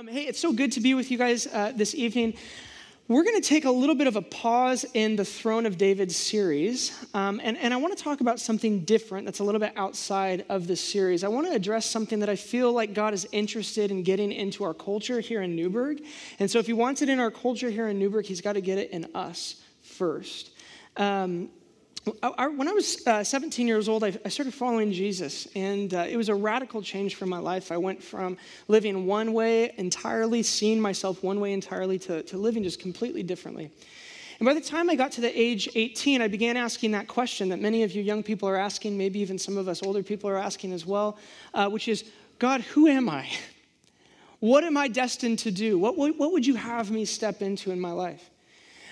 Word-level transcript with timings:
Um, 0.00 0.08
hey, 0.08 0.22
it's 0.22 0.40
so 0.40 0.50
good 0.50 0.72
to 0.72 0.80
be 0.80 0.94
with 0.94 1.10
you 1.10 1.18
guys 1.18 1.46
uh, 1.46 1.72
this 1.76 1.94
evening. 1.94 2.32
We're 3.06 3.22
going 3.22 3.38
to 3.38 3.46
take 3.46 3.66
a 3.66 3.70
little 3.70 3.94
bit 3.94 4.06
of 4.06 4.16
a 4.16 4.22
pause 4.22 4.86
in 4.94 5.14
the 5.14 5.26
Throne 5.26 5.66
of 5.66 5.76
David 5.76 6.10
series, 6.10 7.06
um, 7.12 7.38
and, 7.44 7.58
and 7.58 7.74
I 7.74 7.76
want 7.76 7.94
to 7.94 8.02
talk 8.02 8.22
about 8.22 8.40
something 8.40 8.86
different 8.86 9.26
that's 9.26 9.40
a 9.40 9.44
little 9.44 9.60
bit 9.60 9.74
outside 9.76 10.46
of 10.48 10.66
this 10.66 10.80
series. 10.80 11.22
I 11.22 11.28
want 11.28 11.48
to 11.48 11.52
address 11.52 11.84
something 11.84 12.18
that 12.20 12.30
I 12.30 12.36
feel 12.36 12.72
like 12.72 12.94
God 12.94 13.12
is 13.12 13.28
interested 13.30 13.90
in 13.90 14.02
getting 14.02 14.32
into 14.32 14.64
our 14.64 14.72
culture 14.72 15.20
here 15.20 15.42
in 15.42 15.54
Newberg. 15.54 16.02
And 16.38 16.50
so, 16.50 16.58
if 16.58 16.66
He 16.66 16.72
wants 16.72 17.02
it 17.02 17.10
in 17.10 17.20
our 17.20 17.30
culture 17.30 17.68
here 17.68 17.88
in 17.88 17.98
Newberg, 17.98 18.24
He's 18.24 18.40
got 18.40 18.54
to 18.54 18.62
get 18.62 18.78
it 18.78 18.92
in 18.92 19.06
us 19.14 19.60
first. 19.82 20.52
Um, 20.96 21.50
when 22.04 22.68
I 22.68 22.72
was 22.72 23.06
uh, 23.06 23.22
17 23.22 23.66
years 23.66 23.88
old, 23.88 24.04
I, 24.04 24.18
I 24.24 24.28
started 24.28 24.54
following 24.54 24.92
Jesus, 24.92 25.46
and 25.54 25.92
uh, 25.92 26.06
it 26.08 26.16
was 26.16 26.28
a 26.28 26.34
radical 26.34 26.82
change 26.82 27.14
for 27.14 27.26
my 27.26 27.38
life. 27.38 27.70
I 27.70 27.76
went 27.76 28.02
from 28.02 28.38
living 28.68 29.06
one 29.06 29.32
way 29.32 29.72
entirely, 29.76 30.42
seeing 30.42 30.80
myself 30.80 31.22
one 31.22 31.40
way 31.40 31.52
entirely, 31.52 31.98
to, 32.00 32.22
to 32.22 32.38
living 32.38 32.62
just 32.62 32.80
completely 32.80 33.22
differently. 33.22 33.70
And 34.38 34.46
by 34.46 34.54
the 34.54 34.60
time 34.62 34.88
I 34.88 34.94
got 34.94 35.12
to 35.12 35.20
the 35.20 35.38
age 35.38 35.68
18, 35.74 36.22
I 36.22 36.28
began 36.28 36.56
asking 36.56 36.92
that 36.92 37.06
question 37.06 37.50
that 37.50 37.60
many 37.60 37.82
of 37.82 37.92
you 37.92 38.02
young 38.02 38.22
people 38.22 38.48
are 38.48 38.56
asking, 38.56 38.96
maybe 38.96 39.18
even 39.20 39.38
some 39.38 39.58
of 39.58 39.68
us 39.68 39.82
older 39.82 40.02
people 40.02 40.30
are 40.30 40.38
asking 40.38 40.72
as 40.72 40.86
well, 40.86 41.18
uh, 41.52 41.68
which 41.68 41.88
is 41.88 42.04
God, 42.38 42.62
who 42.62 42.88
am 42.88 43.10
I? 43.10 43.28
What 44.38 44.64
am 44.64 44.78
I 44.78 44.88
destined 44.88 45.40
to 45.40 45.50
do? 45.50 45.78
What, 45.78 45.98
what, 45.98 46.16
what 46.16 46.32
would 46.32 46.46
you 46.46 46.54
have 46.54 46.90
me 46.90 47.04
step 47.04 47.42
into 47.42 47.70
in 47.70 47.78
my 47.78 47.92
life? 47.92 48.30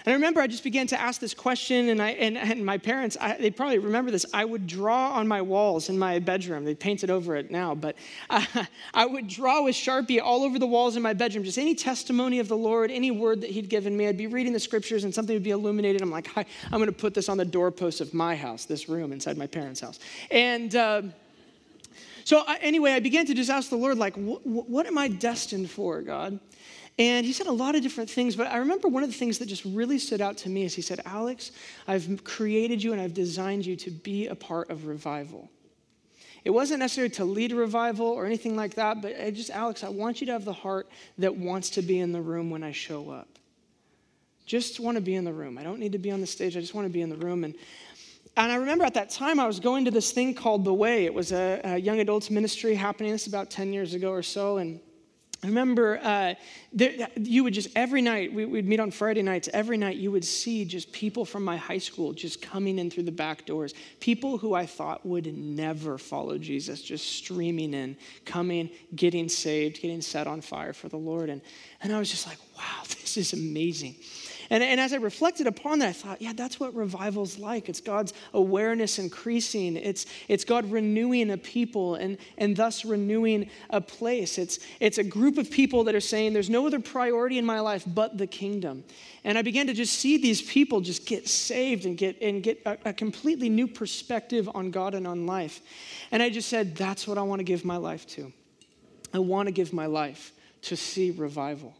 And 0.04 0.12
I 0.12 0.14
remember 0.14 0.40
I 0.40 0.46
just 0.46 0.64
began 0.64 0.86
to 0.88 1.00
ask 1.00 1.20
this 1.20 1.34
question, 1.34 1.88
and, 1.88 2.00
I, 2.00 2.10
and, 2.10 2.38
and 2.38 2.64
my 2.64 2.78
parents, 2.78 3.16
I, 3.20 3.36
they 3.36 3.50
probably 3.50 3.78
remember 3.78 4.10
this. 4.10 4.24
I 4.32 4.44
would 4.44 4.66
draw 4.66 5.12
on 5.12 5.26
my 5.26 5.42
walls 5.42 5.88
in 5.88 5.98
my 5.98 6.18
bedroom. 6.18 6.64
They 6.64 6.74
painted 6.74 7.10
over 7.10 7.36
it 7.36 7.50
now, 7.50 7.74
but 7.74 7.96
uh, 8.30 8.44
I 8.94 9.06
would 9.06 9.28
draw 9.28 9.64
with 9.64 9.74
Sharpie 9.74 10.20
all 10.22 10.44
over 10.44 10.58
the 10.58 10.66
walls 10.66 10.96
in 10.96 11.02
my 11.02 11.12
bedroom, 11.12 11.44
just 11.44 11.58
any 11.58 11.74
testimony 11.74 12.38
of 12.38 12.48
the 12.48 12.56
Lord, 12.56 12.90
any 12.90 13.10
word 13.10 13.40
that 13.40 13.50
He'd 13.50 13.68
given 13.68 13.96
me. 13.96 14.06
I'd 14.06 14.16
be 14.16 14.26
reading 14.26 14.52
the 14.52 14.60
scriptures, 14.60 15.05
and 15.05 15.14
something 15.14 15.34
would 15.34 15.42
be 15.42 15.50
illuminated. 15.50 16.02
I'm 16.02 16.10
like, 16.10 16.28
I'm 16.36 16.44
going 16.70 16.86
to 16.86 16.92
put 16.92 17.14
this 17.14 17.28
on 17.28 17.36
the 17.36 17.44
doorpost 17.44 18.00
of 18.00 18.14
my 18.14 18.36
house, 18.36 18.64
this 18.64 18.88
room 18.88 19.12
inside 19.12 19.36
my 19.36 19.46
parents' 19.46 19.80
house. 19.80 19.98
And 20.30 20.74
uh, 20.74 21.02
so, 22.24 22.44
I, 22.46 22.58
anyway, 22.58 22.92
I 22.92 23.00
began 23.00 23.24
to 23.27 23.34
just 23.34 23.48
ask 23.48 23.70
the 23.70 23.77
Lord, 23.77 23.96
like, 23.96 24.14
what 24.16 24.86
am 24.86 24.98
I 24.98 25.08
destined 25.08 25.70
for, 25.70 26.02
God? 26.02 26.38
And 26.98 27.24
he 27.24 27.32
said 27.32 27.46
a 27.46 27.52
lot 27.52 27.77
of 27.77 27.82
different 27.82 28.10
things, 28.10 28.34
but 28.34 28.48
I 28.48 28.56
remember 28.56 28.88
one 28.88 29.04
of 29.04 29.08
the 29.08 29.16
things 29.16 29.38
that 29.38 29.46
just 29.46 29.64
really 29.64 29.98
stood 29.98 30.20
out 30.20 30.36
to 30.38 30.48
me 30.48 30.64
is 30.64 30.74
he 30.74 30.82
said, 30.82 31.00
Alex, 31.05 31.52
I've 31.86 32.24
created 32.24 32.82
you 32.82 32.92
and 32.92 33.00
I've 33.00 33.14
designed 33.14 33.64
you 33.64 33.77
to 33.77 33.90
be 33.90 34.27
a 34.27 34.34
part 34.34 34.68
of 34.68 34.86
revival. 34.86 35.48
It 36.44 36.50
wasn't 36.50 36.80
necessary 36.80 37.10
to 37.10 37.24
lead 37.24 37.52
a 37.52 37.56
revival 37.56 38.06
or 38.06 38.27
anything 38.27 38.56
like 38.56 38.74
that, 38.74 39.00
but 39.00 39.14
I 39.20 39.30
just, 39.30 39.50
Alex, 39.50 39.84
I 39.84 39.90
want 39.90 40.20
you 40.20 40.27
to 40.27 40.32
have 40.32 40.44
the 40.44 40.52
heart 40.52 40.88
that 41.18 41.36
wants 41.36 41.70
to 41.70 41.82
be 41.82 42.00
in 42.00 42.10
the 42.10 42.20
room 42.20 42.50
when 42.50 42.64
I 42.64 42.72
show 42.72 43.10
up. 43.10 43.28
Just 44.44 44.80
want 44.80 44.96
to 44.96 45.00
be 45.00 45.14
in 45.14 45.24
the 45.24 45.33
room. 45.33 45.58
I 45.58 45.62
don't 45.62 45.78
need 45.78 45.92
to 45.92 45.98
be 45.98 46.10
on 46.10 46.20
the 46.20 46.27
stage. 46.27 46.56
I 46.56 46.60
just 46.60 46.74
want 46.74 46.86
to 46.86 46.92
be 46.92 47.02
in 47.02 47.10
the 47.10 47.16
room. 47.16 47.44
And, 47.44 47.55
and 48.36 48.50
I 48.50 48.56
remember 48.56 48.84
at 48.84 48.94
that 48.94 49.10
time 49.10 49.38
I 49.38 49.46
was 49.46 49.60
going 49.60 49.84
to 49.84 49.90
this 49.90 50.10
thing 50.10 50.34
called 50.34 50.64
The 50.64 50.72
Way. 50.74 51.05
It 51.05 51.12
was 51.14 51.33
a, 51.33 51.60
a 51.62 51.77
young 51.77 52.00
adults 52.00 52.30
ministry 52.30 52.74
happening. 52.74 53.12
This 53.12 53.27
about 53.27 53.50
10 53.50 53.72
years 53.72 53.94
ago 53.94 54.10
or 54.10 54.22
so. 54.22 54.56
And 54.56 54.80
I 55.42 55.47
remember 55.47 56.00
uh, 56.03 56.34
there, 56.72 57.08
you 57.14 57.44
would 57.44 57.55
just 57.55 57.69
every 57.77 58.03
night, 58.03 58.33
we, 58.33 58.44
would 58.44 58.67
meet 58.67 58.81
on 58.81 58.91
Friday 58.91 59.22
nights, 59.22 59.48
every 59.53 59.77
night 59.77 59.97
you 59.97 60.11
would 60.11 60.25
see 60.25 60.64
just 60.64 60.91
people 60.91 61.25
from 61.25 61.45
my 61.45 61.56
high 61.56 61.78
school 61.78 62.12
just 62.12 62.42
coming 62.42 62.80
in 62.80 62.91
through 62.91 63.05
the 63.05 63.12
back 63.12 63.47
doors. 63.47 63.72
People 64.00 64.36
who 64.36 64.55
I 64.55 64.67
thought 64.67 65.06
would 65.06 65.33
never 65.33 65.97
follow 65.97 66.39
Jesus, 66.39 66.83
just 66.83 67.06
streaming 67.06 67.72
in, 67.72 67.97
coming, 68.25 68.69
getting 68.97 69.28
saved, 69.28 69.80
getting 69.80 70.00
set 70.00 70.27
on 70.27 70.41
fire 70.41 70.72
for 70.72 70.89
the 70.89 70.97
Lord. 70.97 71.30
And, 71.30 71.41
and 71.83 71.92
I 71.92 72.00
was 72.00 72.11
just 72.11 72.27
like, 72.27 72.39
wow, 72.56 72.83
this 72.89 73.17
is 73.17 73.33
amazing. 73.33 73.95
And, 74.50 74.62
and 74.62 74.80
as 74.80 74.92
I 74.92 74.96
reflected 74.96 75.46
upon 75.46 75.80
that, 75.80 75.88
I 75.88 75.92
thought, 75.92 76.22
yeah, 76.22 76.32
that's 76.34 76.58
what 76.58 76.74
revival's 76.74 77.38
like. 77.38 77.68
It's 77.68 77.80
God's 77.80 78.14
awareness 78.32 78.98
increasing, 78.98 79.77
it's, 79.77 80.06
it's 80.28 80.45
God 80.45 80.70
renewing 80.70 81.30
a 81.30 81.36
people 81.36 81.96
and, 81.96 82.17
and 82.39 82.56
thus 82.56 82.84
renewing 82.84 83.50
a 83.70 83.80
place. 83.80 84.39
It's, 84.39 84.58
it's 84.80 84.98
a 84.98 85.05
group 85.05 85.36
of 85.36 85.50
people 85.50 85.84
that 85.84 85.95
are 85.95 86.00
saying, 86.00 86.33
there's 86.33 86.50
no 86.50 86.67
other 86.67 86.80
priority 86.80 87.39
in 87.39 87.45
my 87.45 87.61
life 87.61 87.84
but 87.86 88.17
the 88.17 88.27
kingdom. 88.27 88.84
And 89.24 89.36
I 89.36 89.42
began 89.42 89.67
to 89.67 89.74
just 89.74 89.98
see 89.98 90.17
these 90.17 90.40
people 90.40 90.80
just 90.80 91.05
get 91.05 91.28
saved 91.28 91.84
and 91.84 91.96
get, 91.98 92.20
and 92.23 92.42
get 92.42 92.62
a, 92.64 92.78
a 92.86 92.92
completely 92.92 93.50
new 93.50 93.68
perspective 93.68 94.48
on 94.55 94.70
God 94.70 94.94
and 94.94 95.06
on 95.06 95.27
life. 95.27 95.61
And 96.11 96.23
I 96.23 96.30
just 96.30 96.48
said, 96.48 96.74
that's 96.74 97.06
what 97.06 97.18
I 97.18 97.23
want 97.23 97.40
to 97.40 97.44
give 97.44 97.64
my 97.64 97.77
life 97.77 98.06
to. 98.08 98.33
I 99.12 99.18
want 99.18 99.46
to 99.46 99.52
give 99.52 99.73
my 99.73 99.86
life 99.86 100.33
to 100.62 100.77
see 100.77 101.11
revival. 101.11 101.74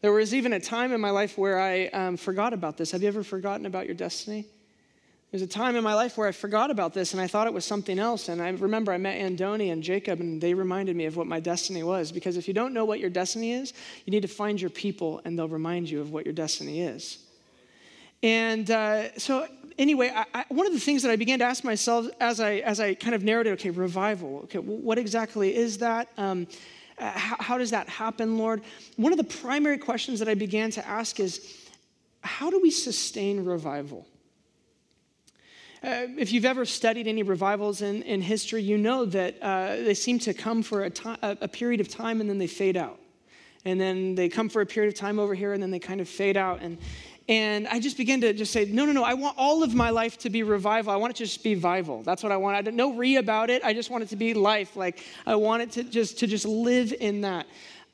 There 0.00 0.12
was 0.12 0.34
even 0.34 0.54
a 0.54 0.60
time 0.60 0.92
in 0.92 1.00
my 1.00 1.10
life 1.10 1.36
where 1.36 1.60
I 1.60 1.86
um, 1.88 2.16
forgot 2.16 2.54
about 2.54 2.78
this. 2.78 2.90
Have 2.92 3.02
you 3.02 3.08
ever 3.08 3.22
forgotten 3.22 3.66
about 3.66 3.84
your 3.84 3.94
destiny? 3.94 4.46
There's 5.30 5.42
a 5.42 5.46
time 5.46 5.76
in 5.76 5.84
my 5.84 5.94
life 5.94 6.16
where 6.16 6.26
I 6.26 6.32
forgot 6.32 6.70
about 6.70 6.92
this 6.94 7.12
and 7.12 7.20
I 7.20 7.26
thought 7.26 7.46
it 7.46 7.52
was 7.52 7.64
something 7.64 7.98
else. 7.98 8.28
And 8.28 8.40
I 8.40 8.48
remember 8.48 8.92
I 8.92 8.96
met 8.96 9.20
Andoni 9.20 9.70
and 9.70 9.82
Jacob, 9.82 10.20
and 10.20 10.40
they 10.40 10.54
reminded 10.54 10.96
me 10.96 11.04
of 11.04 11.16
what 11.16 11.26
my 11.26 11.38
destiny 11.38 11.82
was. 11.82 12.10
Because 12.10 12.36
if 12.36 12.48
you 12.48 12.54
don't 12.54 12.72
know 12.72 12.84
what 12.84 12.98
your 12.98 13.10
destiny 13.10 13.52
is, 13.52 13.74
you 14.06 14.10
need 14.10 14.22
to 14.22 14.28
find 14.28 14.60
your 14.60 14.70
people, 14.70 15.20
and 15.24 15.38
they'll 15.38 15.48
remind 15.48 15.88
you 15.88 16.00
of 16.00 16.10
what 16.10 16.24
your 16.24 16.34
destiny 16.34 16.80
is. 16.80 17.18
And 18.22 18.70
uh, 18.70 19.16
so, 19.18 19.46
anyway, 19.78 20.12
I, 20.14 20.24
I, 20.34 20.44
one 20.48 20.66
of 20.66 20.72
the 20.72 20.80
things 20.80 21.02
that 21.02 21.10
I 21.12 21.16
began 21.16 21.38
to 21.38 21.44
ask 21.44 21.62
myself 21.62 22.06
as 22.20 22.40
I 22.40 22.54
as 22.56 22.80
I 22.80 22.94
kind 22.94 23.14
of 23.14 23.22
narrated, 23.22 23.52
okay, 23.54 23.70
revival. 23.70 24.40
Okay, 24.44 24.58
what 24.58 24.98
exactly 24.98 25.54
is 25.54 25.78
that? 25.78 26.08
Um, 26.18 26.46
uh, 27.00 27.10
how, 27.10 27.36
how 27.38 27.58
does 27.58 27.70
that 27.70 27.88
happen, 27.88 28.38
Lord? 28.38 28.62
One 28.96 29.12
of 29.12 29.18
the 29.18 29.24
primary 29.24 29.78
questions 29.78 30.18
that 30.18 30.28
I 30.28 30.34
began 30.34 30.70
to 30.72 30.86
ask 30.86 31.18
is 31.18 31.56
how 32.22 32.50
do 32.50 32.60
we 32.60 32.70
sustain 32.70 33.44
revival? 33.44 34.06
Uh, 35.82 36.06
if 36.18 36.30
you've 36.30 36.44
ever 36.44 36.66
studied 36.66 37.08
any 37.08 37.22
revivals 37.22 37.80
in, 37.80 38.02
in 38.02 38.20
history, 38.20 38.62
you 38.62 38.76
know 38.76 39.06
that 39.06 39.36
uh, 39.40 39.76
they 39.76 39.94
seem 39.94 40.18
to 40.18 40.34
come 40.34 40.62
for 40.62 40.84
a, 40.84 40.90
to- 40.90 41.38
a 41.40 41.48
period 41.48 41.80
of 41.80 41.88
time 41.88 42.20
and 42.20 42.28
then 42.28 42.36
they 42.36 42.46
fade 42.46 42.76
out. 42.76 43.00
And 43.64 43.80
then 43.80 44.14
they 44.14 44.28
come 44.28 44.50
for 44.50 44.60
a 44.60 44.66
period 44.66 44.92
of 44.92 44.98
time 44.98 45.18
over 45.18 45.34
here 45.34 45.54
and 45.54 45.62
then 45.62 45.70
they 45.70 45.78
kind 45.78 46.00
of 46.00 46.08
fade 46.08 46.36
out. 46.36 46.60
And, 46.60 46.76
and 47.28 47.68
I 47.68 47.78
just 47.78 47.96
began 47.96 48.20
to 48.22 48.32
just 48.32 48.52
say, 48.52 48.64
no, 48.64 48.84
no, 48.84 48.92
no, 48.92 49.04
I 49.04 49.14
want 49.14 49.36
all 49.38 49.62
of 49.62 49.74
my 49.74 49.90
life 49.90 50.18
to 50.18 50.30
be 50.30 50.42
revival. 50.42 50.92
I 50.92 50.96
want 50.96 51.12
it 51.12 51.16
to 51.16 51.24
just 51.24 51.44
be 51.44 51.54
vival. 51.54 52.04
That's 52.04 52.22
what 52.22 52.32
I 52.32 52.36
want. 52.36 52.56
I 52.56 52.62
don't 52.62 52.76
know 52.76 52.94
re 52.94 53.16
about 53.16 53.50
it. 53.50 53.62
I 53.62 53.72
just 53.72 53.90
want 53.90 54.02
it 54.02 54.08
to 54.08 54.16
be 54.16 54.34
life. 54.34 54.76
Like 54.76 55.04
I 55.26 55.36
want 55.36 55.62
it 55.62 55.72
to 55.72 55.84
just 55.84 56.18
to 56.20 56.26
just 56.26 56.44
live 56.44 56.92
in 56.98 57.20
that. 57.20 57.46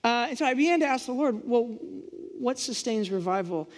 Uh, 0.03 0.27
and 0.29 0.39
so 0.39 0.47
I 0.47 0.55
began 0.55 0.81
to 0.81 0.87
ask 0.87 1.07
the 1.07 1.13
Lord, 1.13 1.41
well, 1.45 1.65
what 2.39 2.59
sustains 2.59 3.11
revival? 3.11 3.69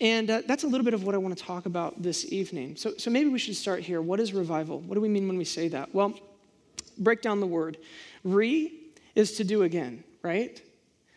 And 0.00 0.28
uh, 0.28 0.42
that's 0.46 0.64
a 0.64 0.66
little 0.66 0.84
bit 0.84 0.94
of 0.94 1.04
what 1.04 1.14
I 1.14 1.18
want 1.18 1.36
to 1.38 1.42
talk 1.42 1.66
about 1.66 2.02
this 2.02 2.30
evening. 2.32 2.76
So, 2.76 2.94
so 2.98 3.10
maybe 3.10 3.30
we 3.30 3.38
should 3.38 3.56
start 3.56 3.80
here. 3.80 4.02
What 4.02 4.20
is 4.20 4.32
revival? 4.32 4.80
What 4.80 4.94
do 4.96 5.00
we 5.00 5.08
mean 5.08 5.28
when 5.28 5.38
we 5.38 5.44
say 5.44 5.68
that? 5.68 5.94
Well, 5.94 6.18
break 6.98 7.22
down 7.22 7.40
the 7.40 7.46
word. 7.46 7.78
Re 8.24 8.72
is 9.14 9.36
to 9.36 9.44
do 9.44 9.62
again, 9.62 10.04
right? 10.22 10.60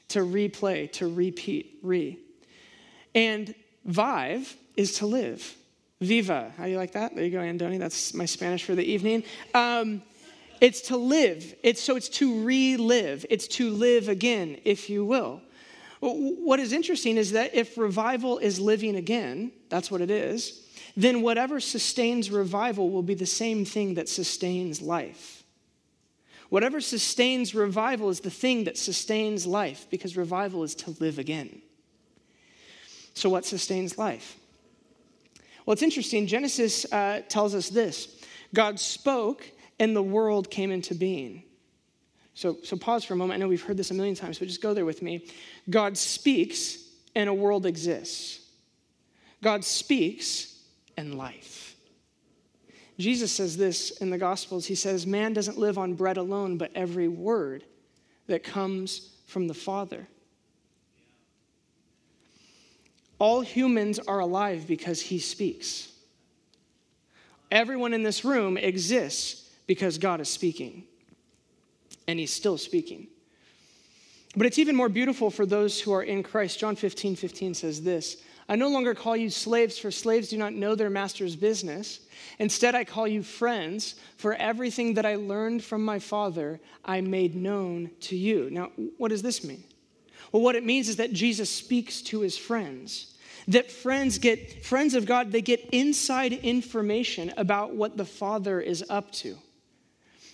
To 0.10 0.20
replay, 0.20 0.92
to 0.94 1.08
repeat, 1.08 1.80
re. 1.82 2.20
And 3.16 3.54
Vive 3.86 4.56
is 4.76 4.94
to 5.00 5.06
live. 5.06 5.56
Viva. 6.02 6.54
How 6.58 6.66
do 6.66 6.72
you 6.72 6.78
like 6.78 6.94
that? 6.94 7.16
There 7.16 7.26
you 7.26 7.32
go, 7.32 7.40
Andoni. 7.40 7.78
That's 7.78 8.14
my 8.14 8.26
Spanish 8.26 8.64
for 8.64 8.76
the 8.76 8.84
evening. 8.84 9.24
Um, 9.54 10.02
it's 10.62 10.82
to 10.84 10.98
live. 10.98 11.56
It's 11.64 11.82
so 11.82 11.96
it's 11.96 12.10
to 12.10 12.44
relive. 12.44 13.26
It's 13.30 13.48
to 13.50 13.70
live 13.70 14.08
again, 14.10 14.58
if 14.64 14.90
you 14.90 15.06
will. 15.06 15.42
What 16.02 16.60
is 16.60 16.72
interesting 16.72 17.18
is 17.18 17.34
that 17.34 17.54
if 17.54 17.78
revival 17.78 18.38
is 18.38 18.60
living 18.60 18.96
again, 18.96 19.52
that's 19.70 19.92
what 19.92 20.00
it 20.00 20.10
is, 20.10 20.66
then 20.96 21.22
whatever 21.22 21.60
sustains 21.60 22.32
revival 22.32 22.90
will 22.90 23.04
be 23.04 23.14
the 23.14 23.26
same 23.26 23.66
thing 23.66 23.96
that 23.96 24.08
sustains 24.08 24.82
life. 24.82 25.44
Whatever 26.50 26.82
sustains 26.82 27.54
revival 27.54 28.10
is 28.10 28.22
the 28.22 28.32
thing 28.32 28.64
that 28.64 28.78
sustains 28.78 29.46
life 29.46 29.88
because 29.90 30.18
revival 30.18 30.64
is 30.64 30.74
to 30.76 30.96
live 31.00 31.20
again. 31.20 31.62
So, 33.20 33.28
what 33.28 33.46
sustains 33.46 33.98
life? 33.98 34.38
Well, 35.66 35.74
it's 35.74 35.84
interesting. 35.84 36.26
Genesis 36.26 36.90
uh, 36.90 37.22
tells 37.28 37.54
us 37.54 37.68
this 37.68 38.24
God 38.54 38.80
spoke, 38.80 39.46
and 39.78 39.94
the 39.94 40.02
world 40.02 40.50
came 40.50 40.72
into 40.72 40.96
being. 40.96 41.44
So, 42.34 42.60
so, 42.64 42.78
pause 42.78 43.04
for 43.04 43.16
a 43.16 43.18
moment. 43.18 43.38
I 43.38 43.42
know 43.42 43.50
we've 43.50 43.62
heard 43.62 43.76
this 43.76 43.92
a 43.92 43.94
million 43.94 44.16
times, 44.16 44.40
but 44.40 44.48
just 44.48 44.62
go 44.62 44.74
there 44.74 44.86
with 44.86 45.02
me. 45.02 45.28
God 45.70 45.98
speaks, 45.98 46.78
and 47.14 47.28
a 47.28 47.34
world 47.34 47.66
exists. 47.66 48.40
God 49.44 49.66
speaks, 49.66 50.56
and 50.96 51.16
life. 51.16 51.76
Jesus 52.98 53.34
says 53.34 53.58
this 53.58 53.92
in 53.98 54.12
the 54.12 54.18
Gospels. 54.18 54.66
He 54.66 54.76
says, 54.76 55.06
Man 55.06 55.34
doesn't 55.34 55.58
live 55.58 55.78
on 55.78 55.94
bread 55.94 56.16
alone, 56.16 56.58
but 56.58 56.72
every 56.74 57.10
word 57.10 57.66
that 58.28 58.46
comes 58.46 59.18
from 59.26 59.50
the 59.50 59.54
Father. 59.54 60.08
All 63.20 63.42
humans 63.42 64.00
are 64.00 64.20
alive 64.20 64.66
because 64.66 65.02
he 65.02 65.20
speaks. 65.20 65.92
Everyone 67.52 67.94
in 67.94 68.04
this 68.04 68.24
room 68.24 68.58
exists 68.58 69.50
because 69.68 69.98
God 69.98 70.22
is 70.22 70.30
speaking, 70.30 70.84
and 72.08 72.18
he's 72.18 72.34
still 72.34 72.58
speaking. 72.58 73.08
But 74.36 74.46
it's 74.46 74.60
even 74.60 74.76
more 74.76 74.90
beautiful 74.90 75.30
for 75.30 75.46
those 75.46 75.82
who 75.82 75.92
are 75.92 76.04
in 76.04 76.24
Christ. 76.24 76.60
John 76.60 76.76
15, 76.76 77.16
15 77.16 77.54
says 77.54 77.82
this 77.82 78.18
I 78.48 78.56
no 78.56 78.68
longer 78.68 78.96
call 78.96 79.16
you 79.16 79.30
slaves, 79.30 79.78
for 79.78 79.92
slaves 79.92 80.30
do 80.30 80.38
not 80.38 80.54
know 80.54 80.74
their 80.74 80.90
master's 80.90 81.36
business. 81.36 82.00
Instead, 82.40 82.74
I 82.74 82.84
call 82.84 83.08
you 83.08 83.22
friends, 83.22 83.96
for 84.18 84.34
everything 84.34 84.96
that 84.96 85.06
I 85.06 85.16
learned 85.16 85.64
from 85.64 85.86
my 85.86 86.00
Father, 86.00 86.60
I 86.84 87.02
made 87.02 87.36
known 87.36 87.92
to 88.02 88.16
you. 88.16 88.50
Now, 88.50 88.72
what 88.98 89.10
does 89.10 89.22
this 89.22 89.44
mean? 89.44 89.64
Well, 90.32 90.42
what 90.44 90.56
it 90.56 90.66
means 90.66 90.90
is 90.90 90.98
that 90.98 91.14
Jesus 91.14 91.50
speaks 91.50 92.02
to 92.04 92.22
his 92.22 92.38
friends. 92.38 93.16
That 93.48 93.72
friends 93.72 94.20
get, 94.20 94.64
friends 94.64 94.94
of 94.94 95.06
God, 95.06 95.32
they 95.32 95.42
get 95.42 95.70
inside 95.72 96.34
information 96.34 97.34
about 97.38 97.74
what 97.74 97.98
the 97.98 98.06
Father 98.06 98.62
is 98.62 98.84
up 98.90 99.12
to. 99.14 99.38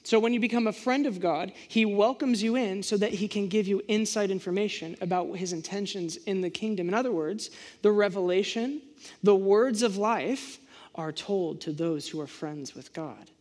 So 0.04 0.20
when 0.20 0.34
you 0.34 0.40
become 0.40 0.68
a 0.68 0.74
friend 0.74 1.08
of 1.08 1.20
God, 1.20 1.52
he 1.68 1.84
welcomes 1.84 2.44
you 2.44 2.56
in 2.56 2.84
so 2.84 2.96
that 2.98 3.12
he 3.12 3.28
can 3.28 3.48
give 3.48 3.68
you 3.68 3.82
inside 3.88 4.30
information 4.30 4.96
about 5.02 5.36
his 5.38 5.52
intentions 5.52 6.18
in 6.18 6.42
the 6.42 6.50
kingdom. 6.52 6.88
In 6.88 6.94
other 6.94 7.12
words, 7.12 7.50
the 7.82 7.92
revelation, 7.92 8.82
the 9.24 9.36
words 9.36 9.82
of 9.82 9.98
life 9.98 10.60
are 10.94 11.12
told 11.12 11.62
to 11.62 11.72
those 11.72 12.08
who 12.08 12.22
are 12.22 12.28
friends 12.28 12.76
with 12.76 12.94
God. 12.94 13.32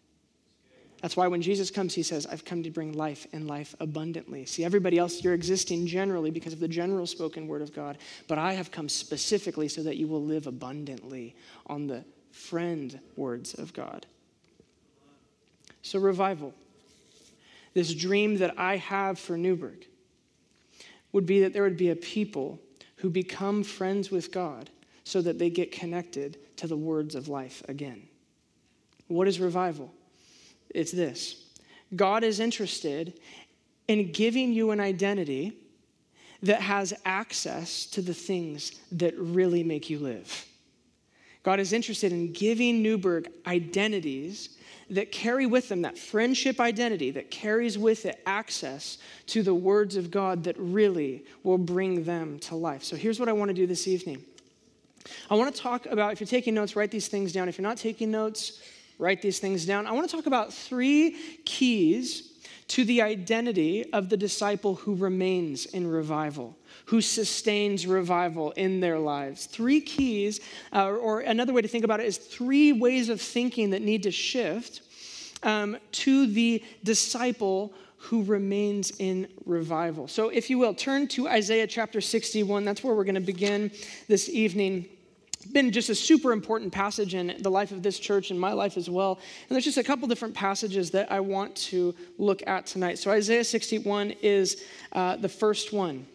That's 1.04 1.18
why 1.18 1.28
when 1.28 1.42
Jesus 1.42 1.70
comes, 1.70 1.92
he 1.92 2.02
says, 2.02 2.24
I've 2.24 2.46
come 2.46 2.62
to 2.62 2.70
bring 2.70 2.94
life 2.94 3.26
and 3.34 3.46
life 3.46 3.74
abundantly. 3.78 4.46
See, 4.46 4.64
everybody 4.64 4.96
else, 4.96 5.22
you're 5.22 5.34
existing 5.34 5.86
generally 5.86 6.30
because 6.30 6.54
of 6.54 6.60
the 6.60 6.66
general 6.66 7.06
spoken 7.06 7.46
word 7.46 7.60
of 7.60 7.74
God, 7.74 7.98
but 8.26 8.38
I 8.38 8.54
have 8.54 8.70
come 8.70 8.88
specifically 8.88 9.68
so 9.68 9.82
that 9.82 9.98
you 9.98 10.08
will 10.08 10.24
live 10.24 10.46
abundantly 10.46 11.36
on 11.66 11.88
the 11.88 12.06
friend 12.32 12.98
words 13.16 13.52
of 13.52 13.74
God. 13.74 14.06
So, 15.82 15.98
revival, 15.98 16.54
this 17.74 17.92
dream 17.92 18.38
that 18.38 18.58
I 18.58 18.78
have 18.78 19.18
for 19.18 19.36
Newberg, 19.36 19.86
would 21.12 21.26
be 21.26 21.40
that 21.40 21.52
there 21.52 21.64
would 21.64 21.76
be 21.76 21.90
a 21.90 21.96
people 21.96 22.58
who 22.96 23.10
become 23.10 23.62
friends 23.62 24.10
with 24.10 24.32
God 24.32 24.70
so 25.04 25.20
that 25.20 25.38
they 25.38 25.50
get 25.50 25.70
connected 25.70 26.38
to 26.56 26.66
the 26.66 26.78
words 26.78 27.14
of 27.14 27.28
life 27.28 27.62
again. 27.68 28.08
What 29.08 29.28
is 29.28 29.38
revival? 29.38 29.92
It's 30.74 30.92
this 30.92 31.44
God 31.96 32.24
is 32.24 32.40
interested 32.40 33.14
in 33.88 34.12
giving 34.12 34.52
you 34.52 34.70
an 34.70 34.80
identity 34.80 35.56
that 36.42 36.60
has 36.60 36.92
access 37.06 37.86
to 37.86 38.02
the 38.02 38.12
things 38.12 38.72
that 38.92 39.14
really 39.18 39.62
make 39.62 39.88
you 39.88 39.98
live. 39.98 40.46
God 41.42 41.60
is 41.60 41.72
interested 41.72 42.12
in 42.12 42.32
giving 42.32 42.82
Newberg 42.82 43.30
identities 43.46 44.56
that 44.90 45.12
carry 45.12 45.46
with 45.46 45.68
them 45.68 45.82
that 45.82 45.96
friendship 45.96 46.60
identity 46.60 47.10
that 47.12 47.30
carries 47.30 47.78
with 47.78 48.04
it 48.06 48.20
access 48.26 48.98
to 49.26 49.42
the 49.42 49.54
words 49.54 49.96
of 49.96 50.10
God 50.10 50.44
that 50.44 50.56
really 50.58 51.24
will 51.42 51.58
bring 51.58 52.04
them 52.04 52.38
to 52.40 52.54
life. 52.54 52.84
So 52.84 52.96
here's 52.96 53.20
what 53.20 53.28
I 53.28 53.32
want 53.32 53.50
to 53.50 53.54
do 53.54 53.66
this 53.66 53.88
evening. 53.88 54.22
I 55.30 55.34
want 55.34 55.54
to 55.54 55.60
talk 55.60 55.86
about, 55.86 56.12
if 56.12 56.20
you're 56.20 56.26
taking 56.26 56.54
notes, 56.54 56.76
write 56.76 56.90
these 56.90 57.08
things 57.08 57.32
down. 57.32 57.48
If 57.48 57.58
you're 57.58 57.66
not 57.66 57.76
taking 57.76 58.10
notes, 58.10 58.60
write 58.98 59.22
these 59.22 59.38
things 59.38 59.66
down. 59.66 59.86
I 59.86 59.92
want 59.92 60.08
to 60.08 60.16
talk 60.16 60.26
about 60.26 60.52
three 60.52 61.16
keys 61.44 62.30
to 62.68 62.84
the 62.84 63.02
identity 63.02 63.92
of 63.92 64.08
the 64.08 64.16
disciple 64.16 64.74
who 64.76 64.94
remains 64.94 65.66
in 65.66 65.86
revival, 65.86 66.56
who 66.86 67.00
sustains 67.00 67.86
revival 67.86 68.52
in 68.52 68.80
their 68.80 68.98
lives. 68.98 69.46
Three 69.46 69.80
keys, 69.80 70.40
uh, 70.72 70.90
or 70.90 71.20
another 71.20 71.52
way 71.52 71.62
to 71.62 71.68
think 71.68 71.84
about 71.84 72.00
it 72.00 72.06
is 72.06 72.16
three 72.16 72.72
ways 72.72 73.08
of 73.08 73.20
thinking 73.20 73.70
that 73.70 73.82
need 73.82 74.02
to 74.04 74.10
shift 74.10 74.80
um, 75.42 75.76
to 75.92 76.26
the 76.26 76.64
disciple 76.82 77.72
who 77.98 78.22
remains 78.24 78.92
in 78.98 79.28
revival. 79.46 80.08
So, 80.08 80.28
if 80.28 80.50
you 80.50 80.58
will, 80.58 80.74
turn 80.74 81.08
to 81.08 81.28
Isaiah 81.28 81.66
chapter 81.66 82.00
61. 82.00 82.64
That's 82.64 82.84
where 82.84 82.94
we're 82.94 83.04
going 83.04 83.14
to 83.14 83.20
begin 83.20 83.70
this 84.08 84.28
evening 84.28 84.88
been 85.52 85.72
just 85.72 85.88
a 85.88 85.94
super 85.94 86.32
important 86.32 86.72
passage 86.72 87.14
in 87.14 87.36
the 87.40 87.50
life 87.50 87.72
of 87.72 87.82
this 87.82 87.98
church 87.98 88.30
and 88.30 88.38
my 88.38 88.52
life 88.52 88.76
as 88.76 88.88
well. 88.88 89.18
And 89.48 89.54
there's 89.54 89.64
just 89.64 89.78
a 89.78 89.84
couple 89.84 90.08
different 90.08 90.34
passages 90.34 90.90
that 90.92 91.10
I 91.10 91.20
want 91.20 91.54
to 91.56 91.94
look 92.18 92.42
at 92.46 92.66
tonight. 92.66 92.98
So, 92.98 93.10
Isaiah 93.10 93.44
61 93.44 94.12
is 94.22 94.62
uh, 94.92 95.16
the 95.16 95.28
first 95.28 95.72
one. 95.72 96.06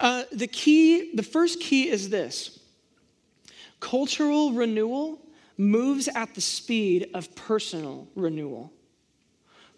Uh, 0.00 0.24
the 0.32 0.46
key, 0.46 1.14
the 1.14 1.22
first 1.22 1.60
key 1.60 1.88
is 1.88 2.08
this 2.08 2.58
cultural 3.80 4.52
renewal 4.52 5.20
moves 5.56 6.08
at 6.08 6.34
the 6.34 6.40
speed 6.40 7.10
of 7.14 7.34
personal 7.36 8.08
renewal. 8.14 8.72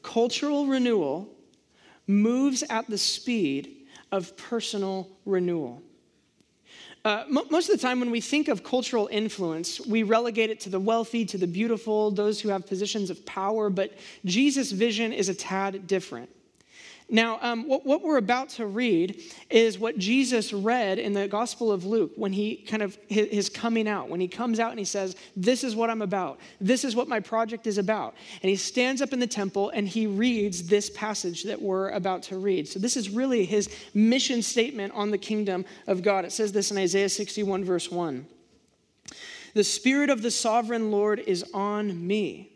Cultural 0.02 0.66
renewal 0.66 1.28
moves 2.06 2.62
at 2.70 2.86
the 2.88 2.98
speed 2.98 3.86
of 4.12 4.36
personal 4.36 5.10
renewal. 5.24 5.82
Uh, 7.06 7.24
most 7.28 7.68
of 7.68 7.80
the 7.80 7.80
time, 7.80 8.00
when 8.00 8.10
we 8.10 8.20
think 8.20 8.48
of 8.48 8.64
cultural 8.64 9.08
influence, 9.12 9.78
we 9.86 10.02
relegate 10.02 10.50
it 10.50 10.58
to 10.58 10.68
the 10.68 10.80
wealthy, 10.80 11.24
to 11.24 11.38
the 11.38 11.46
beautiful, 11.46 12.10
those 12.10 12.40
who 12.40 12.48
have 12.48 12.66
positions 12.66 13.10
of 13.10 13.24
power, 13.24 13.70
but 13.70 13.92
Jesus' 14.24 14.72
vision 14.72 15.12
is 15.12 15.28
a 15.28 15.34
tad 15.34 15.86
different. 15.86 16.28
Now, 17.08 17.38
um, 17.40 17.68
what, 17.68 17.86
what, 17.86 18.02
we're 18.02 18.16
about 18.16 18.48
to 18.50 18.66
read 18.66 19.22
is 19.48 19.78
what 19.78 19.96
Jesus 19.96 20.52
read 20.52 20.98
in 20.98 21.12
the 21.12 21.28
Gospel 21.28 21.70
of 21.70 21.84
Luke 21.84 22.10
when 22.16 22.32
he 22.32 22.56
kind 22.56 22.82
of 22.82 22.98
his, 23.06 23.28
his, 23.28 23.48
coming 23.48 23.86
out, 23.86 24.08
when 24.08 24.20
he 24.20 24.26
comes 24.26 24.58
out 24.58 24.70
and 24.70 24.78
he 24.78 24.84
says, 24.84 25.14
This 25.36 25.62
is 25.62 25.76
what 25.76 25.88
I'm 25.88 26.02
about. 26.02 26.40
This 26.60 26.84
is 26.84 26.96
what 26.96 27.06
my 27.06 27.20
project 27.20 27.68
is 27.68 27.78
about. 27.78 28.16
And 28.42 28.50
he 28.50 28.56
stands 28.56 29.00
up 29.00 29.12
in 29.12 29.20
the 29.20 29.26
temple 29.26 29.70
and 29.70 29.86
he 29.86 30.08
reads 30.08 30.66
this 30.66 30.90
passage 30.90 31.44
that 31.44 31.62
we're 31.62 31.90
about 31.90 32.24
to 32.24 32.38
read. 32.38 32.66
So, 32.66 32.80
this 32.80 32.96
is 32.96 33.08
really 33.08 33.44
his 33.44 33.70
mission 33.94 34.42
statement 34.42 34.92
on 34.92 35.12
the 35.12 35.18
kingdom 35.18 35.64
of 35.86 36.02
God. 36.02 36.24
It 36.24 36.32
says 36.32 36.50
this 36.50 36.72
in 36.72 36.78
Isaiah 36.78 37.08
61, 37.08 37.64
verse 37.64 37.88
1. 37.88 38.26
The 39.54 39.64
Spirit 39.64 40.10
of 40.10 40.22
the 40.22 40.32
sovereign 40.32 40.90
Lord 40.90 41.20
is 41.20 41.44
on 41.54 42.04
me 42.04 42.55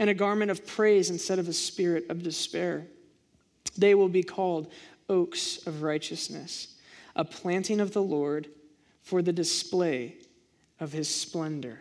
and 0.00 0.08
a 0.08 0.14
garment 0.14 0.50
of 0.50 0.66
praise 0.66 1.10
instead 1.10 1.38
of 1.38 1.46
a 1.46 1.52
spirit 1.52 2.06
of 2.08 2.22
despair. 2.22 2.86
They 3.76 3.94
will 3.94 4.08
be 4.08 4.22
called 4.22 4.72
oaks 5.10 5.58
of 5.66 5.82
righteousness, 5.82 6.74
a 7.14 7.22
planting 7.22 7.80
of 7.80 7.92
the 7.92 8.02
Lord 8.02 8.48
for 9.02 9.20
the 9.20 9.32
display 9.32 10.16
of 10.80 10.92
his 10.92 11.14
splendor. 11.14 11.80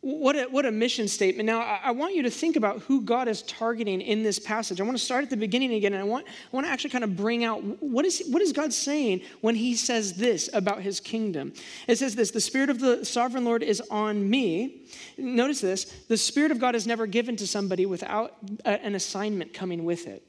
What 0.00 0.36
a, 0.36 0.44
what 0.44 0.64
a 0.64 0.70
mission 0.70 1.08
statement. 1.08 1.46
Now, 1.46 1.58
I, 1.58 1.80
I, 1.84 1.90
want 1.90 2.14
you 2.14 2.22
to 2.22 2.30
think 2.30 2.54
about 2.54 2.82
who 2.82 3.02
God 3.02 3.26
is 3.26 3.42
targeting 3.42 4.00
in 4.00 4.22
this 4.22 4.38
passage. 4.38 4.80
I 4.80 4.84
want 4.84 4.96
to 4.96 5.04
start 5.04 5.24
at 5.24 5.30
the 5.30 5.36
beginning 5.36 5.74
again, 5.74 5.92
and 5.92 6.00
I 6.00 6.04
want, 6.04 6.24
I 6.28 6.56
want 6.56 6.66
to 6.66 6.70
actually 6.70 6.90
kind 6.90 7.02
of 7.02 7.16
bring 7.16 7.42
out 7.42 7.64
what 7.82 8.04
is, 8.04 8.22
what 8.28 8.40
is 8.40 8.52
God 8.52 8.72
saying 8.72 9.22
when 9.40 9.56
he 9.56 9.74
says 9.74 10.14
this 10.14 10.48
about 10.54 10.82
his 10.82 11.00
kingdom. 11.00 11.52
It 11.88 11.98
says 11.98 12.14
this 12.14 12.30
The 12.30 12.40
Spirit 12.40 12.70
of 12.70 12.78
the 12.78 13.04
sovereign 13.04 13.44
Lord 13.44 13.64
is 13.64 13.80
on 13.90 14.30
me. 14.30 14.86
Notice 15.16 15.60
this 15.62 15.86
the 16.06 16.16
Spirit 16.16 16.52
of 16.52 16.60
God 16.60 16.76
is 16.76 16.86
never 16.86 17.06
given 17.06 17.34
to 17.34 17.46
somebody 17.46 17.84
without 17.84 18.36
a, 18.64 18.80
an 18.84 18.94
assignment 18.94 19.52
coming 19.52 19.84
with 19.84 20.06
it. 20.06 20.22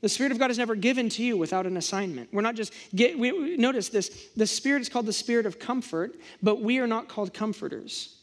The 0.00 0.08
Spirit 0.08 0.32
of 0.32 0.40
God 0.40 0.50
is 0.50 0.58
never 0.58 0.74
given 0.74 1.08
to 1.10 1.22
you 1.22 1.36
without 1.36 1.64
an 1.64 1.76
assignment. 1.76 2.30
We're 2.32 2.42
not 2.42 2.56
just 2.56 2.72
get, 2.94 3.16
we, 3.16 3.56
notice 3.56 3.88
this 3.88 4.30
the 4.36 4.48
Spirit 4.48 4.82
is 4.82 4.88
called 4.88 5.06
the 5.06 5.12
Spirit 5.12 5.46
of 5.46 5.60
comfort, 5.60 6.16
but 6.42 6.60
we 6.60 6.80
are 6.80 6.88
not 6.88 7.08
called 7.08 7.32
comforters. 7.32 8.16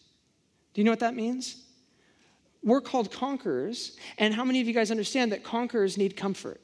Do 0.73 0.81
you 0.81 0.85
know 0.85 0.91
what 0.91 0.99
that 0.99 1.15
means? 1.15 1.57
We're 2.63 2.81
called 2.81 3.11
conquerors, 3.11 3.97
and 4.17 4.33
how 4.33 4.45
many 4.45 4.61
of 4.61 4.67
you 4.67 4.73
guys 4.73 4.91
understand 4.91 5.31
that 5.31 5.43
conquerors 5.43 5.97
need 5.97 6.15
comfort? 6.15 6.61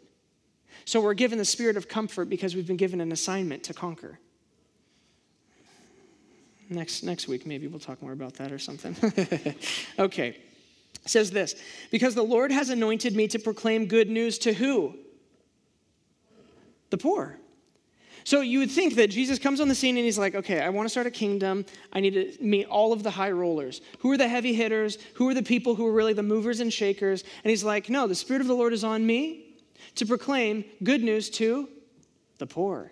So 0.85 1.01
we're 1.01 1.15
given 1.15 1.37
the 1.37 1.45
spirit 1.45 1.75
of 1.75 1.87
comfort 1.87 2.29
because 2.29 2.55
we've 2.55 2.67
been 2.67 2.77
given 2.77 3.01
an 3.01 3.11
assignment 3.11 3.63
to 3.63 3.73
conquer. 3.73 4.19
Next, 6.69 7.03
next 7.03 7.27
week, 7.27 7.45
maybe 7.45 7.67
we'll 7.67 7.79
talk 7.79 8.01
more 8.01 8.11
about 8.11 8.35
that 8.35 8.51
or 8.51 8.59
something. 8.59 8.95
okay. 9.99 10.37
It 11.03 11.09
says 11.09 11.31
this 11.31 11.55
Because 11.91 12.15
the 12.15 12.23
Lord 12.23 12.51
has 12.51 12.69
anointed 12.69 13.15
me 13.15 13.27
to 13.29 13.39
proclaim 13.39 13.87
good 13.87 14.09
news 14.09 14.37
to 14.39 14.53
who? 14.53 14.95
The 16.89 16.97
poor. 16.97 17.37
So 18.27 18.41
you 18.41 18.59
would 18.59 18.71
think 18.71 18.95
that 18.95 19.09
Jesus 19.09 19.39
comes 19.39 19.61
on 19.61 19.69
the 19.69 19.73
scene 19.73 19.95
and 19.95 20.03
he's 20.03 20.17
like, 20.17 20.35
okay, 20.35 20.59
I 20.59 20.67
want 20.67 20.85
to 20.85 20.89
start 20.89 21.07
a 21.07 21.11
kingdom. 21.11 21.65
I 21.93 22.01
need 22.01 22.11
to 22.15 22.43
meet 22.43 22.65
all 22.65 22.91
of 22.91 23.01
the 23.01 23.09
high 23.09 23.31
rollers. 23.31 23.79
Who 23.99 24.11
are 24.11 24.17
the 24.17 24.27
heavy 24.27 24.53
hitters? 24.53 24.97
Who 25.13 25.29
are 25.29 25.33
the 25.33 25.41
people 25.41 25.75
who 25.75 25.87
are 25.87 25.93
really 25.93 26.11
the 26.11 26.23
movers 26.23 26.59
and 26.59 26.73
shakers? 26.73 27.23
And 27.45 27.49
he's 27.49 27.63
like, 27.63 27.89
no, 27.89 28.05
the 28.05 28.15
Spirit 28.15 28.41
of 28.41 28.47
the 28.47 28.53
Lord 28.53 28.73
is 28.73 28.83
on 28.83 29.05
me 29.05 29.55
to 29.95 30.05
proclaim 30.05 30.65
good 30.83 31.01
news 31.05 31.29
to 31.29 31.69
the 32.37 32.45
poor. 32.45 32.91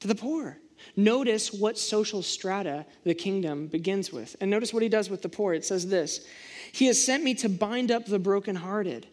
to 0.00 0.08
the 0.08 0.14
poor. 0.14 0.56
Notice 0.96 1.52
what 1.52 1.76
social 1.76 2.22
strata 2.22 2.86
the 3.04 3.12
kingdom 3.12 3.66
begins 3.66 4.12
with. 4.12 4.34
And 4.40 4.50
notice 4.50 4.72
what 4.72 4.82
he 4.82 4.88
does 4.88 5.10
with 5.10 5.20
the 5.20 5.28
poor. 5.28 5.52
It 5.52 5.66
says 5.66 5.88
this 5.88 6.26
He 6.72 6.86
has 6.86 7.04
sent 7.04 7.22
me 7.22 7.34
to 7.34 7.50
bind 7.50 7.90
up 7.90 8.06
the 8.06 8.18
brokenhearted. 8.18 9.08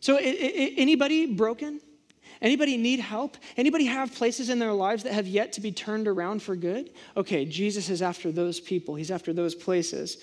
So, 0.00 0.18
anybody 0.18 1.24
broken? 1.24 1.80
Anybody 2.42 2.76
need 2.76 3.00
help? 3.00 3.36
Anybody 3.56 3.86
have 3.86 4.14
places 4.14 4.50
in 4.50 4.58
their 4.58 4.72
lives 4.72 5.02
that 5.04 5.12
have 5.12 5.26
yet 5.26 5.52
to 5.54 5.60
be 5.60 5.72
turned 5.72 6.06
around 6.06 6.42
for 6.42 6.56
good? 6.56 6.90
Okay, 7.16 7.44
Jesus 7.44 7.88
is 7.88 8.02
after 8.02 8.30
those 8.30 8.60
people. 8.60 8.94
He's 8.94 9.10
after 9.10 9.32
those 9.32 9.54
places. 9.54 10.18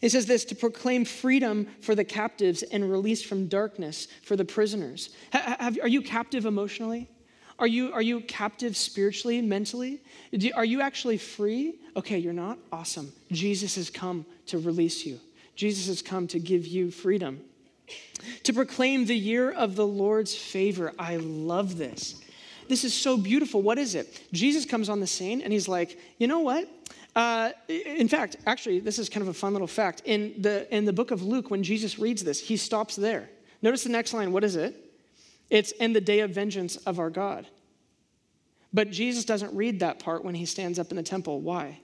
He 0.00 0.08
says 0.08 0.26
this 0.26 0.44
to 0.46 0.54
proclaim 0.54 1.04
freedom 1.04 1.66
for 1.80 1.94
the 1.94 2.04
captives 2.04 2.62
and 2.62 2.90
release 2.90 3.22
from 3.22 3.48
darkness 3.48 4.08
for 4.22 4.36
the 4.36 4.44
prisoners. 4.44 5.10
Have, 5.30 5.78
are 5.80 5.88
you 5.88 6.02
captive 6.02 6.44
emotionally? 6.44 7.08
Are 7.58 7.66
you, 7.66 7.92
are 7.92 8.02
you 8.02 8.20
captive 8.20 8.76
spiritually, 8.76 9.40
mentally? 9.40 10.02
Do, 10.32 10.50
are 10.54 10.64
you 10.64 10.82
actually 10.82 11.16
free? 11.16 11.76
Okay, 11.96 12.18
you're 12.18 12.34
not? 12.34 12.58
Awesome. 12.70 13.12
Jesus 13.32 13.76
has 13.76 13.88
come 13.88 14.26
to 14.46 14.58
release 14.58 15.06
you, 15.06 15.18
Jesus 15.54 15.86
has 15.86 16.02
come 16.02 16.26
to 16.28 16.38
give 16.38 16.66
you 16.66 16.90
freedom. 16.90 17.40
To 18.44 18.52
proclaim 18.52 19.06
the 19.06 19.16
year 19.16 19.50
of 19.50 19.76
the 19.76 19.86
Lord's 19.86 20.34
favor. 20.34 20.92
I 20.98 21.16
love 21.16 21.76
this. 21.78 22.20
This 22.68 22.84
is 22.84 22.94
so 22.94 23.16
beautiful. 23.16 23.62
What 23.62 23.78
is 23.78 23.94
it? 23.94 24.22
Jesus 24.32 24.64
comes 24.64 24.88
on 24.88 25.00
the 25.00 25.06
scene 25.06 25.40
and 25.40 25.52
he's 25.52 25.68
like, 25.68 25.98
you 26.18 26.26
know 26.26 26.40
what? 26.40 26.68
Uh, 27.14 27.50
in 27.68 28.08
fact, 28.08 28.36
actually, 28.46 28.80
this 28.80 28.98
is 28.98 29.08
kind 29.08 29.22
of 29.22 29.28
a 29.28 29.34
fun 29.34 29.52
little 29.52 29.68
fact. 29.68 30.02
In 30.04 30.34
the, 30.42 30.72
in 30.74 30.84
the 30.84 30.92
book 30.92 31.10
of 31.10 31.22
Luke, 31.22 31.50
when 31.50 31.62
Jesus 31.62 31.98
reads 31.98 32.22
this, 32.22 32.40
he 32.40 32.56
stops 32.56 32.96
there. 32.96 33.30
Notice 33.62 33.84
the 33.84 33.90
next 33.90 34.12
line. 34.12 34.32
What 34.32 34.44
is 34.44 34.56
it? 34.56 34.74
It's 35.48 35.72
in 35.72 35.92
the 35.92 36.00
day 36.00 36.20
of 36.20 36.30
vengeance 36.30 36.76
of 36.76 36.98
our 36.98 37.08
God. 37.08 37.46
But 38.72 38.90
Jesus 38.90 39.24
doesn't 39.24 39.54
read 39.54 39.80
that 39.80 39.98
part 39.98 40.24
when 40.24 40.34
he 40.34 40.44
stands 40.44 40.78
up 40.78 40.90
in 40.90 40.96
the 40.96 41.02
temple. 41.02 41.40
Why? 41.40 41.80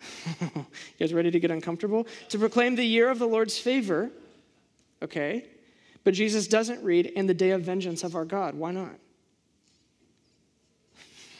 you 0.40 0.66
guys 0.98 1.12
ready 1.12 1.30
to 1.30 1.40
get 1.40 1.50
uncomfortable? 1.50 2.06
To 2.30 2.38
proclaim 2.38 2.76
the 2.76 2.84
year 2.84 3.08
of 3.08 3.18
the 3.18 3.26
Lord's 3.26 3.58
favor, 3.58 4.10
okay? 5.02 5.46
But 6.04 6.14
Jesus 6.14 6.46
doesn't 6.46 6.82
read 6.82 7.06
in 7.06 7.26
the 7.26 7.34
day 7.34 7.50
of 7.50 7.62
vengeance 7.62 8.04
of 8.04 8.14
our 8.14 8.24
God. 8.24 8.54
Why 8.54 8.72
not? 8.72 8.94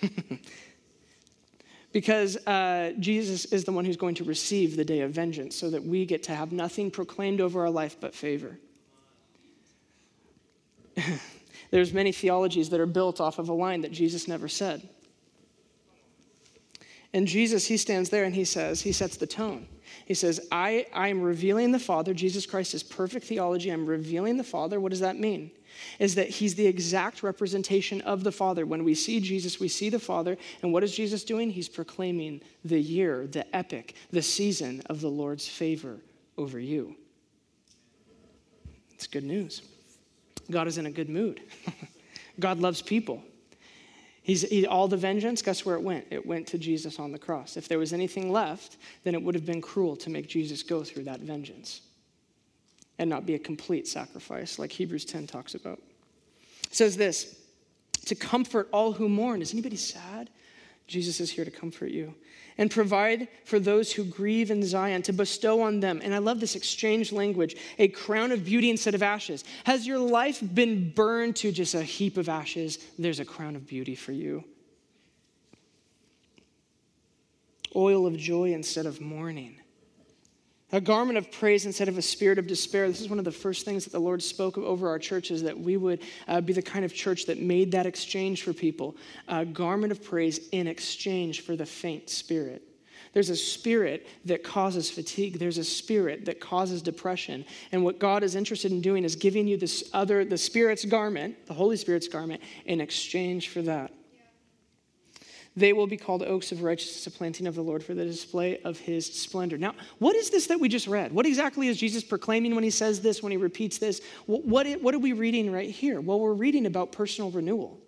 because 1.92 2.36
uh, 2.46 2.92
Jesus 2.98 3.46
is 3.46 3.64
the 3.64 3.72
one 3.72 3.84
who's 3.84 3.96
going 3.96 4.14
to 4.16 4.24
receive 4.24 4.76
the 4.76 4.84
day 4.84 5.00
of 5.00 5.10
vengeance 5.12 5.56
so 5.56 5.70
that 5.70 5.82
we 5.82 6.04
get 6.06 6.22
to 6.24 6.34
have 6.34 6.52
nothing 6.52 6.90
proclaimed 6.90 7.40
over 7.40 7.62
our 7.62 7.70
life 7.70 7.96
but 8.00 8.14
favor. 8.14 8.58
There's 11.70 11.92
many 11.92 12.12
theologies 12.12 12.70
that 12.70 12.80
are 12.80 12.86
built 12.86 13.20
off 13.20 13.38
of 13.38 13.48
a 13.48 13.52
line 13.52 13.82
that 13.82 13.92
Jesus 13.92 14.28
never 14.28 14.48
said. 14.48 14.88
And 17.14 17.26
Jesus, 17.26 17.66
he 17.66 17.76
stands 17.76 18.10
there 18.10 18.24
and 18.24 18.34
he 18.34 18.44
says, 18.44 18.82
he 18.82 18.92
sets 18.92 19.16
the 19.16 19.26
tone. 19.26 19.66
He 20.04 20.14
says, 20.14 20.46
I, 20.52 20.86
I 20.92 21.08
am 21.08 21.22
revealing 21.22 21.72
the 21.72 21.78
Father. 21.78 22.12
Jesus 22.12 22.44
Christ 22.44 22.74
is 22.74 22.82
perfect 22.82 23.26
theology. 23.26 23.70
I'm 23.70 23.86
revealing 23.86 24.36
the 24.36 24.44
Father. 24.44 24.78
What 24.78 24.90
does 24.90 25.00
that 25.00 25.18
mean? 25.18 25.50
Is 25.98 26.14
that 26.16 26.28
he's 26.28 26.54
the 26.54 26.66
exact 26.66 27.22
representation 27.22 28.02
of 28.02 28.24
the 28.24 28.32
Father. 28.32 28.66
When 28.66 28.84
we 28.84 28.94
see 28.94 29.20
Jesus, 29.20 29.58
we 29.58 29.68
see 29.68 29.88
the 29.88 29.98
Father. 29.98 30.36
And 30.62 30.72
what 30.72 30.84
is 30.84 30.94
Jesus 30.94 31.24
doing? 31.24 31.50
He's 31.50 31.68
proclaiming 31.68 32.42
the 32.64 32.80
year, 32.80 33.26
the 33.26 33.56
epic, 33.56 33.94
the 34.10 34.22
season 34.22 34.82
of 34.86 35.00
the 35.00 35.08
Lord's 35.08 35.48
favor 35.48 36.00
over 36.36 36.58
you. 36.58 36.94
It's 38.92 39.06
good 39.06 39.24
news. 39.24 39.62
God 40.50 40.66
is 40.66 40.76
in 40.76 40.86
a 40.86 40.90
good 40.90 41.08
mood. 41.08 41.40
God 42.40 42.58
loves 42.58 42.82
people. 42.82 43.22
He's, 44.28 44.42
he, 44.42 44.66
all 44.66 44.88
the 44.88 44.96
vengeance, 44.98 45.40
guess 45.40 45.64
where 45.64 45.74
it 45.74 45.80
went? 45.80 46.04
It 46.10 46.26
went 46.26 46.46
to 46.48 46.58
Jesus 46.58 46.98
on 46.98 47.12
the 47.12 47.18
cross. 47.18 47.56
If 47.56 47.66
there 47.66 47.78
was 47.78 47.94
anything 47.94 48.30
left, 48.30 48.76
then 49.02 49.14
it 49.14 49.22
would 49.22 49.34
have 49.34 49.46
been 49.46 49.62
cruel 49.62 49.96
to 49.96 50.10
make 50.10 50.28
Jesus 50.28 50.62
go 50.62 50.84
through 50.84 51.04
that 51.04 51.20
vengeance 51.20 51.80
and 52.98 53.08
not 53.08 53.24
be 53.24 53.36
a 53.36 53.38
complete 53.38 53.88
sacrifice, 53.88 54.58
like 54.58 54.70
Hebrews 54.70 55.06
10 55.06 55.28
talks 55.28 55.54
about. 55.54 55.80
It 56.64 56.74
says 56.74 56.94
this 56.94 57.40
to 58.04 58.14
comfort 58.14 58.68
all 58.70 58.92
who 58.92 59.08
mourn. 59.08 59.40
Is 59.40 59.54
anybody 59.54 59.76
sad? 59.76 60.28
Jesus 60.88 61.20
is 61.20 61.30
here 61.30 61.44
to 61.44 61.50
comfort 61.50 61.90
you 61.90 62.14
and 62.56 62.70
provide 62.70 63.28
for 63.44 63.60
those 63.60 63.92
who 63.92 64.04
grieve 64.04 64.50
in 64.50 64.64
Zion, 64.64 65.02
to 65.02 65.12
bestow 65.12 65.60
on 65.60 65.78
them. 65.78 66.00
And 66.02 66.12
I 66.12 66.18
love 66.18 66.40
this 66.40 66.56
exchange 66.56 67.12
language 67.12 67.54
a 67.78 67.88
crown 67.88 68.32
of 68.32 68.44
beauty 68.44 68.68
instead 68.68 68.96
of 68.96 69.02
ashes. 69.02 69.44
Has 69.64 69.86
your 69.86 69.98
life 69.98 70.42
been 70.42 70.90
burned 70.90 71.36
to 71.36 71.52
just 71.52 71.74
a 71.74 71.82
heap 71.82 72.16
of 72.16 72.28
ashes? 72.28 72.78
There's 72.98 73.20
a 73.20 73.24
crown 73.24 73.54
of 73.54 73.66
beauty 73.66 73.94
for 73.94 74.12
you. 74.12 74.42
Oil 77.76 78.06
of 78.06 78.16
joy 78.16 78.52
instead 78.52 78.86
of 78.86 79.00
mourning. 79.00 79.60
A 80.70 80.80
garment 80.80 81.16
of 81.16 81.32
praise 81.32 81.64
instead 81.64 81.88
of 81.88 81.96
a 81.96 82.02
spirit 82.02 82.38
of 82.38 82.46
despair. 82.46 82.88
This 82.88 83.00
is 83.00 83.08
one 83.08 83.18
of 83.18 83.24
the 83.24 83.32
first 83.32 83.64
things 83.64 83.84
that 83.84 83.90
the 83.90 83.98
Lord 83.98 84.22
spoke 84.22 84.58
of 84.58 84.64
over 84.64 84.88
our 84.88 84.98
churches 84.98 85.42
that 85.42 85.58
we 85.58 85.78
would 85.78 86.02
uh, 86.26 86.42
be 86.42 86.52
the 86.52 86.60
kind 86.60 86.84
of 86.84 86.92
church 86.92 87.24
that 87.26 87.40
made 87.40 87.72
that 87.72 87.86
exchange 87.86 88.42
for 88.42 88.52
people. 88.52 88.94
A 89.28 89.46
garment 89.46 89.92
of 89.92 90.04
praise 90.04 90.48
in 90.52 90.66
exchange 90.66 91.40
for 91.40 91.56
the 91.56 91.64
faint 91.64 92.10
spirit. 92.10 92.62
There's 93.14 93.30
a 93.30 93.36
spirit 93.36 94.06
that 94.26 94.44
causes 94.44 94.90
fatigue. 94.90 95.38
There's 95.38 95.56
a 95.56 95.64
spirit 95.64 96.26
that 96.26 96.40
causes 96.40 96.82
depression. 96.82 97.46
And 97.72 97.82
what 97.82 97.98
God 97.98 98.22
is 98.22 98.34
interested 98.34 98.70
in 98.70 98.82
doing 98.82 99.04
is 99.04 99.16
giving 99.16 99.48
you 99.48 99.56
this 99.56 99.88
other, 99.94 100.24
the 100.24 100.36
Spirit's 100.36 100.84
garment, 100.84 101.46
the 101.46 101.54
Holy 101.54 101.76
Spirit's 101.76 102.08
garment, 102.08 102.42
in 102.66 102.80
exchange 102.80 103.48
for 103.48 103.62
that. 103.62 103.92
They 105.56 105.72
will 105.72 105.86
be 105.86 105.96
called 105.96 106.22
oaks 106.22 106.52
of 106.52 106.62
righteousness, 106.62 107.06
a 107.06 107.10
planting 107.10 107.46
of 107.46 107.54
the 107.54 107.62
Lord 107.62 107.82
for 107.82 107.94
the 107.94 108.04
display 108.04 108.60
of 108.62 108.78
his 108.78 109.06
splendor. 109.06 109.58
Now, 109.58 109.74
what 109.98 110.14
is 110.14 110.30
this 110.30 110.46
that 110.46 110.60
we 110.60 110.68
just 110.68 110.86
read? 110.86 111.12
What 111.12 111.26
exactly 111.26 111.68
is 111.68 111.76
Jesus 111.76 112.04
proclaiming 112.04 112.54
when 112.54 112.64
he 112.64 112.70
says 112.70 113.00
this, 113.00 113.22
when 113.22 113.32
he 113.32 113.36
repeats 113.36 113.78
this? 113.78 114.00
What, 114.26 114.44
what, 114.44 114.82
what 114.82 114.94
are 114.94 115.00
we 115.00 115.12
reading 115.14 115.50
right 115.50 115.70
here? 115.70 116.00
Well, 116.00 116.20
we're 116.20 116.32
reading 116.32 116.66
about 116.66 116.92
personal 116.92 117.30
renewal. 117.30 117.80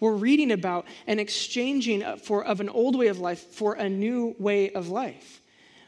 We're 0.00 0.14
reading 0.14 0.52
about 0.52 0.86
an 1.06 1.18
exchanging 1.18 2.18
for, 2.18 2.44
of 2.44 2.60
an 2.60 2.68
old 2.68 2.96
way 2.96 3.08
of 3.08 3.18
life 3.18 3.40
for 3.40 3.74
a 3.74 3.88
new 3.88 4.34
way 4.38 4.70
of 4.70 4.88
life. 4.88 5.42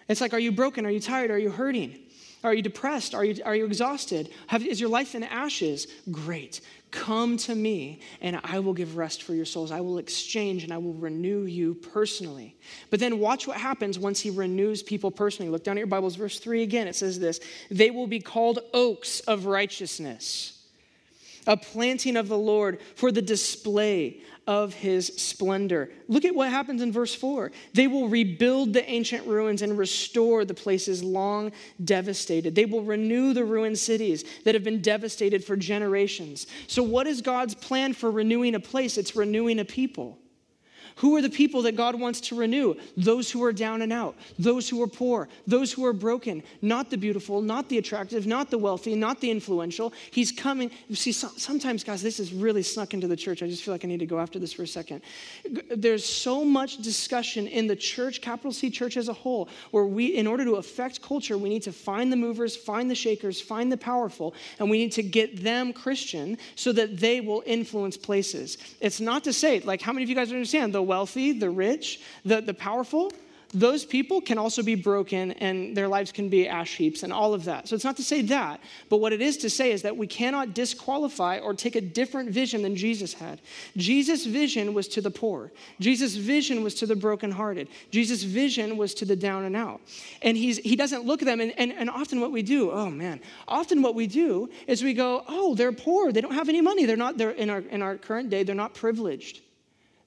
It's 0.08 0.20
like, 0.20 0.34
are 0.34 0.38
you 0.40 0.50
broken? 0.50 0.84
Are 0.84 0.90
you 0.90 1.00
tired? 1.00 1.30
Are 1.30 1.38
you 1.38 1.50
hurting? 1.50 1.96
Are 2.42 2.54
you 2.54 2.62
depressed? 2.62 3.14
Are 3.14 3.24
you, 3.24 3.42
are 3.44 3.54
you 3.54 3.66
exhausted? 3.66 4.30
Have, 4.46 4.64
is 4.64 4.80
your 4.80 4.88
life 4.88 5.14
in 5.14 5.22
ashes? 5.22 5.86
Great. 6.10 6.60
Come 6.90 7.36
to 7.38 7.54
me, 7.54 8.00
and 8.20 8.40
I 8.42 8.58
will 8.60 8.72
give 8.72 8.96
rest 8.96 9.22
for 9.22 9.34
your 9.34 9.44
souls. 9.44 9.70
I 9.70 9.80
will 9.80 9.98
exchange 9.98 10.64
and 10.64 10.72
I 10.72 10.78
will 10.78 10.94
renew 10.94 11.44
you 11.44 11.74
personally. 11.74 12.56
But 12.88 12.98
then 12.98 13.18
watch 13.18 13.46
what 13.46 13.58
happens 13.58 13.98
once 13.98 14.20
he 14.20 14.30
renews 14.30 14.82
people 14.82 15.10
personally. 15.10 15.50
Look 15.50 15.64
down 15.64 15.76
at 15.76 15.80
your 15.80 15.86
Bibles, 15.86 16.16
verse 16.16 16.38
3 16.38 16.62
again. 16.62 16.88
It 16.88 16.96
says 16.96 17.18
this 17.18 17.40
They 17.70 17.90
will 17.90 18.06
be 18.06 18.20
called 18.20 18.60
oaks 18.72 19.20
of 19.20 19.46
righteousness 19.46 20.59
a 21.46 21.56
planting 21.56 22.16
of 22.16 22.28
the 22.28 22.38
Lord 22.38 22.80
for 22.94 23.10
the 23.10 23.22
display 23.22 24.20
of 24.46 24.74
his 24.74 25.08
splendor. 25.16 25.90
Look 26.08 26.24
at 26.24 26.34
what 26.34 26.50
happens 26.50 26.82
in 26.82 26.92
verse 26.92 27.14
4. 27.14 27.52
They 27.74 27.86
will 27.86 28.08
rebuild 28.08 28.72
the 28.72 28.88
ancient 28.88 29.26
ruins 29.26 29.62
and 29.62 29.76
restore 29.76 30.44
the 30.44 30.54
places 30.54 31.02
long 31.04 31.52
devastated. 31.84 32.54
They 32.54 32.64
will 32.64 32.82
renew 32.82 33.32
the 33.32 33.44
ruined 33.44 33.78
cities 33.78 34.24
that 34.44 34.54
have 34.54 34.64
been 34.64 34.82
devastated 34.82 35.44
for 35.44 35.56
generations. 35.56 36.46
So, 36.66 36.82
what 36.82 37.06
is 37.06 37.20
God's 37.20 37.54
plan 37.54 37.92
for 37.92 38.10
renewing 38.10 38.54
a 38.54 38.60
place? 38.60 38.98
It's 38.98 39.14
renewing 39.14 39.58
a 39.58 39.64
people. 39.64 40.19
Who 40.96 41.16
are 41.16 41.22
the 41.22 41.30
people 41.30 41.62
that 41.62 41.76
God 41.76 41.94
wants 41.94 42.20
to 42.22 42.34
renew? 42.34 42.74
Those 42.96 43.30
who 43.30 43.42
are 43.44 43.52
down 43.52 43.82
and 43.82 43.92
out, 43.92 44.16
those 44.38 44.68
who 44.68 44.82
are 44.82 44.86
poor, 44.86 45.28
those 45.46 45.72
who 45.72 45.84
are 45.84 45.92
broken, 45.92 46.42
not 46.62 46.90
the 46.90 46.96
beautiful, 46.96 47.40
not 47.40 47.68
the 47.68 47.78
attractive, 47.78 48.26
not 48.26 48.50
the 48.50 48.58
wealthy, 48.58 48.94
not 48.94 49.20
the 49.20 49.30
influential. 49.30 49.92
He's 50.10 50.32
coming. 50.32 50.70
You 50.88 50.96
see, 50.96 51.12
sometimes, 51.12 51.84
guys, 51.84 52.02
this 52.02 52.20
is 52.20 52.32
really 52.32 52.62
snuck 52.62 52.94
into 52.94 53.06
the 53.06 53.16
church. 53.16 53.42
I 53.42 53.46
just 53.46 53.62
feel 53.62 53.74
like 53.74 53.84
I 53.84 53.88
need 53.88 54.00
to 54.00 54.06
go 54.06 54.18
after 54.18 54.38
this 54.38 54.52
for 54.52 54.62
a 54.62 54.66
second. 54.66 55.02
There's 55.74 56.04
so 56.04 56.44
much 56.44 56.78
discussion 56.78 57.46
in 57.46 57.66
the 57.66 57.76
church, 57.76 58.20
capital 58.20 58.52
C 58.52 58.70
church 58.70 58.96
as 58.96 59.08
a 59.08 59.12
whole, 59.12 59.48
where 59.70 59.84
we, 59.84 60.06
in 60.16 60.26
order 60.26 60.44
to 60.44 60.56
affect 60.56 61.02
culture, 61.02 61.38
we 61.38 61.48
need 61.48 61.62
to 61.62 61.72
find 61.72 62.12
the 62.12 62.16
movers, 62.16 62.56
find 62.56 62.90
the 62.90 62.94
shakers, 62.94 63.40
find 63.40 63.70
the 63.70 63.76
powerful, 63.76 64.34
and 64.58 64.68
we 64.68 64.78
need 64.78 64.92
to 64.92 65.02
get 65.02 65.42
them 65.42 65.72
Christian 65.72 66.38
so 66.54 66.72
that 66.72 66.98
they 66.98 67.20
will 67.20 67.42
influence 67.46 67.96
places. 67.96 68.58
It's 68.80 69.00
not 69.00 69.24
to 69.24 69.32
say, 69.32 69.60
like, 69.60 69.80
how 69.80 69.92
many 69.92 70.02
of 70.04 70.08
you 70.08 70.16
guys 70.16 70.30
understand? 70.30 70.74
The 70.80 70.84
wealthy, 70.84 71.32
the 71.32 71.50
rich, 71.50 72.00
the, 72.24 72.40
the 72.40 72.54
powerful, 72.54 73.12
those 73.52 73.84
people 73.84 74.22
can 74.22 74.38
also 74.38 74.62
be 74.62 74.76
broken 74.76 75.32
and 75.32 75.76
their 75.76 75.88
lives 75.88 76.10
can 76.10 76.30
be 76.30 76.48
ash 76.48 76.76
heaps 76.76 77.02
and 77.02 77.12
all 77.12 77.34
of 77.34 77.44
that. 77.44 77.68
So 77.68 77.74
it's 77.74 77.84
not 77.84 77.96
to 77.96 78.02
say 78.02 78.22
that, 78.22 78.60
but 78.88 78.98
what 78.98 79.12
it 79.12 79.20
is 79.20 79.36
to 79.38 79.50
say 79.50 79.72
is 79.72 79.82
that 79.82 79.96
we 79.96 80.06
cannot 80.06 80.54
disqualify 80.54 81.38
or 81.38 81.52
take 81.52 81.74
a 81.74 81.80
different 81.80 82.30
vision 82.30 82.62
than 82.62 82.76
Jesus 82.76 83.12
had. 83.12 83.40
Jesus' 83.76 84.24
vision 84.24 84.72
was 84.72 84.86
to 84.88 85.00
the 85.00 85.10
poor, 85.10 85.50
Jesus' 85.80 86.14
vision 86.14 86.62
was 86.62 86.74
to 86.76 86.86
the 86.86 86.96
brokenhearted, 86.96 87.68
Jesus' 87.90 88.22
vision 88.22 88.78
was 88.78 88.94
to 88.94 89.04
the 89.04 89.16
down 89.16 89.44
and 89.44 89.56
out. 89.56 89.82
And 90.22 90.34
he's, 90.34 90.58
he 90.58 90.76
doesn't 90.76 91.04
look 91.04 91.20
at 91.20 91.26
them, 91.26 91.40
and, 91.40 91.52
and, 91.58 91.72
and 91.72 91.90
often 91.90 92.20
what 92.20 92.32
we 92.32 92.40
do, 92.42 92.70
oh 92.70 92.88
man, 92.88 93.20
often 93.48 93.82
what 93.82 93.94
we 93.94 94.06
do 94.06 94.48
is 94.66 94.82
we 94.82 94.94
go, 94.94 95.24
oh, 95.28 95.54
they're 95.54 95.72
poor, 95.72 96.12
they 96.12 96.20
don't 96.22 96.34
have 96.34 96.48
any 96.48 96.60
money, 96.60 96.86
they're 96.86 96.96
not, 96.96 97.18
they're 97.18 97.30
in 97.30 97.50
our, 97.50 97.60
in 97.60 97.82
our 97.82 97.96
current 97.96 98.30
day, 98.30 98.44
they're 98.44 98.54
not 98.54 98.74
privileged 98.74 99.42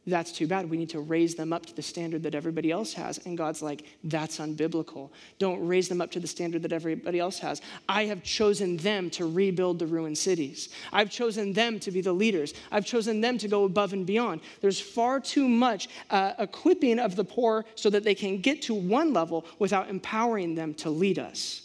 that's 0.05 0.33
too 0.33 0.47
bad. 0.47 0.69
We 0.69 0.77
need 0.77 0.89
to 0.89 0.99
raise 0.99 1.35
them 1.35 1.53
up 1.53 1.65
to 1.67 1.75
the 1.75 1.81
standard 1.81 2.23
that 2.23 2.35
everybody 2.35 2.71
else 2.71 2.93
has. 2.93 3.19
And 3.25 3.37
God's 3.37 3.61
like, 3.61 3.85
that's 4.03 4.37
unbiblical. 4.39 5.11
Don't 5.39 5.65
raise 5.65 5.87
them 5.87 6.01
up 6.01 6.11
to 6.11 6.19
the 6.19 6.27
standard 6.27 6.61
that 6.63 6.73
everybody 6.73 7.19
else 7.19 7.39
has. 7.39 7.61
I 7.87 8.05
have 8.05 8.21
chosen 8.21 8.75
them 8.77 9.09
to 9.11 9.25
rebuild 9.25 9.79
the 9.79 9.87
ruined 9.87 10.17
cities. 10.17 10.69
I've 10.91 11.09
chosen 11.09 11.53
them 11.53 11.79
to 11.79 11.91
be 11.91 12.01
the 12.01 12.11
leaders. 12.11 12.53
I've 12.71 12.85
chosen 12.85 13.21
them 13.21 13.37
to 13.37 13.47
go 13.47 13.63
above 13.63 13.93
and 13.93 14.05
beyond. 14.05 14.41
There's 14.59 14.79
far 14.79 15.21
too 15.21 15.47
much 15.47 15.87
uh, 16.09 16.33
equipping 16.37 16.99
of 16.99 17.15
the 17.15 17.23
poor 17.23 17.63
so 17.75 17.89
that 17.89 18.03
they 18.03 18.15
can 18.15 18.39
get 18.39 18.61
to 18.63 18.73
one 18.73 19.13
level 19.13 19.45
without 19.59 19.89
empowering 19.89 20.55
them 20.55 20.73
to 20.75 20.89
lead 20.89 21.17
us. 21.17 21.62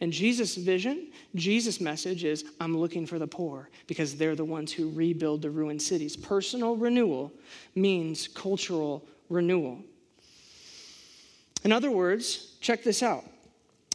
And 0.00 0.12
Jesus' 0.12 0.56
vision, 0.56 1.08
Jesus' 1.34 1.80
message 1.80 2.24
is 2.24 2.44
I'm 2.58 2.76
looking 2.76 3.06
for 3.06 3.18
the 3.18 3.26
poor 3.26 3.68
because 3.86 4.16
they're 4.16 4.34
the 4.34 4.44
ones 4.44 4.72
who 4.72 4.90
rebuild 4.90 5.42
the 5.42 5.50
ruined 5.50 5.82
cities. 5.82 6.16
Personal 6.16 6.76
renewal 6.76 7.32
means 7.74 8.26
cultural 8.26 9.04
renewal. 9.28 9.82
In 11.64 11.72
other 11.72 11.90
words, 11.90 12.56
check 12.60 12.82
this 12.82 13.02
out. 13.02 13.24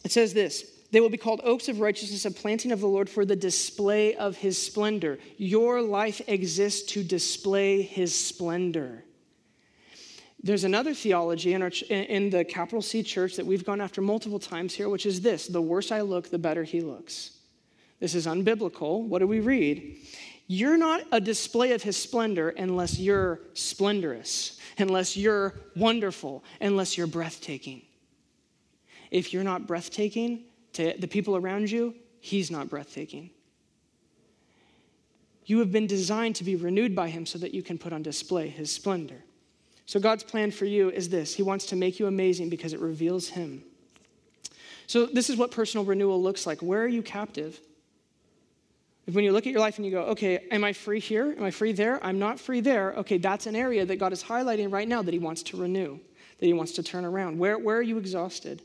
It 0.04 0.12
says 0.12 0.32
this 0.32 0.76
they 0.92 1.00
will 1.00 1.10
be 1.10 1.16
called 1.18 1.40
oaks 1.42 1.68
of 1.68 1.80
righteousness, 1.80 2.24
a 2.24 2.30
planting 2.30 2.70
of 2.70 2.80
the 2.80 2.86
Lord 2.86 3.10
for 3.10 3.24
the 3.24 3.36
display 3.36 4.14
of 4.14 4.36
his 4.36 4.56
splendor. 4.60 5.18
Your 5.36 5.82
life 5.82 6.20
exists 6.28 6.92
to 6.92 7.02
display 7.02 7.82
his 7.82 8.18
splendor. 8.18 9.02
There's 10.46 10.62
another 10.62 10.94
theology 10.94 11.54
in, 11.54 11.62
our, 11.62 11.72
in 11.90 12.30
the 12.30 12.44
capital 12.44 12.80
C 12.80 13.02
church 13.02 13.34
that 13.34 13.44
we've 13.44 13.64
gone 13.64 13.80
after 13.80 14.00
multiple 14.00 14.38
times 14.38 14.74
here, 14.74 14.88
which 14.88 15.04
is 15.04 15.20
this 15.20 15.48
the 15.48 15.60
worse 15.60 15.90
I 15.90 16.02
look, 16.02 16.30
the 16.30 16.38
better 16.38 16.62
he 16.62 16.80
looks. 16.80 17.32
This 17.98 18.14
is 18.14 18.28
unbiblical. 18.28 19.02
What 19.02 19.18
do 19.18 19.26
we 19.26 19.40
read? 19.40 19.96
You're 20.46 20.76
not 20.76 21.02
a 21.10 21.20
display 21.20 21.72
of 21.72 21.82
his 21.82 21.96
splendor 21.96 22.50
unless 22.50 22.96
you're 22.96 23.40
splendorous, 23.54 24.60
unless 24.78 25.16
you're 25.16 25.54
wonderful, 25.74 26.44
unless 26.60 26.96
you're 26.96 27.08
breathtaking. 27.08 27.82
If 29.10 29.32
you're 29.32 29.42
not 29.42 29.66
breathtaking 29.66 30.44
to 30.74 30.94
the 30.96 31.08
people 31.08 31.36
around 31.36 31.72
you, 31.72 31.92
he's 32.20 32.52
not 32.52 32.70
breathtaking. 32.70 33.30
You 35.44 35.58
have 35.58 35.72
been 35.72 35.88
designed 35.88 36.36
to 36.36 36.44
be 36.44 36.54
renewed 36.54 36.94
by 36.94 37.08
him 37.08 37.26
so 37.26 37.36
that 37.40 37.52
you 37.52 37.64
can 37.64 37.78
put 37.78 37.92
on 37.92 38.02
display 38.02 38.48
his 38.48 38.70
splendor. 38.70 39.24
So, 39.86 40.00
God's 40.00 40.24
plan 40.24 40.50
for 40.50 40.64
you 40.64 40.90
is 40.90 41.08
this 41.08 41.34
He 41.34 41.42
wants 41.42 41.66
to 41.66 41.76
make 41.76 41.98
you 41.98 42.06
amazing 42.06 42.50
because 42.50 42.72
it 42.72 42.80
reveals 42.80 43.28
Him. 43.28 43.62
So, 44.86 45.06
this 45.06 45.30
is 45.30 45.36
what 45.36 45.50
personal 45.50 45.84
renewal 45.84 46.20
looks 46.20 46.46
like. 46.46 46.60
Where 46.60 46.82
are 46.82 46.88
you 46.88 47.02
captive? 47.02 47.60
When 49.10 49.24
you 49.24 49.32
look 49.32 49.46
at 49.46 49.52
your 49.52 49.60
life 49.60 49.76
and 49.76 49.86
you 49.86 49.92
go, 49.92 50.02
okay, 50.06 50.46
am 50.50 50.64
I 50.64 50.72
free 50.72 50.98
here? 50.98 51.32
Am 51.38 51.44
I 51.44 51.52
free 51.52 51.70
there? 51.70 52.04
I'm 52.04 52.18
not 52.18 52.40
free 52.40 52.60
there. 52.60 52.92
Okay, 52.94 53.18
that's 53.18 53.46
an 53.46 53.54
area 53.54 53.86
that 53.86 53.96
God 53.96 54.12
is 54.12 54.24
highlighting 54.24 54.72
right 54.72 54.88
now 54.88 55.00
that 55.02 55.14
He 55.14 55.20
wants 55.20 55.44
to 55.44 55.56
renew, 55.56 56.00
that 56.38 56.46
He 56.46 56.52
wants 56.52 56.72
to 56.72 56.82
turn 56.82 57.04
around. 57.04 57.38
Where, 57.38 57.56
where 57.56 57.76
are 57.76 57.82
you 57.82 57.98
exhausted? 57.98 58.62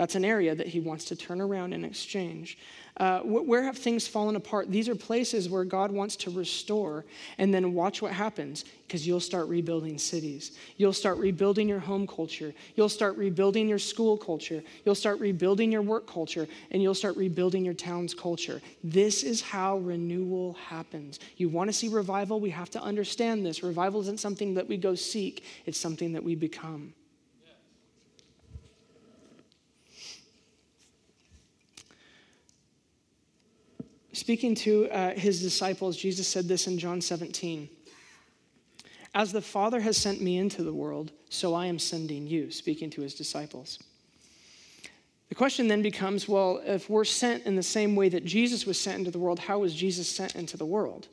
That's 0.00 0.14
an 0.14 0.24
area 0.24 0.54
that 0.54 0.66
He 0.66 0.80
wants 0.80 1.04
to 1.06 1.14
turn 1.14 1.42
around 1.42 1.74
and 1.74 1.84
exchange. 1.84 2.56
Uh, 2.96 3.20
where 3.20 3.62
have 3.62 3.76
things 3.76 4.08
fallen 4.08 4.34
apart? 4.34 4.70
These 4.70 4.88
are 4.88 4.94
places 4.94 5.50
where 5.50 5.62
God 5.62 5.92
wants 5.92 6.16
to 6.16 6.30
restore. 6.30 7.04
And 7.36 7.52
then 7.52 7.74
watch 7.74 8.00
what 8.00 8.12
happens 8.12 8.64
because 8.86 9.06
you'll 9.06 9.20
start 9.20 9.46
rebuilding 9.48 9.98
cities. 9.98 10.56
You'll 10.78 10.94
start 10.94 11.18
rebuilding 11.18 11.68
your 11.68 11.80
home 11.80 12.06
culture. 12.06 12.54
You'll 12.76 12.88
start 12.88 13.18
rebuilding 13.18 13.68
your 13.68 13.78
school 13.78 14.16
culture. 14.16 14.62
You'll 14.86 14.94
start 14.94 15.20
rebuilding 15.20 15.70
your 15.70 15.82
work 15.82 16.06
culture. 16.06 16.48
And 16.70 16.82
you'll 16.82 16.94
start 16.94 17.18
rebuilding 17.18 17.62
your 17.62 17.74
town's 17.74 18.14
culture. 18.14 18.62
This 18.82 19.22
is 19.22 19.42
how 19.42 19.80
renewal 19.80 20.54
happens. 20.66 21.20
You 21.36 21.50
want 21.50 21.68
to 21.68 21.74
see 21.74 21.88
revival? 21.88 22.40
We 22.40 22.48
have 22.48 22.70
to 22.70 22.80
understand 22.80 23.44
this. 23.44 23.62
Revival 23.62 24.00
isn't 24.00 24.20
something 24.20 24.54
that 24.54 24.66
we 24.66 24.78
go 24.78 24.94
seek, 24.94 25.44
it's 25.66 25.78
something 25.78 26.14
that 26.14 26.24
we 26.24 26.36
become. 26.36 26.94
Speaking 34.12 34.54
to 34.56 34.88
uh, 34.90 35.14
his 35.14 35.40
disciples, 35.40 35.96
Jesus 35.96 36.26
said 36.26 36.48
this 36.48 36.66
in 36.66 36.78
John 36.78 37.00
17 37.00 37.68
As 39.14 39.32
the 39.32 39.40
Father 39.40 39.80
has 39.80 39.96
sent 39.96 40.20
me 40.20 40.38
into 40.38 40.62
the 40.62 40.72
world, 40.72 41.12
so 41.28 41.54
I 41.54 41.66
am 41.66 41.78
sending 41.78 42.26
you, 42.26 42.50
speaking 42.50 42.90
to 42.90 43.02
his 43.02 43.14
disciples. 43.14 43.78
The 45.28 45.36
question 45.36 45.68
then 45.68 45.80
becomes 45.80 46.28
well, 46.28 46.60
if 46.64 46.90
we're 46.90 47.04
sent 47.04 47.46
in 47.46 47.54
the 47.54 47.62
same 47.62 47.94
way 47.94 48.08
that 48.08 48.24
Jesus 48.24 48.66
was 48.66 48.80
sent 48.80 48.98
into 48.98 49.12
the 49.12 49.18
world, 49.18 49.38
how 49.38 49.60
was 49.60 49.72
Jesus 49.72 50.08
sent 50.08 50.34
into 50.34 50.56
the 50.56 50.66
world? 50.66 51.06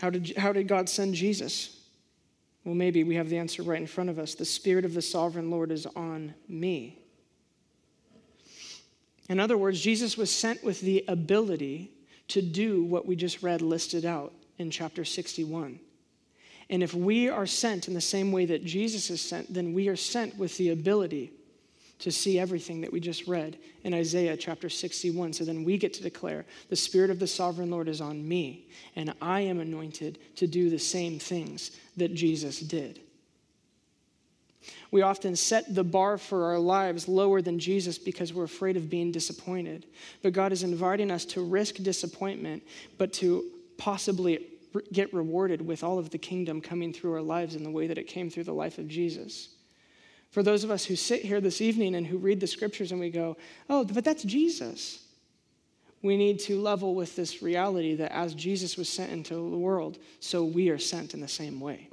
How 0.00 0.10
did, 0.10 0.36
how 0.36 0.52
did 0.52 0.68
God 0.68 0.90
send 0.90 1.14
Jesus? 1.14 1.80
Well, 2.62 2.74
maybe 2.74 3.04
we 3.04 3.14
have 3.14 3.30
the 3.30 3.38
answer 3.38 3.62
right 3.62 3.80
in 3.80 3.86
front 3.86 4.10
of 4.10 4.18
us. 4.18 4.34
The 4.34 4.44
Spirit 4.44 4.84
of 4.84 4.92
the 4.92 5.00
sovereign 5.00 5.50
Lord 5.50 5.70
is 5.70 5.86
on 5.86 6.34
me. 6.46 7.03
In 9.28 9.40
other 9.40 9.56
words, 9.56 9.80
Jesus 9.80 10.16
was 10.16 10.34
sent 10.34 10.62
with 10.62 10.80
the 10.80 11.04
ability 11.08 11.90
to 12.28 12.42
do 12.42 12.84
what 12.84 13.06
we 13.06 13.16
just 13.16 13.42
read 13.42 13.62
listed 13.62 14.04
out 14.04 14.32
in 14.58 14.70
chapter 14.70 15.04
61. 15.04 15.78
And 16.70 16.82
if 16.82 16.94
we 16.94 17.28
are 17.28 17.46
sent 17.46 17.88
in 17.88 17.94
the 17.94 18.00
same 18.00 18.32
way 18.32 18.46
that 18.46 18.64
Jesus 18.64 19.10
is 19.10 19.20
sent, 19.20 19.52
then 19.52 19.74
we 19.74 19.88
are 19.88 19.96
sent 19.96 20.36
with 20.38 20.56
the 20.56 20.70
ability 20.70 21.32
to 22.00 22.10
see 22.10 22.38
everything 22.38 22.80
that 22.80 22.92
we 22.92 23.00
just 23.00 23.26
read 23.26 23.58
in 23.84 23.94
Isaiah 23.94 24.36
chapter 24.36 24.68
61. 24.68 25.32
So 25.32 25.44
then 25.44 25.64
we 25.64 25.78
get 25.78 25.94
to 25.94 26.02
declare, 26.02 26.44
The 26.68 26.76
Spirit 26.76 27.10
of 27.10 27.18
the 27.18 27.26
sovereign 27.26 27.70
Lord 27.70 27.88
is 27.88 28.00
on 28.00 28.26
me, 28.26 28.66
and 28.96 29.14
I 29.22 29.40
am 29.40 29.60
anointed 29.60 30.18
to 30.36 30.46
do 30.46 30.70
the 30.70 30.78
same 30.78 31.18
things 31.18 31.70
that 31.96 32.14
Jesus 32.14 32.60
did. 32.60 33.00
We 34.90 35.02
often 35.02 35.36
set 35.36 35.74
the 35.74 35.84
bar 35.84 36.18
for 36.18 36.44
our 36.44 36.58
lives 36.58 37.08
lower 37.08 37.42
than 37.42 37.58
Jesus 37.58 37.98
because 37.98 38.32
we're 38.32 38.44
afraid 38.44 38.76
of 38.76 38.90
being 38.90 39.12
disappointed. 39.12 39.86
But 40.22 40.32
God 40.32 40.52
is 40.52 40.62
inviting 40.62 41.10
us 41.10 41.24
to 41.26 41.42
risk 41.42 41.76
disappointment, 41.76 42.62
but 42.96 43.12
to 43.14 43.44
possibly 43.76 44.46
get 44.92 45.12
rewarded 45.14 45.64
with 45.64 45.84
all 45.84 45.98
of 45.98 46.10
the 46.10 46.18
kingdom 46.18 46.60
coming 46.60 46.92
through 46.92 47.14
our 47.14 47.22
lives 47.22 47.54
in 47.54 47.62
the 47.62 47.70
way 47.70 47.86
that 47.86 47.98
it 47.98 48.06
came 48.06 48.30
through 48.30 48.44
the 48.44 48.52
life 48.52 48.78
of 48.78 48.88
Jesus. 48.88 49.50
For 50.30 50.42
those 50.42 50.64
of 50.64 50.70
us 50.70 50.84
who 50.84 50.96
sit 50.96 51.22
here 51.22 51.40
this 51.40 51.60
evening 51.60 51.94
and 51.94 52.06
who 52.06 52.18
read 52.18 52.40
the 52.40 52.46
scriptures 52.46 52.90
and 52.90 53.00
we 53.00 53.10
go, 53.10 53.36
oh, 53.70 53.84
but 53.84 54.04
that's 54.04 54.24
Jesus. 54.24 55.04
We 56.02 56.16
need 56.16 56.40
to 56.40 56.60
level 56.60 56.94
with 56.94 57.14
this 57.16 57.40
reality 57.40 57.94
that 57.96 58.12
as 58.12 58.34
Jesus 58.34 58.76
was 58.76 58.88
sent 58.88 59.12
into 59.12 59.34
the 59.34 59.56
world, 59.56 59.98
so 60.20 60.44
we 60.44 60.70
are 60.70 60.78
sent 60.78 61.14
in 61.14 61.20
the 61.20 61.28
same 61.28 61.60
way. 61.60 61.88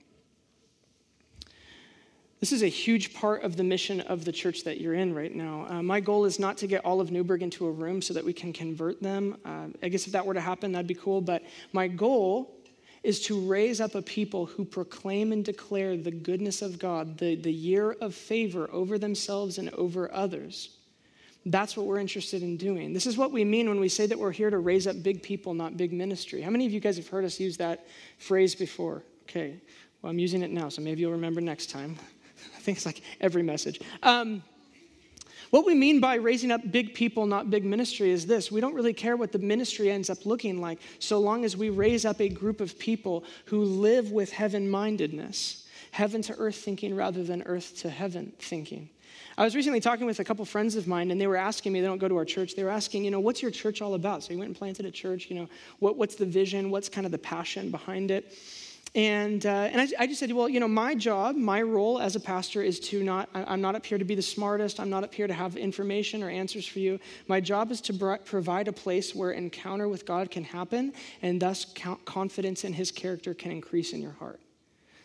This 2.42 2.52
is 2.52 2.64
a 2.64 2.68
huge 2.68 3.14
part 3.14 3.44
of 3.44 3.56
the 3.56 3.64
mission 3.64 4.02
of 4.02 4.26
the 4.26 4.32
church 4.32 4.64
that 4.64 4.82
you're 4.82 4.96
in 4.96 5.14
right 5.14 5.34
now. 5.34 5.68
Uh, 5.70 5.84
my 5.84 6.00
goal 6.00 6.26
is 6.26 6.40
not 6.40 6.58
to 6.58 6.68
get 6.68 6.84
all 6.84 7.00
of 7.00 7.12
Newberg 7.12 7.44
into 7.44 7.68
a 7.68 7.72
room 7.72 8.02
so 8.02 8.16
that 8.16 8.26
we 8.26 8.34
can 8.34 8.52
convert 8.52 9.00
them. 9.00 9.38
Uh, 9.46 9.68
I 9.84 9.90
guess 9.90 10.08
if 10.08 10.14
that 10.14 10.26
were 10.26 10.34
to 10.34 10.42
happen, 10.42 10.72
that'd 10.72 10.88
be 10.88 10.96
cool. 10.96 11.22
But 11.22 11.44
my 11.72 11.88
goal 11.88 12.58
is 13.04 13.20
to 13.28 13.40
raise 13.40 13.80
up 13.80 13.94
a 13.94 14.02
people 14.02 14.48
who 14.48 14.66
proclaim 14.66 15.32
and 15.32 15.46
declare 15.46 15.96
the 15.96 16.10
goodness 16.10 16.64
of 16.64 16.80
God, 16.80 17.20
the, 17.20 17.36
the 17.36 17.54
year 17.54 17.92
of 18.02 18.16
favor 18.16 18.68
over 18.72 18.98
themselves 18.98 19.60
and 19.60 19.70
over 19.76 20.12
others. 20.12 20.78
That's 21.46 21.78
what 21.78 21.86
we're 21.86 22.00
interested 22.00 22.42
in 22.42 22.58
doing. 22.58 22.92
This 22.92 23.06
is 23.06 23.18
what 23.18 23.32
we 23.32 23.46
mean 23.46 23.70
when 23.70 23.80
we 23.80 23.90
say 23.90 24.08
that 24.08 24.18
we're 24.18 24.32
here 24.32 24.50
to 24.50 24.58
raise 24.58 24.88
up 24.88 25.04
big 25.04 25.22
people, 25.22 25.54
not 25.54 25.78
big 25.78 25.94
ministry. 25.94 26.42
How 26.42 26.50
many 26.50 26.66
of 26.66 26.72
you 26.72 26.80
guys 26.80 26.98
have 26.98 27.08
heard 27.08 27.24
us 27.24 27.40
use 27.40 27.58
that 27.58 27.86
phrase 28.18 28.56
before? 28.56 29.04
Okay, 29.30 29.62
well, 30.02 30.10
I'm 30.10 30.20
using 30.20 30.42
it 30.42 30.50
now, 30.50 30.70
so 30.70 30.82
maybe 30.82 31.02
you'll 31.02 31.12
remember 31.12 31.40
next 31.40 31.70
time. 31.70 31.98
Think 32.62 32.78
it's 32.78 32.86
like 32.86 33.02
every 33.20 33.44
message. 33.44 33.82
Um, 34.04 34.44
what 35.52 35.66
we 35.66 35.76
mean 35.76 36.00
by 36.00 36.16
raising 36.16 36.50
up 36.50 36.72
big 36.72 36.94
people, 36.94 37.26
not 37.26 37.50
big 37.50 37.66
ministry, 37.66 38.10
is 38.12 38.26
this 38.26 38.52
we 38.52 38.62
don't 38.62 38.74
really 38.74 38.94
care 38.94 39.18
what 39.18 39.34
the 39.34 39.40
ministry 39.40 39.92
ends 39.92 40.10
up 40.10 40.26
looking 40.26 40.62
like, 40.62 40.80
so 41.00 41.20
long 41.20 41.44
as 41.44 41.58
we 41.58 41.70
raise 41.70 42.06
up 42.06 42.22
a 42.22 42.30
group 42.30 42.62
of 42.62 42.80
people 42.80 43.26
who 43.46 43.64
live 43.64 44.12
with 44.12 44.32
heaven 44.32 44.70
mindedness, 44.70 45.68
heaven 45.92 46.22
to 46.22 46.36
earth 46.38 46.56
thinking 46.56 46.96
rather 46.96 47.22
than 47.22 47.44
earth 47.44 47.76
to 47.80 47.90
heaven 47.90 48.32
thinking. 48.40 48.90
I 49.38 49.44
was 49.44 49.56
recently 49.56 49.82
talking 49.82 50.06
with 50.06 50.20
a 50.20 50.24
couple 50.24 50.46
friends 50.46 50.76
of 50.76 50.88
mine, 50.88 51.12
and 51.12 51.20
they 51.20 51.28
were 51.28 51.36
asking 51.36 51.74
me, 51.74 51.82
they 51.82 51.88
don't 51.88 51.98
go 51.98 52.08
to 52.08 52.16
our 52.16 52.26
church, 52.26 52.56
they 52.56 52.64
were 52.64 52.70
asking, 52.70 53.04
you 53.04 53.12
know, 53.12 53.20
what's 53.20 53.42
your 53.42 53.52
church 53.52 53.82
all 53.82 53.96
about? 53.96 54.24
So 54.24 54.32
you 54.32 54.40
went 54.40 54.50
and 54.50 54.58
planted 54.58 54.86
a 54.86 54.92
church, 54.92 55.30
you 55.30 55.36
know, 55.36 55.50
what, 55.80 55.98
what's 55.98 56.16
the 56.16 56.26
vision? 56.26 56.70
What's 56.72 56.88
kind 56.88 57.06
of 57.06 57.12
the 57.12 57.18
passion 57.18 57.72
behind 57.72 58.10
it? 58.10 58.38
And, 58.94 59.46
uh, 59.46 59.50
and 59.50 59.80
I, 59.80 59.88
I, 60.00 60.08
just 60.08 60.20
said, 60.20 60.34
well, 60.34 60.50
you 60.50 60.60
know, 60.60 60.68
my 60.68 60.96
job, 60.96 61.38
my 61.38 61.62
role 61.62 61.98
as 62.00 62.18
a 62.18 62.20
pastor 62.20 62.62
is 62.62 62.78
to 62.82 63.02
not, 63.04 63.30
I'm 63.34 63.62
not 63.62 63.74
up 63.74 63.86
here 63.86 63.98
to 63.98 64.04
be 64.04 64.16
the 64.16 64.22
smartest. 64.22 64.82
I'm 64.82 64.90
not 64.90 65.06
up 65.06 65.14
here 65.14 65.28
to 65.28 65.34
have 65.34 65.56
information 65.56 66.22
or 66.22 66.30
answers 66.30 66.68
for 66.68 66.80
you. 66.80 67.00
My 67.28 67.40
job 67.40 67.72
is 67.72 67.80
to 67.82 67.94
br- 67.94 68.16
provide 68.16 68.68
a 68.68 68.74
place 68.74 69.16
where 69.16 69.32
encounter 69.32 69.88
with 69.88 70.06
God 70.06 70.30
can 70.30 70.44
happen 70.44 70.92
and 71.22 71.42
thus 71.42 71.74
confidence 72.04 72.66
in 72.66 72.74
his 72.74 72.92
character 72.92 73.34
can 73.34 73.52
increase 73.52 73.94
in 73.94 74.02
your 74.02 74.12
heart. 74.12 74.42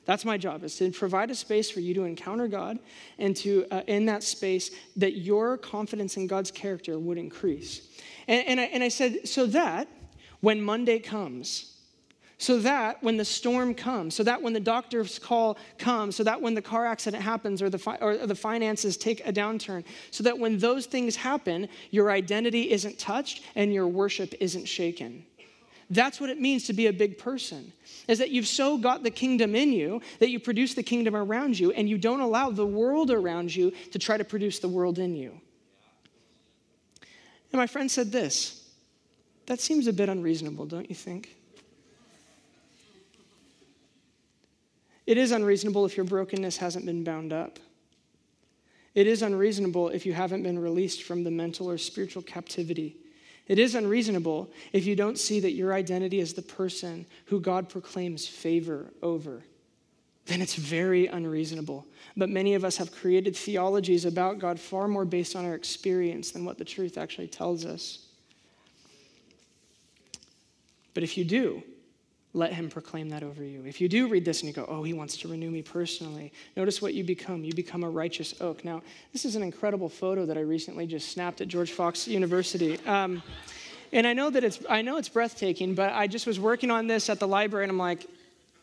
That's 0.05 0.25
my 0.25 0.37
job, 0.37 0.65
is 0.65 0.77
to 0.77 0.91
provide 0.91 1.31
a 1.31 1.35
space 1.37 1.71
for 1.71 1.81
you 1.81 1.95
to 1.95 2.05
encounter 2.05 2.49
God 2.49 2.81
and 3.19 3.37
to, 3.37 3.67
uh, 3.71 3.83
in 3.87 4.07
that 4.07 4.25
space, 4.25 4.71
that 4.97 5.19
your 5.19 5.59
confidence 5.59 6.17
in 6.17 6.27
God's 6.27 6.51
character 6.51 6.99
would 6.99 7.19
increase. 7.19 7.89
And, 8.27 8.47
and, 8.49 8.61
I, 8.61 8.65
and 8.65 8.83
I 8.83 8.89
said, 8.89 9.29
so 9.29 9.47
that 9.47 9.87
when 10.41 10.61
Monday 10.61 10.99
comes, 10.99 11.76
so 12.39 12.59
that 12.59 13.03
when 13.03 13.17
the 13.17 13.25
storm 13.25 13.75
comes, 13.75 14.15
so 14.15 14.23
that 14.23 14.41
when 14.41 14.53
the 14.53 14.61
doctor's 14.61 15.19
call 15.19 15.57
comes, 15.79 16.17
so 16.17 16.23
that 16.25 16.41
when 16.41 16.55
the 16.55 16.63
car 16.63 16.85
accident 16.85 17.23
happens 17.23 17.63
or 17.63 17.71
the, 17.71 17.79
fi- 17.79 17.97
or 17.97 18.27
the 18.27 18.35
finances 18.35 18.97
take 18.97 19.27
a 19.27 19.33
downturn, 19.33 19.85
so 20.11 20.23
that 20.23 20.39
when 20.39 20.59
those 20.59 20.85
things 20.85 21.17
happen, 21.17 21.67
your 21.91 22.11
identity 22.11 22.71
isn't 22.71 22.99
touched 22.99 23.43
and 23.55 23.73
your 23.73 23.89
worship 23.89 24.35
isn't 24.39 24.67
shaken. 24.67 25.25
That's 25.89 26.21
what 26.21 26.29
it 26.29 26.41
means 26.41 26.65
to 26.65 26.73
be 26.73 26.89
a 26.89 26.93
big 26.93 27.17
person, 27.17 27.73
is 28.07 28.19
that 28.19 28.31
you've 28.31 28.49
so 28.49 28.77
got 28.77 29.03
the 29.03 29.11
kingdom 29.11 29.55
in 29.55 29.73
you 29.73 30.03
that 30.19 30.31
you 30.31 30.39
produce 30.39 30.75
the 30.75 30.83
kingdom 30.83 31.17
around 31.17 31.59
you 31.59 31.71
and 31.73 31.89
you 31.89 31.97
don't 31.97 32.21
allow 32.21 32.51
the 32.51 32.67
world 32.67 33.11
around 33.11 33.55
you 33.55 33.73
to 33.93 33.99
try 33.99 34.17
to 34.17 34.25
produce 34.25 34.59
the 34.59 34.69
world 34.69 34.99
in 34.99 35.15
you. 35.15 35.41
And 37.53 37.61
my 37.61 37.67
friend 37.67 37.91
said 37.91 38.13
this 38.13 38.63
that 39.47 39.61
seems 39.61 39.87
a 39.87 39.93
bit 39.93 40.09
unreasonable, 40.09 40.67
don't 40.67 40.91
you 40.91 40.97
think? 40.97 41.36
It 45.07 45.19
is 45.19 45.31
unreasonable 45.31 45.87
if 45.87 45.97
your 45.97 46.05
brokenness 46.05 46.57
hasn't 46.57 46.85
been 46.85 47.05
bound 47.05 47.33
up. 47.33 47.59
It 48.95 49.07
is 49.07 49.23
unreasonable 49.23 49.91
if 49.91 50.07
you 50.07 50.15
haven't 50.15 50.43
been 50.43 50.59
released 50.59 51.03
from 51.03 51.23
the 51.23 51.31
mental 51.31 51.71
or 51.71 51.79
spiritual 51.79 52.23
captivity. 52.23 52.97
It 53.47 53.59
is 53.59 53.75
unreasonable 53.75 54.51
if 54.73 54.87
you 54.87 54.97
don't 54.97 55.19
see 55.19 55.39
that 55.41 55.53
your 55.53 55.73
identity 55.73 56.19
is 56.19 56.35
the 56.35 56.43
person 56.43 57.07
who 57.27 57.41
God 57.41 57.69
proclaims 57.69 58.27
favor 58.27 58.87
over. 59.03 59.45
Then 60.25 60.43
it's 60.43 60.57
very 60.57 61.07
unreasonable. 61.07 61.87
But 62.17 62.31
many 62.31 62.55
of 62.55 62.65
us 62.65 62.79
have 62.79 62.91
created 62.91 63.37
theologies 63.37 64.05
about 64.05 64.41
God 64.41 64.59
far 64.59 64.89
more 64.89 65.05
based 65.05 65.37
on 65.37 65.45
our 65.45 65.55
experience 65.55 66.33
than 66.33 66.45
what 66.45 66.59
the 66.59 66.65
truth 66.65 66.99
actually 66.99 67.29
tells 67.29 67.65
us. 67.65 68.07
But 70.95 71.05
if 71.05 71.17
you 71.17 71.25
do, 71.25 71.63
let 72.37 72.53
him 72.53 72.69
proclaim 72.69 73.09
that 73.09 73.23
over 73.23 73.43
you. 73.43 73.65
If 73.65 73.81
you 73.81 73.89
do 73.89 74.09
read 74.09 74.25
this 74.25 74.41
and 74.41 74.49
you 74.49 74.55
go, 74.55 74.67
oh, 74.69 74.83
he 74.83 74.93
wants 74.93 75.17
to 75.19 75.29
renew 75.29 75.51
me 75.51 75.63
personally, 75.63 76.33
notice 76.55 76.83
what 76.83 76.93
you 76.93 77.03
become. 77.03 77.43
You 77.45 77.55
become 77.55 77.83
a 77.83 77.89
righteous 77.89 78.35
oak. 78.43 78.65
Now, 78.65 78.83
this 79.13 79.25
is 79.25 79.37
an 79.37 79.43
incredible 79.43 79.89
photo 79.89 80.27
that 80.27 80.37
I 80.37 80.43
recently 80.43 80.87
just 80.87 81.11
snapped 81.11 81.41
at 81.41 81.49
George 81.49 81.73
Fox 81.73 82.07
University. 82.07 82.79
Um, 82.87 83.23
and 83.93 84.07
I 84.07 84.13
know 84.13 84.29
that 84.29 84.45
it's, 84.45 84.61
I 84.69 84.83
know 84.83 84.99
it's 84.99 85.09
breathtaking, 85.09 85.75
but 85.75 85.95
I 85.95 86.07
just 86.07 86.27
was 86.27 86.39
working 86.39 86.71
on 86.71 86.87
this 86.87 87.09
at 87.09 87.21
the 87.21 87.29
library 87.29 87.65
and 87.65 87.71
I'm 87.71 87.79
like, 87.79 88.07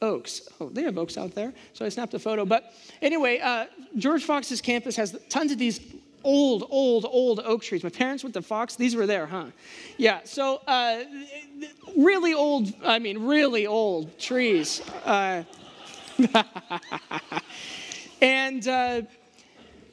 oaks. 0.04 0.48
Oh, 0.60 0.70
they 0.70 0.84
have 0.84 0.98
oaks 0.98 1.18
out 1.18 1.34
there. 1.34 1.52
So 1.74 1.84
I 1.84 1.90
snapped 1.90 2.14
a 2.14 2.20
photo. 2.20 2.46
But 2.46 2.74
anyway, 3.02 3.40
uh, 3.40 3.66
George 3.98 4.24
Fox's 4.24 4.62
campus 4.62 4.96
has 4.98 5.18
tons 5.30 5.52
of 5.52 5.58
these 5.58 5.80
old, 6.24 6.68
old, 6.70 7.06
old 7.10 7.40
oak 7.44 7.64
trees. 7.64 7.84
My 7.84 7.90
parents 7.90 8.24
went 8.24 8.34
to 8.36 8.42
Fox. 8.42 8.76
These 8.76 8.96
were 8.96 9.06
there, 9.06 9.26
huh? 9.26 9.46
Yeah. 9.98 10.22
So 10.24 10.62
uh, 10.68 11.04
really 11.98 12.34
old. 12.34 12.74
I 12.84 13.00
mean, 13.00 13.26
really 13.26 13.68
old 13.68 14.18
trees. 14.20 14.82
Uh, 15.06 15.44
and 18.22 18.68
uh, 18.68 19.02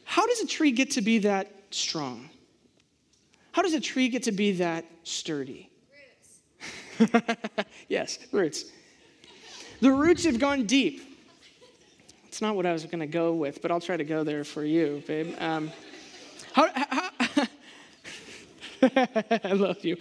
how 0.04 0.26
does 0.26 0.40
a 0.40 0.46
tree 0.46 0.72
get 0.72 0.92
to 0.92 1.02
be 1.02 1.18
that 1.18 1.52
strong? 1.70 2.30
How 3.52 3.62
does 3.62 3.74
a 3.74 3.80
tree 3.80 4.08
get 4.08 4.24
to 4.24 4.32
be 4.32 4.52
that 4.52 4.84
sturdy? 5.02 5.70
Roots. 7.00 7.22
yes, 7.88 8.18
roots. 8.32 8.66
The 9.80 9.90
roots 9.90 10.24
have 10.24 10.38
gone 10.38 10.66
deep. 10.66 11.10
It's 12.28 12.40
not 12.40 12.54
what 12.54 12.64
I 12.64 12.72
was 12.72 12.84
going 12.84 13.00
to 13.00 13.06
go 13.06 13.32
with, 13.32 13.60
but 13.60 13.70
I'll 13.70 13.80
try 13.80 13.96
to 13.96 14.04
go 14.04 14.22
there 14.22 14.44
for 14.44 14.64
you, 14.64 15.02
babe. 15.06 15.34
Um, 15.40 15.72
how, 16.52 16.68
how 16.74 17.10
I 18.82 19.52
love 19.52 19.84
you. 19.84 19.96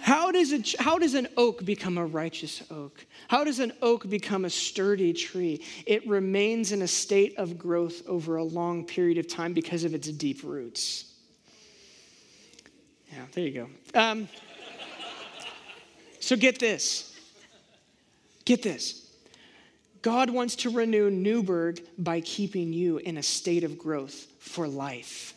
How 0.00 0.30
does, 0.30 0.52
a, 0.52 0.82
how 0.82 0.98
does 0.98 1.14
an 1.14 1.28
oak 1.36 1.64
become 1.64 1.96
a 1.98 2.04
righteous 2.04 2.62
oak? 2.70 3.06
How 3.28 3.44
does 3.44 3.58
an 3.58 3.72
oak 3.80 4.08
become 4.08 4.44
a 4.44 4.50
sturdy 4.50 5.12
tree? 5.12 5.62
It 5.86 6.06
remains 6.06 6.72
in 6.72 6.82
a 6.82 6.88
state 6.88 7.38
of 7.38 7.58
growth 7.58 8.06
over 8.06 8.36
a 8.36 8.44
long 8.44 8.84
period 8.84 9.18
of 9.18 9.28
time 9.28 9.54
because 9.54 9.84
of 9.84 9.94
its 9.94 10.08
deep 10.08 10.42
roots. 10.42 11.12
Yeah, 13.12 13.22
there 13.32 13.44
you 13.44 13.68
go. 13.94 13.98
Um, 13.98 14.28
so 16.20 16.36
get 16.36 16.58
this. 16.58 17.14
Get 18.44 18.62
this. 18.62 19.10
God 20.02 20.28
wants 20.30 20.56
to 20.56 20.70
renew 20.70 21.10
Newberg 21.10 21.80
by 21.98 22.20
keeping 22.20 22.72
you 22.72 22.98
in 22.98 23.16
a 23.16 23.22
state 23.22 23.64
of 23.64 23.78
growth 23.78 24.26
for 24.38 24.68
life 24.68 25.35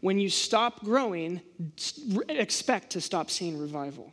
when 0.00 0.18
you 0.18 0.28
stop 0.28 0.84
growing, 0.84 1.40
expect 2.28 2.90
to 2.90 3.00
stop 3.00 3.30
seeing 3.30 3.58
revival. 3.58 4.12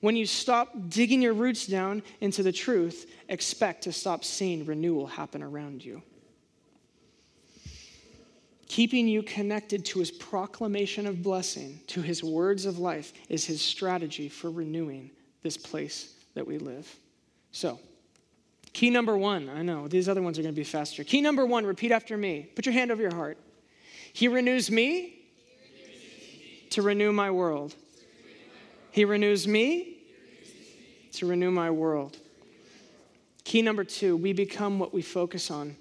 When 0.00 0.16
you 0.16 0.26
stop 0.26 0.72
digging 0.88 1.22
your 1.22 1.32
roots 1.32 1.66
down 1.66 2.02
into 2.20 2.42
the 2.42 2.52
truth, 2.52 3.10
expect 3.28 3.84
to 3.84 3.92
stop 3.92 4.24
seeing 4.24 4.66
renewal 4.66 5.06
happen 5.06 5.42
around 5.42 5.84
you. 5.84 6.02
Keeping 8.66 9.08
you 9.08 9.22
connected 9.22 9.84
to 9.86 9.98
his 10.00 10.10
proclamation 10.10 11.06
of 11.06 11.22
blessing, 11.22 11.80
to 11.86 12.02
his 12.02 12.22
words 12.22 12.66
of 12.66 12.78
life, 12.78 13.12
is 13.28 13.44
his 13.44 13.62
strategy 13.62 14.28
for 14.28 14.50
renewing 14.50 15.10
this 15.42 15.56
place 15.56 16.14
that 16.34 16.46
we 16.46 16.58
live. 16.58 16.92
So, 17.52 17.78
key 18.72 18.90
number 18.90 19.16
one, 19.16 19.48
I 19.48 19.62
know 19.62 19.86
these 19.86 20.08
other 20.08 20.22
ones 20.22 20.38
are 20.38 20.42
going 20.42 20.54
to 20.54 20.60
be 20.60 20.64
faster. 20.64 21.04
Key 21.04 21.20
number 21.20 21.46
one, 21.46 21.64
repeat 21.64 21.92
after 21.92 22.16
me. 22.16 22.48
Put 22.54 22.66
your 22.66 22.72
hand 22.72 22.90
over 22.90 23.00
your 23.00 23.14
heart. 23.14 23.38
He 24.14 24.28
renews 24.28 24.70
me 24.70 25.18
to 26.70 26.82
renew 26.82 27.10
my 27.10 27.32
world. 27.32 27.74
He 28.92 29.04
renews 29.04 29.48
me 29.48 29.96
to 31.14 31.26
renew 31.26 31.50
my 31.50 31.72
world. 31.72 32.16
Key 33.42 33.60
number 33.60 33.82
two, 33.82 34.16
we 34.16 34.32
become 34.32 34.78
what 34.78 34.94
we 34.94 35.02
focus 35.02 35.50
on. 35.50 35.74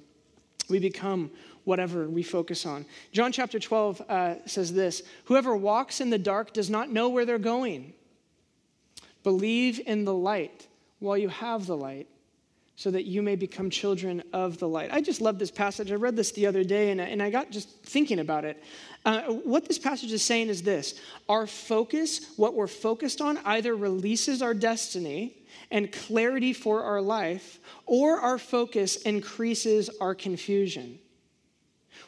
We 0.67 0.79
become 0.79 1.29
whatever 1.63 2.09
we 2.09 2.23
focus 2.23 2.65
on. 2.65 2.87
John 3.11 3.31
chapter 3.31 3.59
12 3.59 4.01
uh, 4.01 4.35
says 4.47 4.73
this 4.73 5.03
Whoever 5.25 5.55
walks 5.55 6.01
in 6.01 6.09
the 6.09 6.17
dark 6.17 6.53
does 6.53 6.71
not 6.71 6.89
know 6.89 7.09
where 7.09 7.25
they're 7.25 7.37
going. 7.37 7.93
Believe 9.21 9.79
in 9.85 10.05
the 10.05 10.13
light 10.13 10.67
while 10.97 11.19
you 11.19 11.29
have 11.29 11.67
the 11.67 11.77
light, 11.77 12.07
so 12.75 12.89
that 12.89 13.05
you 13.05 13.21
may 13.21 13.35
become 13.35 13.69
children 13.69 14.23
of 14.33 14.57
the 14.57 14.67
light. 14.67 14.89
I 14.91 14.99
just 14.99 15.21
love 15.21 15.37
this 15.37 15.51
passage. 15.51 15.91
I 15.91 15.95
read 15.95 16.15
this 16.15 16.31
the 16.31 16.47
other 16.47 16.63
day 16.63 16.89
and, 16.89 16.99
and 16.99 17.21
I 17.21 17.29
got 17.29 17.51
just 17.51 17.69
thinking 17.83 18.19
about 18.19 18.45
it. 18.45 18.63
Uh, 19.05 19.21
what 19.23 19.67
this 19.67 19.77
passage 19.77 20.11
is 20.11 20.23
saying 20.23 20.49
is 20.49 20.63
this 20.63 20.99
our 21.29 21.45
focus, 21.45 22.33
what 22.35 22.55
we're 22.55 22.67
focused 22.67 23.21
on, 23.21 23.37
either 23.45 23.75
releases 23.75 24.41
our 24.41 24.53
destiny 24.53 25.43
and 25.69 25.91
clarity 25.91 26.53
for 26.53 26.83
our 26.83 27.01
life, 27.01 27.59
or 27.85 28.19
our 28.19 28.37
focus 28.37 28.95
increases 28.97 29.89
our 30.01 30.15
confusion. 30.15 30.99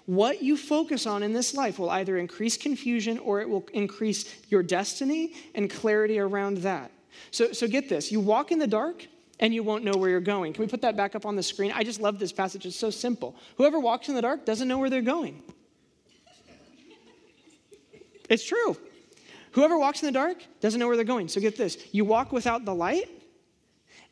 What 0.08 0.44
you 0.44 0.56
focus 0.58 1.06
on 1.06 1.24
in 1.24 1.34
this 1.34 1.54
life 1.54 1.80
will 1.80 1.90
either 1.90 2.18
increase 2.18 2.58
confusion 2.58 3.18
or 3.20 3.42
it 3.42 3.50
will 3.50 3.68
increase 3.74 4.26
your 4.50 4.62
destiny 4.62 5.34
and 5.54 5.70
clarity 5.70 6.20
around 6.20 6.60
that. 6.60 6.92
So, 7.32 7.54
so 7.54 7.68
get 7.68 7.90
this 7.90 8.12
you 8.12 8.20
walk 8.20 8.52
in 8.52 8.60
the 8.60 8.68
dark, 8.68 9.08
and 9.40 9.54
you 9.54 9.64
won't 9.64 9.84
know 9.84 9.94
where 9.94 10.10
you're 10.10 10.20
going. 10.20 10.54
Can 10.54 10.64
we 10.64 10.68
put 10.68 10.82
that 10.82 10.96
back 10.96 11.16
up 11.16 11.26
on 11.26 11.36
the 11.36 11.44
screen? 11.44 11.72
I 11.74 11.84
just 11.84 12.00
love 12.00 12.20
this 12.20 12.32
passage. 12.32 12.66
It's 12.66 12.76
so 12.76 12.90
simple. 12.90 13.36
Whoever 13.58 13.80
walks 13.80 14.08
in 14.08 14.16
the 14.16 14.22
dark 14.22 14.46
doesn't 14.46 14.68
know 14.68 14.78
where 14.78 14.90
they're 14.90 15.02
going. 15.02 15.42
It's 18.30 18.44
true. 18.44 18.78
Whoever 19.52 19.78
walks 19.78 20.02
in 20.02 20.08
the 20.08 20.12
dark 20.12 20.38
doesn't 20.60 20.80
know 20.80 20.88
where 20.88 20.96
they're 20.96 21.06
going. 21.06 21.28
So 21.28 21.40
get 21.40 21.58
this 21.58 21.78
you 21.92 22.06
walk 22.06 22.32
without 22.32 22.66
the 22.66 22.76
light, 22.76 23.10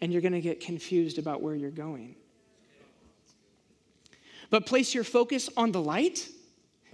and 0.01 0.11
you're 0.11 0.21
going 0.21 0.33
to 0.33 0.41
get 0.41 0.59
confused 0.59 1.17
about 1.17 1.41
where 1.41 1.55
you're 1.55 1.71
going. 1.71 2.15
But 4.49 4.65
place 4.65 4.93
your 4.93 5.03
focus 5.03 5.49
on 5.57 5.71
the 5.71 5.81
light, 5.81 6.29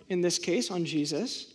in 0.08 0.22
this 0.22 0.40
case, 0.40 0.72
on 0.72 0.86
Jesus, 0.86 1.54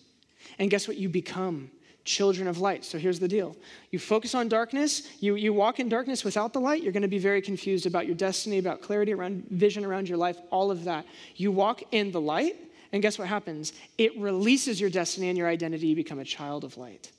and 0.59 0.71
guess 0.71 0.87
what? 0.87 0.97
You 0.99 1.09
become 1.09 1.71
children 2.05 2.47
of 2.47 2.59
light. 2.59 2.85
So 2.85 2.99
here's 2.99 3.19
the 3.19 3.29
deal 3.29 3.57
you 3.91 3.99
focus 3.99 4.35
on 4.35 4.49
darkness, 4.49 5.09
you, 5.21 5.35
you 5.35 5.53
walk 5.53 5.81
in 5.81 5.89
darkness 5.89 6.25
without 6.25 6.53
the 6.53 6.61
light, 6.61 6.83
you're 6.83 6.93
going 6.93 7.03
to 7.03 7.09
be 7.09 7.19
very 7.19 7.41
confused 7.41 7.87
about 7.87 8.07
your 8.07 8.15
destiny, 8.15 8.59
about 8.59 8.83
clarity 8.83 9.13
around 9.13 9.45
vision 9.51 9.85
around 9.85 10.09
your 10.09 10.19
life, 10.19 10.39
all 10.51 10.71
of 10.71 10.85
that. 10.85 11.07
You 11.37 11.51
walk 11.51 11.83
in 11.93 12.13
the 12.13 12.21
light, 12.21 12.57
and 12.93 13.03
guess 13.03 13.19
what 13.19 13.29
happens? 13.29 13.73
It 13.99 14.17
releases 14.19 14.81
your 14.81 14.91
destiny 14.91 15.29
and 15.29 15.39
your 15.39 15.49
identity, 15.49 15.89
you 15.89 15.97
become 15.97 16.19
a 16.19 16.25
child 16.25 16.65
of 16.65 16.77
light. 16.77 17.11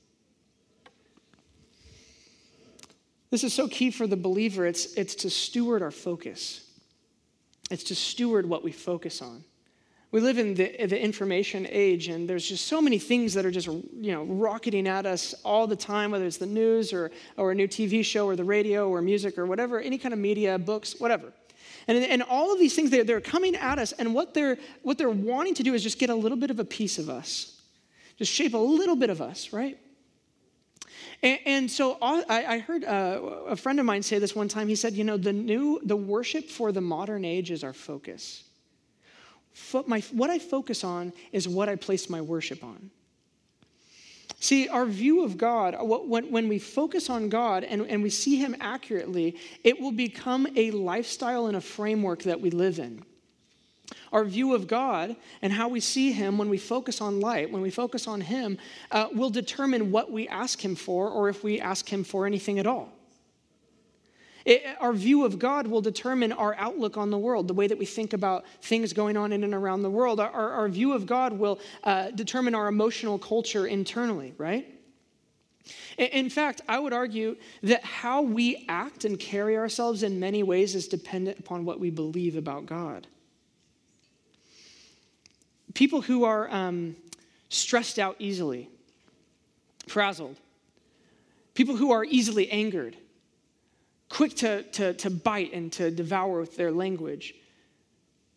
This 3.32 3.44
is 3.44 3.54
so 3.54 3.68
key 3.68 3.92
for 3.92 4.08
the 4.08 4.16
believer. 4.16 4.66
It's, 4.66 4.94
it's 4.94 5.16
to 5.16 5.30
steward 5.30 5.82
our 5.82 5.92
focus, 5.92 6.70
it's 7.72 7.84
to 7.86 7.96
steward 7.96 8.46
what 8.46 8.64
we 8.64 8.72
focus 8.72 9.22
on. 9.22 9.44
We 10.16 10.22
live 10.22 10.38
in 10.38 10.54
the, 10.54 10.86
the 10.86 10.98
information 10.98 11.68
age, 11.70 12.08
and 12.08 12.26
there's 12.26 12.48
just 12.48 12.68
so 12.68 12.82
many 12.82 13.00
things 13.00 13.34
that 13.34 13.46
are 13.46 13.52
just 13.52 13.68
you 13.68 14.14
know 14.14 14.24
rocketing 14.24 14.88
at 14.88 15.06
us 15.06 15.36
all 15.44 15.68
the 15.68 15.76
time, 15.76 16.12
whether 16.12 16.26
it's 16.26 16.38
the 16.38 16.46
news 16.46 16.94
or, 16.94 17.12
or 17.36 17.52
a 17.52 17.56
new 17.56 17.68
TV 17.68 18.02
show 18.02 18.26
or 18.26 18.38
the 18.38 18.44
radio 18.46 18.88
or 18.88 19.02
music 19.02 19.38
or 19.38 19.46
whatever, 19.46 19.78
any 19.78 19.98
kind 19.98 20.14
of 20.14 20.20
media, 20.22 20.58
books, 20.58 21.02
whatever. 21.02 21.34
And, 21.90 21.98
and 21.98 22.24
all 22.24 22.54
of 22.54 22.60
these 22.60 22.74
things, 22.74 22.92
they're, 22.92 23.04
they're 23.04 23.20
coming 23.20 23.58
at 23.58 23.78
us, 23.78 23.92
and 23.92 24.16
what 24.16 24.34
they're, 24.34 24.58
what 24.84 24.98
they're 24.98 25.10
wanting 25.10 25.54
to 25.56 25.64
do 25.64 25.74
is 25.74 25.84
just 25.84 26.00
get 26.00 26.10
a 26.10 26.16
little 26.16 26.38
bit 26.38 26.50
of 26.50 26.62
a 26.62 26.66
piece 26.66 26.98
of 26.98 27.10
us, 27.10 27.62
just 28.18 28.32
shape 28.32 28.54
a 28.54 28.58
little 28.58 28.96
bit 28.96 29.10
of 29.10 29.20
us, 29.22 29.52
right? 29.52 29.78
And, 31.24 31.40
and 31.46 31.70
so 31.70 31.98
I, 32.02 32.24
I 32.30 32.60
heard 32.60 32.86
uh, 32.86 33.20
a 33.48 33.58
friend 33.58 33.82
of 33.82 33.86
mine 33.86 34.02
say 34.02 34.20
this 34.20 34.34
one 34.34 34.48
time. 34.48 34.70
He 34.70 34.76
said, 34.76 34.94
you 34.94 35.04
know, 35.04 35.18
the 35.18 35.34
new, 35.34 35.82
the 35.84 35.98
worship 35.98 36.50
for 36.50 36.72
the 36.72 36.80
modern 36.80 37.26
age 37.26 37.52
is 37.52 37.66
our 37.66 37.74
focus. 37.74 38.45
My, 39.88 40.02
what 40.12 40.30
I 40.30 40.40
focus 40.40 40.84
on 40.84 41.14
is 41.32 41.48
what 41.48 41.70
I 41.70 41.76
place 41.76 42.10
my 42.10 42.22
worship 42.22 42.64
on. 42.64 42.92
See, 44.40 44.68
our 44.68 44.86
view 44.86 45.24
of 45.24 45.38
God, 45.38 45.76
when, 45.80 46.30
when 46.30 46.48
we 46.50 46.60
focus 46.60 47.10
on 47.10 47.30
God 47.30 47.64
and, 47.64 47.82
and 47.90 48.04
we 48.04 48.10
see 48.10 48.36
Him 48.36 48.56
accurately, 48.60 49.38
it 49.64 49.80
will 49.80 49.92
become 49.92 50.48
a 50.56 50.72
lifestyle 50.72 51.48
and 51.48 51.56
a 51.56 51.62
framework 51.62 52.24
that 52.24 52.42
we 52.42 52.52
live 52.52 52.80
in. 52.80 53.04
Our 54.12 54.26
view 54.26 54.54
of 54.54 54.68
God 54.68 55.16
and 55.42 55.54
how 55.54 55.68
we 55.70 55.80
see 55.80 56.12
Him 56.12 56.38
when 56.38 56.50
we 56.50 56.58
focus 56.58 57.02
on 57.02 57.20
light, 57.20 57.52
when 57.52 57.62
we 57.62 57.70
focus 57.70 58.08
on 58.08 58.22
Him, 58.22 58.58
uh, 58.92 59.08
will 59.14 59.30
determine 59.30 59.92
what 59.92 60.12
we 60.12 60.28
ask 60.28 60.64
Him 60.64 60.76
for 60.76 61.10
or 61.10 61.30
if 61.30 61.44
we 61.44 61.60
ask 61.60 61.88
Him 61.88 62.04
for 62.04 62.26
anything 62.26 62.60
at 62.60 62.68
all. 62.68 62.95
It, 64.46 64.64
our 64.80 64.94
view 64.94 65.26
of 65.26 65.40
God 65.40 65.66
will 65.66 65.82
determine 65.82 66.32
our 66.32 66.56
outlook 66.56 66.98
on 66.98 67.10
the 67.10 67.18
world, 67.18 67.48
the 67.48 67.54
way 67.54 67.66
that 67.66 67.80
we 67.80 67.86
think 67.86 68.14
about 68.14 68.46
things 68.62 68.94
going 68.94 69.18
on 69.18 69.34
in 69.34 69.44
and 69.44 69.56
around 69.56 69.82
the 69.82 69.90
world. 69.90 70.20
Our, 70.20 70.52
our 70.52 70.70
view 70.70 70.94
of 70.94 71.08
God 71.08 71.34
will 71.34 71.60
uh, 71.84 72.12
determine 72.12 72.54
our 72.54 72.68
emotional 72.68 73.18
culture 73.18 73.66
internally, 73.66 74.36
right? 74.38 74.72
In 75.98 76.30
fact, 76.30 76.62
I 76.70 76.78
would 76.78 76.94
argue 76.94 77.38
that 77.64 77.84
how 77.84 78.22
we 78.22 78.66
act 78.70 79.04
and 79.04 79.20
carry 79.20 79.58
ourselves 79.58 80.04
in 80.04 80.20
many 80.20 80.44
ways 80.44 80.76
is 80.76 80.88
dependent 80.88 81.40
upon 81.40 81.66
what 81.66 81.80
we 81.80 81.90
believe 81.90 82.36
about 82.36 82.68
God. 82.68 83.08
People 85.74 86.02
who 86.02 86.24
are 86.24 86.50
um, 86.54 86.96
stressed 87.50 87.98
out 87.98 88.16
easily, 88.20 88.70
frazzled, 89.88 90.38
people 91.56 91.76
who 91.76 91.92
are 91.92 92.06
easily 92.06 92.50
angered, 92.52 92.96
quick 94.16 94.34
to, 94.34 94.64
to, 94.64 94.94
to 94.94 95.10
bite 95.10 95.52
and 95.52 95.74
to 95.74 95.92
devour 95.92 96.40
with 96.40 96.56
their 96.56 96.72
language. 96.72 97.36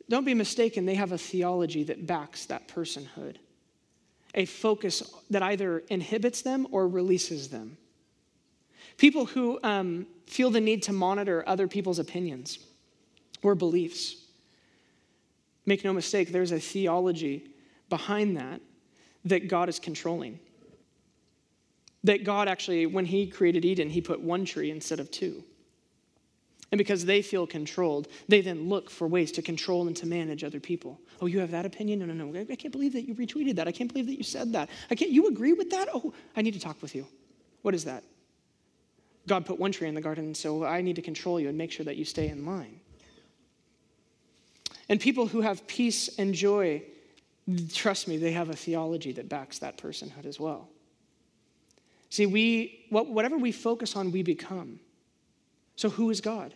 Don't 0.09 0.25
be 0.25 0.35
mistaken, 0.35 0.87
they 0.87 0.97
have 0.97 1.12
a 1.12 1.19
theology 1.19 1.85
that 1.85 2.05
backs 2.05 2.47
that 2.47 2.67
personhood, 2.67 3.37
a 4.35 4.45
focus 4.45 5.05
that 5.31 5.41
either 5.45 5.85
inhibits 5.88 6.43
them 6.43 6.67
or 6.73 6.88
releases 6.88 7.49
them. 7.51 7.77
People 8.97 9.27
who 9.27 9.61
um, 9.62 10.09
feel 10.27 10.51
the 10.51 10.61
need 10.61 10.83
to 10.83 10.93
monitor 10.93 11.45
other 11.47 11.69
people's 11.69 12.01
opinions 12.01 12.59
or 13.45 13.55
beliefs. 13.55 14.17
Make 15.64 15.85
no 15.85 15.93
mistake, 15.93 16.33
there's 16.33 16.51
a 16.51 16.59
theology 16.59 17.51
behind 17.88 18.37
that 18.37 18.61
that 19.27 19.47
God 19.47 19.69
is 19.69 19.79
controlling. 19.79 20.41
That 22.03 22.25
God 22.25 22.49
actually, 22.49 22.87
when 22.87 23.05
He 23.05 23.29
created 23.29 23.64
Eden, 23.64 23.91
He 23.91 24.01
put 24.01 24.21
one 24.21 24.45
tree 24.45 24.73
instead 24.73 24.99
of 24.99 25.12
two. 25.12 25.45
And 26.70 26.78
because 26.78 27.07
they 27.07 27.22
feel 27.22 27.46
controlled, 27.46 28.09
they 28.28 28.42
then 28.42 28.68
look 28.68 28.90
for 28.90 29.09
ways 29.09 29.33
to 29.33 29.42
control 29.42 29.87
and 29.87 29.96
to 29.96 30.07
manage 30.07 30.44
other 30.44 30.61
people. 30.61 31.00
Oh, 31.20 31.26
you 31.26 31.38
have 31.40 31.50
that 31.52 31.64
opinion? 31.64 32.00
No, 32.00 32.07
no, 32.07 32.26
no. 32.26 32.40
I 32.40 32.57
can't 32.57 32.72
believe 32.72 32.92
that 32.92 33.09
you 33.09 33.14
retweeted 33.14 33.57
that. 33.57 33.66
I 33.66 33.72
can't 33.72 33.90
believe 33.90 34.07
that 34.07 34.18
you 34.18 34.22
said 34.22 34.52
that. 34.52 34.68
I 34.90 34.94
can't, 34.94 35.11
you 35.11 35.28
agree 35.28 35.54
with 35.54 35.70
that? 35.70 35.88
Oh, 35.94 36.12
I 36.37 36.42
need 36.42 36.54
to 36.54 36.61
talk 36.61 36.81
with 36.83 36.94
you. 36.94 37.07
What 37.62 37.74
is 37.74 37.85
that? 37.85 38.04
God 39.26 39.46
put 39.46 39.59
one 39.59 39.72
tree 39.72 39.88
in 39.88 39.94
the 39.94 40.00
garden, 40.00 40.35
so 40.35 40.64
I 40.64 40.83
need 40.83 40.96
to 40.96 41.02
control 41.02 41.40
you 41.40 41.48
and 41.48 41.57
make 41.57 41.72
sure 41.72 41.85
that 41.85 41.96
you 41.96 42.04
stay 42.04 42.28
in 42.28 42.44
line. 42.44 42.81
And 44.90 45.00
people 45.00 45.26
who 45.26 45.40
have 45.40 45.66
peace 45.66 46.18
and 46.18 46.35
joy, 46.35 46.83
trust 47.72 48.09
me, 48.09 48.16
they 48.16 48.33
have 48.33 48.50
a 48.50 48.57
theology 48.57 49.12
that 49.12 49.28
backs 49.28 49.59
that 49.61 49.78
personhood 49.78 50.26
as 50.26 50.40
well. 50.40 50.68
See, 52.11 52.26
we, 52.26 52.87
whatever 52.90 53.37
we 53.37 53.52
focus 53.52 53.96
on, 53.96 54.12
we 54.12 54.22
become. 54.22 54.81
So, 55.76 55.90
who 55.90 56.11
is 56.11 56.20
God? 56.20 56.54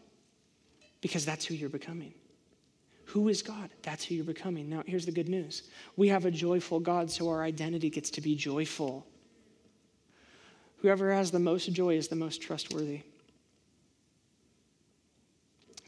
Because 1.03 1.27
that's 1.27 1.45
who 1.45 1.55
you're 1.55 1.69
becoming. 1.69 2.15
Who 3.07 3.29
is 3.29 3.43
God? 3.43 3.69
That's 3.83 4.05
who 4.05 4.15
you're 4.15 4.25
becoming. 4.25 4.71
Now, 4.71 4.83
here's 4.87 5.05
the 5.05 5.13
good 5.13 5.29
news 5.29 5.65
we 5.97 6.09
have 6.09 6.25
a 6.25 6.31
joyful 6.31 6.81
God, 6.81 7.11
so 7.11 7.29
our 7.29 7.43
identity 7.43 7.91
gets 7.91 8.09
to 8.11 8.23
be 8.23 8.35
joyful. 8.35 9.07
Whoever 10.79 11.13
has 11.13 11.31
the 11.31 11.39
most 11.39 11.71
joy 11.73 11.97
is 11.97 12.09
the 12.09 12.17
most 12.17 12.41
trustworthy. 12.41 13.03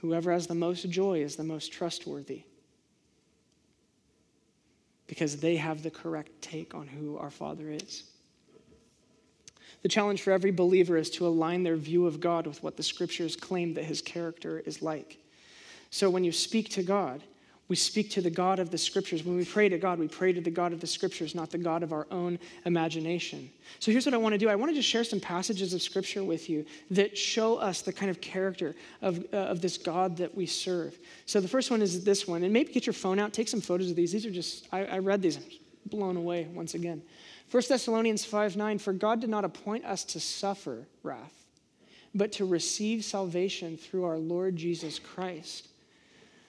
Whoever 0.02 0.32
has 0.32 0.46
the 0.46 0.54
most 0.54 0.90
joy 0.90 1.22
is 1.22 1.36
the 1.36 1.44
most 1.44 1.72
trustworthy 1.72 2.44
because 5.06 5.38
they 5.38 5.56
have 5.56 5.82
the 5.82 5.90
correct 5.90 6.30
take 6.42 6.74
on 6.74 6.86
who 6.86 7.16
our 7.16 7.30
Father 7.30 7.70
is. 7.70 8.04
The 9.84 9.90
challenge 9.90 10.22
for 10.22 10.32
every 10.32 10.50
believer 10.50 10.96
is 10.96 11.10
to 11.10 11.26
align 11.26 11.62
their 11.62 11.76
view 11.76 12.06
of 12.06 12.18
God 12.18 12.46
with 12.46 12.62
what 12.62 12.78
the 12.78 12.82
scriptures 12.82 13.36
claim 13.36 13.74
that 13.74 13.84
his 13.84 14.00
character 14.00 14.60
is 14.60 14.80
like. 14.80 15.18
So 15.90 16.08
when 16.08 16.24
you 16.24 16.32
speak 16.32 16.70
to 16.70 16.82
God, 16.82 17.22
we 17.68 17.76
speak 17.76 18.10
to 18.12 18.22
the 18.22 18.30
God 18.30 18.60
of 18.60 18.70
the 18.70 18.78
scriptures. 18.78 19.24
When 19.24 19.36
we 19.36 19.44
pray 19.44 19.68
to 19.68 19.76
God, 19.76 19.98
we 19.98 20.08
pray 20.08 20.32
to 20.32 20.40
the 20.40 20.50
God 20.50 20.72
of 20.72 20.80
the 20.80 20.86
scriptures, 20.86 21.34
not 21.34 21.50
the 21.50 21.58
God 21.58 21.82
of 21.82 21.92
our 21.92 22.06
own 22.10 22.38
imagination. 22.64 23.50
So 23.78 23.90
here's 23.90 24.06
what 24.06 24.14
I 24.14 24.18
want 24.18 24.32
to 24.32 24.38
do 24.38 24.48
I 24.48 24.54
want 24.54 24.70
to 24.70 24.74
just 24.74 24.88
share 24.88 25.04
some 25.04 25.20
passages 25.20 25.74
of 25.74 25.82
scripture 25.82 26.24
with 26.24 26.48
you 26.48 26.64
that 26.90 27.18
show 27.18 27.56
us 27.56 27.82
the 27.82 27.92
kind 27.92 28.10
of 28.10 28.22
character 28.22 28.74
of, 29.02 29.22
uh, 29.34 29.36
of 29.36 29.60
this 29.60 29.76
God 29.76 30.16
that 30.16 30.34
we 30.34 30.46
serve. 30.46 30.98
So 31.26 31.40
the 31.40 31.48
first 31.48 31.70
one 31.70 31.82
is 31.82 32.04
this 32.04 32.26
one. 32.26 32.42
And 32.42 32.54
maybe 32.54 32.72
get 32.72 32.86
your 32.86 32.94
phone 32.94 33.18
out, 33.18 33.34
take 33.34 33.48
some 33.48 33.60
photos 33.60 33.90
of 33.90 33.96
these. 33.96 34.12
These 34.12 34.24
are 34.24 34.30
just, 34.30 34.66
I, 34.72 34.86
I 34.86 34.98
read 35.00 35.20
these, 35.20 35.36
I'm 35.36 35.44
blown 35.86 36.16
away 36.16 36.48
once 36.54 36.72
again. 36.72 37.02
1 37.50 37.62
Thessalonians 37.68 38.24
5 38.24 38.56
9, 38.56 38.78
for 38.78 38.92
God 38.92 39.20
did 39.20 39.30
not 39.30 39.44
appoint 39.44 39.84
us 39.84 40.04
to 40.04 40.20
suffer 40.20 40.86
wrath, 41.02 41.44
but 42.14 42.32
to 42.32 42.44
receive 42.44 43.04
salvation 43.04 43.76
through 43.76 44.04
our 44.04 44.18
Lord 44.18 44.56
Jesus 44.56 44.98
Christ. 44.98 45.68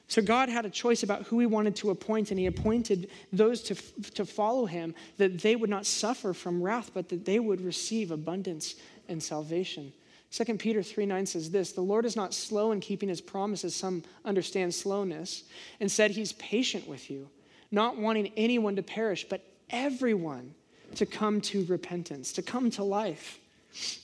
So 0.07 0.21
God 0.21 0.49
had 0.49 0.65
a 0.65 0.69
choice 0.69 1.01
about 1.01 1.23
who 1.23 1.39
he 1.39 1.47
wanted 1.47 1.75
to 1.77 1.89
appoint, 1.89 2.29
and 2.29 2.39
he 2.39 2.45
appointed 2.45 3.09
those 3.33 3.61
to, 3.63 3.75
to 4.11 4.25
follow 4.25 4.65
him 4.65 4.93
that 5.17 5.39
they 5.39 5.55
would 5.55 5.69
not 5.69 5.85
suffer 5.85 6.33
from 6.33 6.61
wrath, 6.61 6.91
but 6.93 7.09
that 7.09 7.25
they 7.25 7.39
would 7.39 7.61
receive 7.61 8.11
abundance 8.11 8.75
and 9.07 9.21
salvation. 9.21 9.91
2 10.31 10.57
Peter 10.57 10.83
3 10.83 11.05
9 11.05 11.25
says 11.25 11.49
this 11.49 11.71
The 11.71 11.81
Lord 11.81 12.05
is 12.05 12.15
not 12.15 12.33
slow 12.33 12.71
in 12.71 12.79
keeping 12.81 13.09
his 13.09 13.21
promises, 13.21 13.75
some 13.75 14.03
understand 14.23 14.73
slowness. 14.73 15.43
Instead, 15.79 16.11
he's 16.11 16.33
patient 16.33 16.87
with 16.87 17.09
you, 17.09 17.29
not 17.71 17.97
wanting 17.97 18.31
anyone 18.37 18.75
to 18.75 18.83
perish, 18.83 19.27
but 19.27 19.41
everyone 19.69 20.53
to 20.95 21.05
come 21.05 21.41
to 21.41 21.65
repentance, 21.65 22.31
to 22.33 22.41
come 22.41 22.69
to 22.71 22.83
life. 22.83 23.39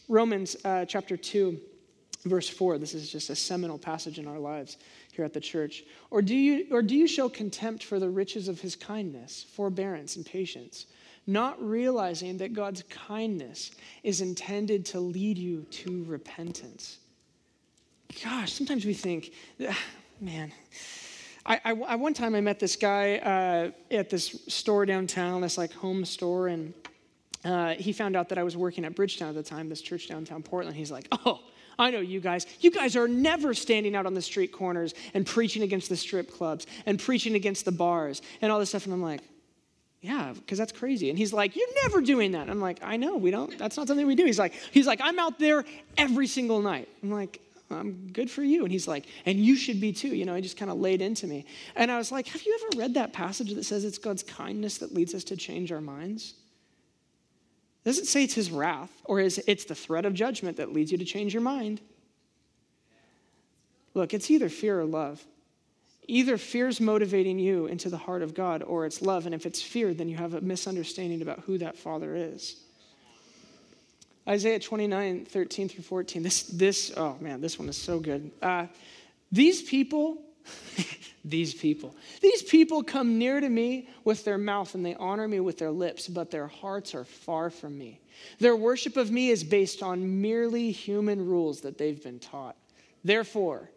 Romans 0.08 0.58
uh, 0.65 0.86
chapter 0.86 1.15
2, 1.15 1.60
verse 2.25 2.49
4, 2.49 2.77
this 2.77 2.93
is 2.93 3.10
just 3.12 3.30
a 3.30 3.36
seminal 3.36 3.77
passage 3.77 4.19
in 4.19 4.27
our 4.27 4.39
lives 4.39 4.77
here 5.12 5.25
at 5.25 5.34
the 5.34 5.39
church. 5.39 5.84
Or 6.10 6.21
do 6.21 6.36
you, 6.36 6.67
or 6.71 6.82
do 6.82 6.95
you 6.95 7.08
show 7.08 7.30
contempt 7.30 7.84
for 7.84 7.99
the 7.99 8.10
riches 8.10 8.47
of 8.47 8.60
his 8.60 8.75
kindness, 8.75 9.45
forbearance, 9.54 10.15
and 10.15 10.25
patience, 10.25 10.88
not 11.27 11.62
realizing 11.63 12.38
that 12.38 12.54
God's 12.54 12.84
kindness 12.84 13.71
is 14.04 14.21
intended 14.21 14.86
to 14.88 14.99
lead 14.99 15.38
you 15.38 15.63
to 15.71 16.04
repentance? 16.06 16.97
Gosh, 18.23 18.51
sometimes 18.51 18.86
we 18.86 18.93
think, 18.93 19.32
man, 20.19 20.51
I, 21.45 21.60
I, 21.65 21.95
one 21.95 22.13
time 22.13 22.36
I 22.36 22.41
met 22.41 22.60
this 22.60 22.75
guy 22.75 23.17
uh, 23.17 23.71
at 23.95 24.10
this 24.10 24.43
store 24.47 24.86
downtown, 24.86 25.41
this 25.41 25.58
like 25.58 25.73
home 25.73 26.06
store, 26.06 26.47
and 26.47 26.73
uh, 27.43 27.73
he 27.73 27.93
found 27.93 28.15
out 28.15 28.30
that 28.30 28.38
I 28.38 28.43
was 28.43 28.56
working 28.56 28.86
at 28.86 28.95
Bridgetown 28.95 29.30
at 29.30 29.36
the 29.36 29.43
time, 29.43 29.67
this 29.67 29.82
church 29.82 30.08
downtown 30.08 30.43
Portland. 30.43 30.77
He's 30.77 30.91
like, 30.91 31.08
"Oh, 31.25 31.39
I 31.80 31.89
know 31.89 31.99
you 31.99 32.19
guys. 32.19 32.45
You 32.60 32.69
guys 32.69 32.95
are 32.95 33.08
never 33.08 33.56
standing 33.56 33.95
out 33.95 34.06
on 34.06 34.13
the 34.13 34.21
street 34.21 34.51
corners 34.51 34.93
and 35.15 35.25
preaching 35.25 35.63
against 35.63 35.89
the 35.89 35.97
strip 35.97 36.32
clubs 36.32 36.67
and 36.86 36.99
preaching 36.99 37.34
against 37.34 37.65
the 37.65 37.71
bars 37.71 38.21
and 38.41 38.51
all 38.51 38.60
this 38.60 38.69
stuff." 38.69 38.86
And 38.86 38.93
I'm 38.93 39.01
like, 39.01 39.21
yeah, 40.01 40.34
because 40.34 40.58
that's 40.58 40.71
crazy. 40.71 41.10
And 41.10 41.17
he's 41.17 41.32
like, 41.32 41.56
You're 41.56 41.73
never 41.84 42.01
doing 42.01 42.32
that. 42.32 42.49
I'm 42.49 42.60
like, 42.60 42.80
I 42.84 42.97
know, 42.97 43.17
we 43.17 43.30
don't, 43.32 43.56
that's 43.58 43.77
not 43.77 43.88
something 43.88 44.06
we 44.08 44.15
do. 44.15 44.25
He's 44.25 44.39
like, 44.39 44.54
he's 44.71 44.88
like, 44.88 44.99
I'm 45.01 45.19
out 45.19 45.38
there 45.38 45.63
every 45.95 46.27
single 46.27 46.62
night. 46.62 46.89
I'm 47.04 47.12
like, 47.12 47.39
I'm 47.73 48.10
good 48.12 48.29
for 48.29 48.43
you. 48.43 48.63
And 48.63 48.71
he's 48.71 48.88
like, 48.88 49.05
and 49.25 49.39
you 49.39 49.55
should 49.55 49.79
be 49.79 49.93
too. 49.93 50.10
You 50.10 50.25
know, 50.25 50.36
he 50.36 50.41
just 50.41 50.57
kind 50.57 50.71
of 50.71 50.77
laid 50.77 51.01
into 51.01 51.27
me. 51.27 51.45
And 51.75 51.91
I 51.91 51.97
was 51.97 52.12
like, 52.12 52.27
have 52.27 52.43
you 52.43 52.60
ever 52.60 52.79
read 52.79 52.93
that 52.95 53.13
passage 53.13 53.53
that 53.53 53.63
says 53.63 53.84
it's 53.84 53.97
God's 53.97 54.23
kindness 54.23 54.79
that 54.79 54.93
leads 54.93 55.13
us 55.13 55.23
to 55.25 55.38
change 55.38 55.71
our 55.71 55.81
minds? 55.81 56.36
doesn't 57.84 58.05
say 58.05 58.23
it's 58.23 58.36
his 58.36 58.51
wrath 58.51 58.91
or 59.05 59.19
is 59.19 59.43
it's 59.47 59.65
the 59.65 59.75
threat 59.75 60.05
of 60.05 60.13
judgment 60.13 60.57
that 60.57 60.71
leads 60.71 60.91
you 60.91 60.97
to 60.99 61.05
change 61.05 61.34
your 61.34 61.41
mind? 61.41 61.81
Look, 63.93 64.13
it's 64.13 64.29
either 64.29 64.49
fear 64.49 64.79
or 64.79 64.86
love. 64.86 65.23
Either 66.07 66.38
fear's 66.38 66.79
motivating 66.79 67.39
you 67.39 67.65
into 67.67 67.89
the 67.89 67.97
heart 67.97 68.21
of 68.21 68.34
God 68.34 68.63
or 68.63 68.86
it's 68.86 69.01
love. 69.01 69.25
And 69.25 69.34
if 69.34 69.45
it's 69.45 69.62
fear, 69.62 69.93
then 69.93 70.10
you 70.10 70.17
have 70.17 70.34
a 70.34 70.41
misunderstanding 70.41 71.21
about 71.21 71.39
who 71.41 71.57
that 71.57 71.77
father 71.77 72.15
is. 72.15 72.62
Isaiah 74.27 74.60
29, 74.60 75.25
13 75.25 75.69
through 75.69 75.84
14. 75.84 76.23
This, 76.23 76.43
this, 76.43 76.91
oh 76.95 77.17
man, 77.19 77.41
this 77.41 77.57
one 77.57 77.67
is 77.69 77.77
so 77.77 77.99
good. 77.99 78.31
Uh, 78.41 78.67
these 79.31 79.62
people, 79.62 80.21
these 81.25 81.53
people, 81.53 81.95
these 82.21 82.43
people 82.43 82.84
come 82.84 83.17
near 83.17 83.39
to 83.39 83.49
me 83.49 83.89
with 84.03 84.23
their 84.23 84.38
mouth 84.38 84.75
and 84.75 84.86
they 84.86 84.95
honor 84.95 85.27
me 85.27 85.39
with 85.39 85.57
their 85.57 85.71
lips, 85.71 86.07
but 86.07 86.29
their 86.29 86.47
hearts 86.47 86.93
are 86.93 87.03
far 87.03 87.49
from 87.49 87.77
me. 87.77 87.99
Their 88.39 88.55
worship 88.55 88.95
of 88.97 89.10
me 89.10 89.29
is 89.29 89.43
based 89.43 89.81
on 89.81 90.21
merely 90.21 90.71
human 90.71 91.25
rules 91.25 91.62
that 91.62 91.79
they've 91.79 92.01
been 92.01 92.19
taught. 92.19 92.55
Therefore, 93.03 93.71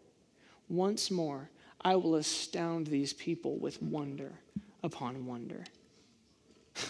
once 0.68 1.10
more, 1.10 1.48
I 1.80 1.96
will 1.96 2.16
astound 2.16 2.86
these 2.86 3.14
people 3.14 3.56
with 3.56 3.82
wonder 3.82 4.32
upon 4.82 5.24
wonder. 5.26 5.64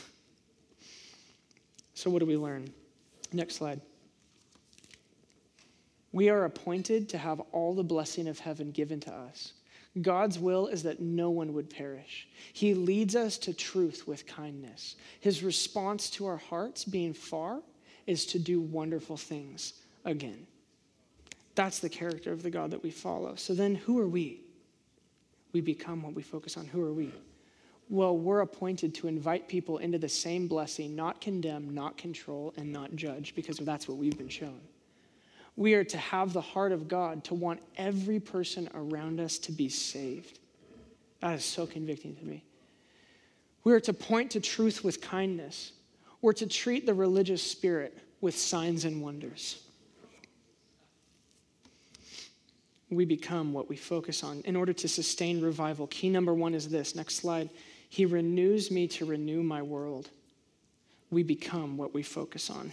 so, 1.94 2.10
what 2.10 2.18
do 2.20 2.26
we 2.26 2.36
learn? 2.36 2.72
Next 3.34 3.56
slide. 3.56 3.80
We 6.12 6.28
are 6.28 6.44
appointed 6.44 7.08
to 7.08 7.18
have 7.18 7.40
all 7.50 7.74
the 7.74 7.82
blessing 7.82 8.28
of 8.28 8.38
heaven 8.38 8.70
given 8.70 9.00
to 9.00 9.12
us. 9.12 9.54
God's 10.00 10.38
will 10.38 10.68
is 10.68 10.84
that 10.84 11.00
no 11.00 11.30
one 11.30 11.52
would 11.52 11.68
perish. 11.68 12.28
He 12.52 12.74
leads 12.74 13.16
us 13.16 13.36
to 13.38 13.52
truth 13.52 14.06
with 14.06 14.24
kindness. 14.26 14.94
His 15.18 15.42
response 15.42 16.10
to 16.10 16.26
our 16.26 16.36
hearts 16.36 16.84
being 16.84 17.12
far 17.12 17.60
is 18.06 18.24
to 18.26 18.38
do 18.38 18.60
wonderful 18.60 19.16
things 19.16 19.74
again. 20.04 20.46
That's 21.56 21.80
the 21.80 21.88
character 21.88 22.32
of 22.32 22.44
the 22.44 22.50
God 22.50 22.70
that 22.70 22.84
we 22.84 22.90
follow. 22.90 23.34
So 23.34 23.52
then, 23.52 23.74
who 23.74 23.98
are 23.98 24.08
we? 24.08 24.42
We 25.52 25.60
become 25.60 26.02
what 26.02 26.14
we 26.14 26.22
focus 26.22 26.56
on. 26.56 26.66
Who 26.66 26.82
are 26.82 26.92
we? 26.92 27.12
Well, 27.88 28.16
we're 28.16 28.40
appointed 28.40 28.94
to 28.96 29.08
invite 29.08 29.46
people 29.46 29.78
into 29.78 29.98
the 29.98 30.08
same 30.08 30.48
blessing, 30.48 30.96
not 30.96 31.20
condemn, 31.20 31.74
not 31.74 31.96
control, 31.98 32.54
and 32.56 32.72
not 32.72 32.96
judge, 32.96 33.34
because 33.34 33.58
that's 33.58 33.86
what 33.86 33.98
we've 33.98 34.16
been 34.16 34.28
shown. 34.28 34.60
We 35.56 35.74
are 35.74 35.84
to 35.84 35.98
have 35.98 36.32
the 36.32 36.40
heart 36.40 36.72
of 36.72 36.88
God, 36.88 37.24
to 37.24 37.34
want 37.34 37.60
every 37.76 38.18
person 38.18 38.68
around 38.74 39.20
us 39.20 39.38
to 39.40 39.52
be 39.52 39.68
saved. 39.68 40.38
That 41.20 41.34
is 41.34 41.44
so 41.44 41.66
convicting 41.66 42.16
to 42.16 42.24
me. 42.24 42.42
We 43.62 43.72
are 43.72 43.80
to 43.80 43.92
point 43.92 44.32
to 44.32 44.40
truth 44.40 44.82
with 44.82 45.00
kindness. 45.00 45.72
We're 46.22 46.32
to 46.34 46.46
treat 46.46 46.86
the 46.86 46.94
religious 46.94 47.42
spirit 47.42 47.96
with 48.20 48.36
signs 48.36 48.84
and 48.84 49.02
wonders. 49.02 49.64
we 52.94 53.04
become 53.04 53.52
what 53.52 53.68
we 53.68 53.76
focus 53.76 54.22
on 54.22 54.40
in 54.44 54.56
order 54.56 54.72
to 54.72 54.88
sustain 54.88 55.40
revival. 55.40 55.86
Key 55.88 56.10
number 56.10 56.32
one 56.32 56.54
is 56.54 56.68
this 56.68 56.94
next 56.94 57.16
slide. 57.16 57.50
He 57.94 58.06
renews 58.06 58.72
me 58.72 58.88
to 58.88 59.04
renew 59.04 59.44
my 59.44 59.62
world. 59.62 60.10
We 61.12 61.22
become 61.22 61.76
what 61.76 61.94
we 61.94 62.02
focus 62.02 62.50
on. 62.50 62.72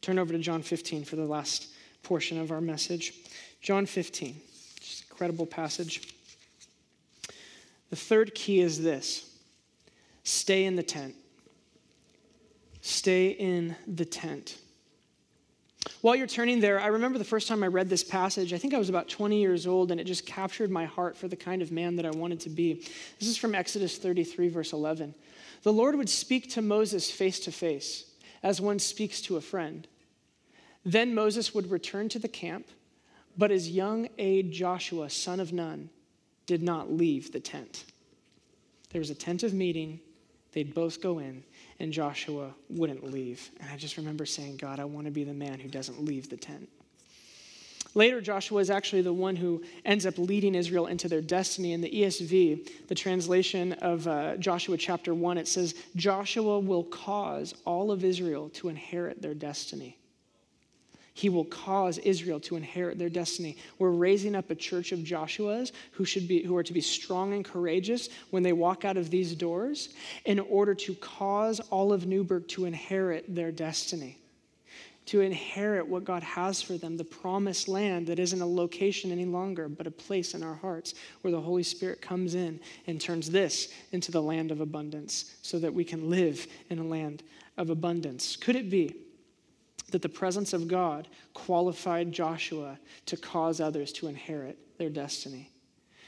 Turn 0.00 0.18
over 0.18 0.32
to 0.32 0.38
John 0.38 0.62
15 0.62 1.04
for 1.04 1.16
the 1.16 1.26
last 1.26 1.74
portion 2.02 2.40
of 2.40 2.50
our 2.52 2.62
message. 2.62 3.12
John 3.60 3.84
15, 3.84 4.34
just 4.80 5.10
incredible 5.10 5.44
passage. 5.44 6.14
The 7.90 7.96
third 7.96 8.34
key 8.34 8.62
is 8.62 8.82
this 8.82 9.30
stay 10.24 10.64
in 10.64 10.76
the 10.76 10.82
tent. 10.82 11.14
Stay 12.80 13.28
in 13.28 13.76
the 13.86 14.06
tent. 14.06 14.56
While 16.06 16.14
you're 16.14 16.28
turning 16.28 16.60
there, 16.60 16.78
I 16.78 16.86
remember 16.86 17.18
the 17.18 17.24
first 17.24 17.48
time 17.48 17.64
I 17.64 17.66
read 17.66 17.88
this 17.88 18.04
passage. 18.04 18.52
I 18.52 18.58
think 18.58 18.72
I 18.74 18.78
was 18.78 18.88
about 18.88 19.08
20 19.08 19.40
years 19.40 19.66
old, 19.66 19.90
and 19.90 20.00
it 20.00 20.04
just 20.04 20.24
captured 20.24 20.70
my 20.70 20.84
heart 20.84 21.16
for 21.16 21.26
the 21.26 21.34
kind 21.34 21.62
of 21.62 21.72
man 21.72 21.96
that 21.96 22.06
I 22.06 22.12
wanted 22.12 22.38
to 22.42 22.48
be. 22.48 22.74
This 23.18 23.28
is 23.28 23.36
from 23.36 23.56
Exodus 23.56 23.98
33, 23.98 24.48
verse 24.48 24.72
11. 24.72 25.16
The 25.64 25.72
Lord 25.72 25.96
would 25.96 26.08
speak 26.08 26.48
to 26.50 26.62
Moses 26.62 27.10
face 27.10 27.40
to 27.40 27.50
face, 27.50 28.04
as 28.44 28.60
one 28.60 28.78
speaks 28.78 29.20
to 29.22 29.36
a 29.36 29.40
friend. 29.40 29.88
Then 30.84 31.12
Moses 31.12 31.52
would 31.56 31.72
return 31.72 32.08
to 32.10 32.20
the 32.20 32.28
camp, 32.28 32.68
but 33.36 33.50
his 33.50 33.68
young 33.68 34.08
aide 34.16 34.52
Joshua, 34.52 35.10
son 35.10 35.40
of 35.40 35.52
Nun, 35.52 35.90
did 36.46 36.62
not 36.62 36.92
leave 36.92 37.32
the 37.32 37.40
tent. 37.40 37.84
There 38.90 39.00
was 39.00 39.10
a 39.10 39.16
tent 39.16 39.42
of 39.42 39.54
meeting. 39.54 39.98
They'd 40.52 40.72
both 40.72 41.02
go 41.02 41.18
in, 41.18 41.42
and 41.78 41.92
Joshua 41.92 42.54
wouldn't 42.68 43.04
leave. 43.04 43.50
And 43.60 43.70
I 43.70 43.76
just 43.76 43.96
remember 43.96 44.26
saying, 44.26 44.56
God, 44.56 44.80
I 44.80 44.84
want 44.84 45.06
to 45.06 45.10
be 45.10 45.24
the 45.24 45.34
man 45.34 45.58
who 45.58 45.68
doesn't 45.68 46.04
leave 46.04 46.28
the 46.28 46.36
tent. 46.36 46.68
Later, 47.94 48.20
Joshua 48.20 48.60
is 48.60 48.68
actually 48.68 49.00
the 49.00 49.12
one 49.12 49.36
who 49.36 49.64
ends 49.86 50.04
up 50.04 50.18
leading 50.18 50.54
Israel 50.54 50.86
into 50.86 51.08
their 51.08 51.22
destiny. 51.22 51.72
In 51.72 51.80
the 51.80 51.90
ESV, 51.90 52.88
the 52.88 52.94
translation 52.94 53.72
of 53.74 54.06
uh, 54.06 54.36
Joshua 54.36 54.76
chapter 54.76 55.14
1, 55.14 55.38
it 55.38 55.48
says, 55.48 55.74
Joshua 55.96 56.58
will 56.58 56.84
cause 56.84 57.54
all 57.64 57.90
of 57.90 58.04
Israel 58.04 58.50
to 58.50 58.68
inherit 58.68 59.22
their 59.22 59.32
destiny. 59.32 59.96
He 61.16 61.30
will 61.30 61.46
cause 61.46 61.96
Israel 61.96 62.38
to 62.40 62.56
inherit 62.56 62.98
their 62.98 63.08
destiny. 63.08 63.56
We're 63.78 63.88
raising 63.88 64.34
up 64.34 64.50
a 64.50 64.54
church 64.54 64.92
of 64.92 65.02
Joshua's 65.02 65.72
who 65.92 66.04
should 66.04 66.28
be 66.28 66.42
who 66.42 66.54
are 66.58 66.62
to 66.62 66.74
be 66.74 66.82
strong 66.82 67.32
and 67.32 67.42
courageous 67.42 68.10
when 68.28 68.42
they 68.42 68.52
walk 68.52 68.84
out 68.84 68.98
of 68.98 69.08
these 69.08 69.34
doors 69.34 69.94
in 70.26 70.38
order 70.38 70.74
to 70.74 70.94
cause 70.96 71.58
all 71.70 71.94
of 71.94 72.06
Newberg 72.06 72.46
to 72.48 72.66
inherit 72.66 73.34
their 73.34 73.50
destiny. 73.50 74.18
To 75.06 75.22
inherit 75.22 75.88
what 75.88 76.04
God 76.04 76.22
has 76.22 76.60
for 76.60 76.76
them, 76.76 76.98
the 76.98 77.04
promised 77.04 77.66
land 77.66 78.08
that 78.08 78.18
isn't 78.18 78.42
a 78.42 78.46
location 78.46 79.10
any 79.10 79.24
longer, 79.24 79.70
but 79.70 79.86
a 79.86 79.90
place 79.90 80.34
in 80.34 80.42
our 80.42 80.56
hearts 80.56 80.92
where 81.22 81.30
the 81.30 81.40
Holy 81.40 81.62
Spirit 81.62 82.02
comes 82.02 82.34
in 82.34 82.60
and 82.86 83.00
turns 83.00 83.30
this 83.30 83.72
into 83.92 84.12
the 84.12 84.20
land 84.20 84.50
of 84.50 84.60
abundance 84.60 85.34
so 85.40 85.58
that 85.60 85.72
we 85.72 85.84
can 85.84 86.10
live 86.10 86.46
in 86.68 86.78
a 86.78 86.84
land 86.84 87.22
of 87.56 87.70
abundance. 87.70 88.36
Could 88.36 88.56
it 88.56 88.68
be 88.68 88.96
that 89.90 90.02
the 90.02 90.08
presence 90.08 90.52
of 90.52 90.68
God 90.68 91.08
qualified 91.34 92.12
Joshua 92.12 92.78
to 93.06 93.16
cause 93.16 93.60
others 93.60 93.92
to 93.94 94.08
inherit 94.08 94.58
their 94.78 94.90
destiny? 94.90 95.50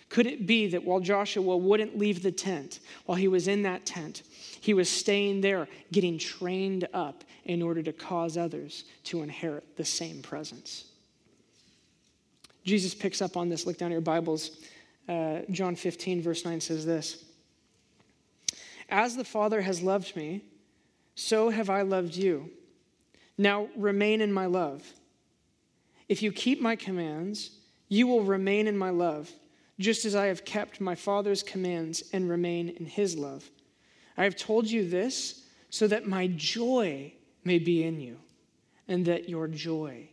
Could 0.09 0.27
it 0.27 0.47
be 0.47 0.69
that 0.69 0.85
while 0.85 1.01
Joshua 1.01 1.57
wouldn't 1.57 1.99
leave 1.99 2.23
the 2.23 2.33
tent, 2.33 2.81
while 3.05 3.19
he 3.19 3.29
was 3.29 3.47
in 3.47 3.63
that 3.63 3.85
tent, 3.85 4.23
he 4.61 4.73
was 4.73 4.89
staying 4.89 5.43
there, 5.43 5.69
getting 5.93 6.19
trained 6.19 6.89
up 6.95 7.25
in 7.45 7.63
order 7.63 7.83
to 7.83 7.93
cause 7.93 8.37
others 8.37 8.85
to 9.05 9.23
inherit 9.23 9.77
the 9.77 9.85
same 9.85 10.23
presence? 10.23 10.85
Jesus 12.65 12.95
picks 12.95 13.23
up 13.23 13.37
on 13.37 13.49
this. 13.49 13.67
Look 13.67 13.79
down 13.79 13.91
at 13.91 13.93
your 13.93 14.01
Bibles. 14.01 14.59
Uh, 15.09 15.41
John 15.51 15.75
15, 15.75 16.23
verse 16.23 16.45
9 16.45 16.61
says 16.61 16.85
this 16.85 17.25
As 18.89 19.17
the 19.17 19.25
Father 19.25 19.63
has 19.63 19.83
loved 19.83 20.17
me, 20.17 20.43
so 21.15 21.51
have 21.51 21.71
I 21.71 21.83
loved 21.83 22.15
you. 22.15 22.51
Now 23.39 23.69
remain 23.77 24.21
in 24.21 24.33
my 24.33 24.47
love. 24.47 24.83
If 26.09 26.23
you 26.23 26.33
keep 26.33 26.61
my 26.61 26.75
commands, 26.75 27.53
you 27.89 28.07
will 28.07 28.25
remain 28.25 28.67
in 28.67 28.77
my 28.77 28.91
love, 28.91 29.31
just 29.79 30.05
as 30.05 30.17
I 30.17 30.27
have 30.27 30.45
kept 30.45 30.81
my 30.81 30.97
Father's 30.97 31.43
commands 31.43 32.03
and 32.13 32.29
remain 32.29 32.69
in 32.69 32.85
his 32.85 33.17
love. 33.17 33.49
I 34.17 34.25
have 34.25 34.37
told 34.37 34.69
you 34.69 34.89
this 34.89 35.45
so 35.71 35.87
that 35.87 36.09
my 36.09 36.27
joy 36.35 37.13
may 37.45 37.59
be 37.59 37.85
in 37.85 38.01
you, 38.01 38.19
and 38.89 39.07
that 39.07 39.29
your 39.29 39.47
joy 39.47 40.09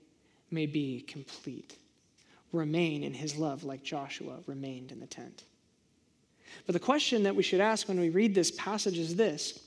may 0.52 0.68
be 0.68 1.02
complete. 1.02 1.78
Remain 2.52 3.04
in 3.04 3.14
his 3.14 3.36
love 3.36 3.64
like 3.64 3.84
Joshua 3.84 4.38
remained 4.46 4.92
in 4.92 5.00
the 5.00 5.08
tent. 5.08 5.44
But 6.66 6.74
the 6.74 6.80
question 6.80 7.24
that 7.24 7.36
we 7.36 7.44
should 7.44 7.60
ask 7.60 7.88
when 7.88 8.00
we 8.00 8.10
read 8.10 8.36
this 8.36 8.52
passage 8.52 8.98
is 8.98 9.16
this 9.16 9.60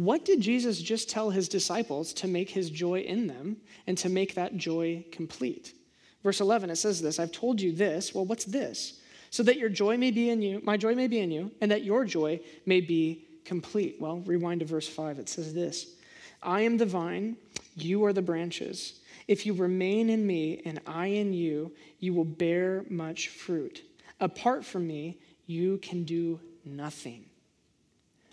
what 0.00 0.24
did 0.24 0.40
Jesus 0.40 0.80
just 0.80 1.10
tell 1.10 1.28
his 1.28 1.46
disciples 1.46 2.14
to 2.14 2.26
make 2.26 2.48
his 2.48 2.70
joy 2.70 3.00
in 3.00 3.26
them 3.26 3.58
and 3.86 3.98
to 3.98 4.08
make 4.08 4.34
that 4.34 4.56
joy 4.56 5.04
complete? 5.12 5.74
Verse 6.22 6.40
11, 6.40 6.70
it 6.70 6.76
says 6.76 7.02
this 7.02 7.18
I've 7.18 7.32
told 7.32 7.60
you 7.60 7.74
this. 7.74 8.14
Well, 8.14 8.24
what's 8.24 8.46
this? 8.46 8.98
So 9.28 9.42
that 9.42 9.58
your 9.58 9.68
joy 9.68 9.98
may 9.98 10.10
be 10.10 10.30
in 10.30 10.40
you, 10.40 10.62
my 10.64 10.78
joy 10.78 10.94
may 10.94 11.06
be 11.06 11.18
in 11.18 11.30
you, 11.30 11.50
and 11.60 11.70
that 11.70 11.84
your 11.84 12.06
joy 12.06 12.40
may 12.64 12.80
be 12.80 13.26
complete. 13.44 13.98
Well, 14.00 14.20
rewind 14.20 14.60
to 14.60 14.66
verse 14.66 14.88
5. 14.88 15.18
It 15.18 15.28
says 15.28 15.52
this 15.52 15.96
I 16.42 16.62
am 16.62 16.78
the 16.78 16.86
vine, 16.86 17.36
you 17.76 18.02
are 18.06 18.14
the 18.14 18.22
branches. 18.22 19.00
If 19.28 19.44
you 19.44 19.52
remain 19.52 20.08
in 20.08 20.26
me 20.26 20.62
and 20.64 20.80
I 20.86 21.08
in 21.08 21.34
you, 21.34 21.72
you 21.98 22.14
will 22.14 22.24
bear 22.24 22.86
much 22.88 23.28
fruit. 23.28 23.82
Apart 24.18 24.64
from 24.64 24.86
me, 24.86 25.18
you 25.46 25.76
can 25.76 26.04
do 26.04 26.40
nothing. 26.64 27.26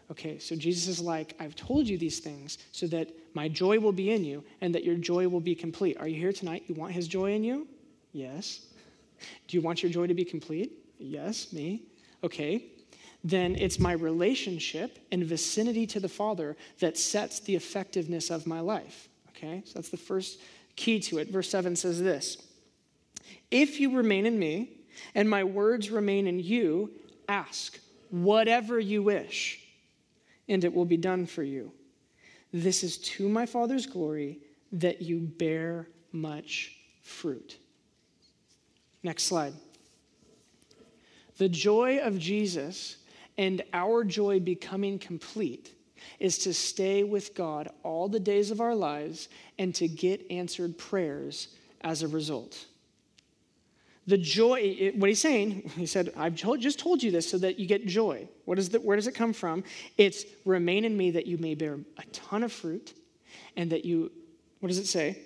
Okay, 0.10 0.40
so 0.40 0.56
Jesus 0.56 0.88
is 0.88 1.02
like, 1.02 1.36
I've 1.40 1.56
told 1.56 1.88
you 1.88 1.98
these 1.98 2.20
things 2.20 2.58
so 2.72 2.88
that 2.88 3.10
my 3.34 3.50
joy 3.50 3.80
will 3.80 3.92
be 3.92 4.12
in 4.12 4.24
you 4.24 4.44
and 4.62 4.74
that 4.74 4.84
your 4.84 4.96
joy 4.96 5.28
will 5.28 5.42
be 5.42 5.54
complete. 5.54 5.98
Are 6.00 6.08
you 6.08 6.16
here 6.16 6.32
tonight? 6.32 6.64
You 6.68 6.76
want 6.76 6.94
his 6.94 7.08
joy 7.08 7.34
in 7.34 7.44
you? 7.44 7.68
Yes. 8.14 8.68
Do 9.48 9.58
you 9.58 9.62
want 9.62 9.84
your 9.84 9.92
joy 9.92 10.08
to 10.08 10.14
be 10.14 10.24
complete? 10.24 10.72
Yes, 10.98 11.52
me. 11.52 11.84
Okay. 12.24 12.64
then 13.24 13.56
it's 13.56 13.80
my 13.80 13.92
relationship 13.92 15.00
and 15.12 15.24
vicinity 15.24 15.86
to 15.88 16.00
the 16.00 16.08
Father 16.08 16.56
that 16.80 16.98
sets 16.98 17.40
the 17.42 17.56
effectiveness 17.56 18.30
of 18.30 18.48
my 18.48 18.60
life. 18.60 19.10
Okay, 19.30 19.62
so 19.66 19.74
that's 19.76 19.90
the 19.90 19.98
first 19.98 20.40
key 20.76 21.00
to 21.02 21.18
it. 21.18 21.30
Verse 21.30 21.50
7 21.50 21.76
says 21.76 22.02
this 22.02 22.38
If 23.52 23.80
you 23.80 23.96
remain 23.96 24.26
in 24.26 24.40
me 24.40 24.72
and 25.14 25.30
my 25.30 25.44
words 25.44 25.92
remain 25.92 26.28
in 26.28 26.40
you, 26.40 26.92
ask 27.28 27.80
whatever 28.10 28.80
you 28.80 29.04
wish, 29.04 29.67
and 30.48 30.64
it 30.64 30.74
will 30.74 30.86
be 30.86 30.98
done 30.98 31.26
for 31.26 31.44
you. 31.44 31.72
This 32.54 32.84
is 32.84 32.98
to 33.00 33.28
my 33.28 33.46
Father's 33.46 33.86
glory 33.86 34.40
that 34.72 35.02
you 35.02 35.20
bear 35.20 35.88
much 36.12 36.76
fruit. 37.02 37.58
Next 39.04 39.24
slide. 39.24 39.54
The 41.38 41.50
joy 41.50 42.00
of 42.00 42.18
Jesus 42.18 42.98
and 43.38 43.64
our 43.74 44.04
joy 44.04 44.40
becoming 44.40 44.98
complete 44.98 45.74
is 46.20 46.38
to 46.40 46.54
stay 46.54 47.04
with 47.04 47.36
God 47.36 47.70
all 47.84 48.08
the 48.08 48.20
days 48.20 48.50
of 48.52 48.62
our 48.62 48.76
lives 48.76 49.30
and 49.60 49.74
to 49.76 49.88
get 49.88 50.26
answered 50.32 50.78
prayers 50.78 51.50
as 51.82 52.02
a 52.02 52.08
result. 52.08 52.66
The 54.08 54.18
joy, 54.18 54.94
what 54.96 55.10
he's 55.10 55.20
saying, 55.20 55.70
he 55.76 55.86
said, 55.86 56.14
I've 56.16 56.34
just 56.34 56.80
told 56.80 57.04
you 57.04 57.12
this 57.12 57.30
so 57.30 57.38
that 57.40 57.60
you 57.60 57.68
get 57.68 57.86
joy. 57.86 58.28
What 58.46 58.58
is 58.58 58.70
the, 58.70 58.80
where 58.80 58.96
does 58.96 59.08
it 59.08 59.14
come 59.14 59.34
from? 59.34 59.66
It's 59.98 60.26
remain 60.46 60.86
in 60.86 60.96
me 60.96 61.12
that 61.12 61.28
you 61.28 61.38
may 61.38 61.56
bear 61.56 61.78
a 61.98 62.04
ton 62.14 62.44
of 62.44 62.54
fruit 62.54 62.94
and 63.58 63.70
that 63.72 63.84
you, 63.84 64.12
what 64.62 64.70
does 64.70 64.78
it 64.78 64.88
say? 64.88 65.20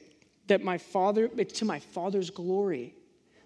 That 0.47 0.63
my 0.63 0.79
Father, 0.79 1.29
it's 1.37 1.59
to 1.59 1.65
my 1.65 1.79
Father's 1.79 2.31
glory 2.31 2.95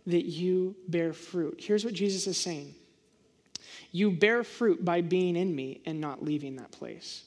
that 0.08 0.26
you 0.26 0.76
bear 0.88 1.12
fruit. 1.12 1.60
Here's 1.60 1.84
what 1.84 1.94
Jesus 1.94 2.28
is 2.28 2.38
saying 2.38 2.74
You 3.92 4.12
bear 4.12 4.44
fruit 4.44 4.86
by 4.86 5.02
being 5.02 5.36
in 5.36 5.54
me 5.54 5.82
and 5.86 6.00
not 6.00 6.24
leaving 6.24 6.56
that 6.58 6.72
place. 6.72 7.26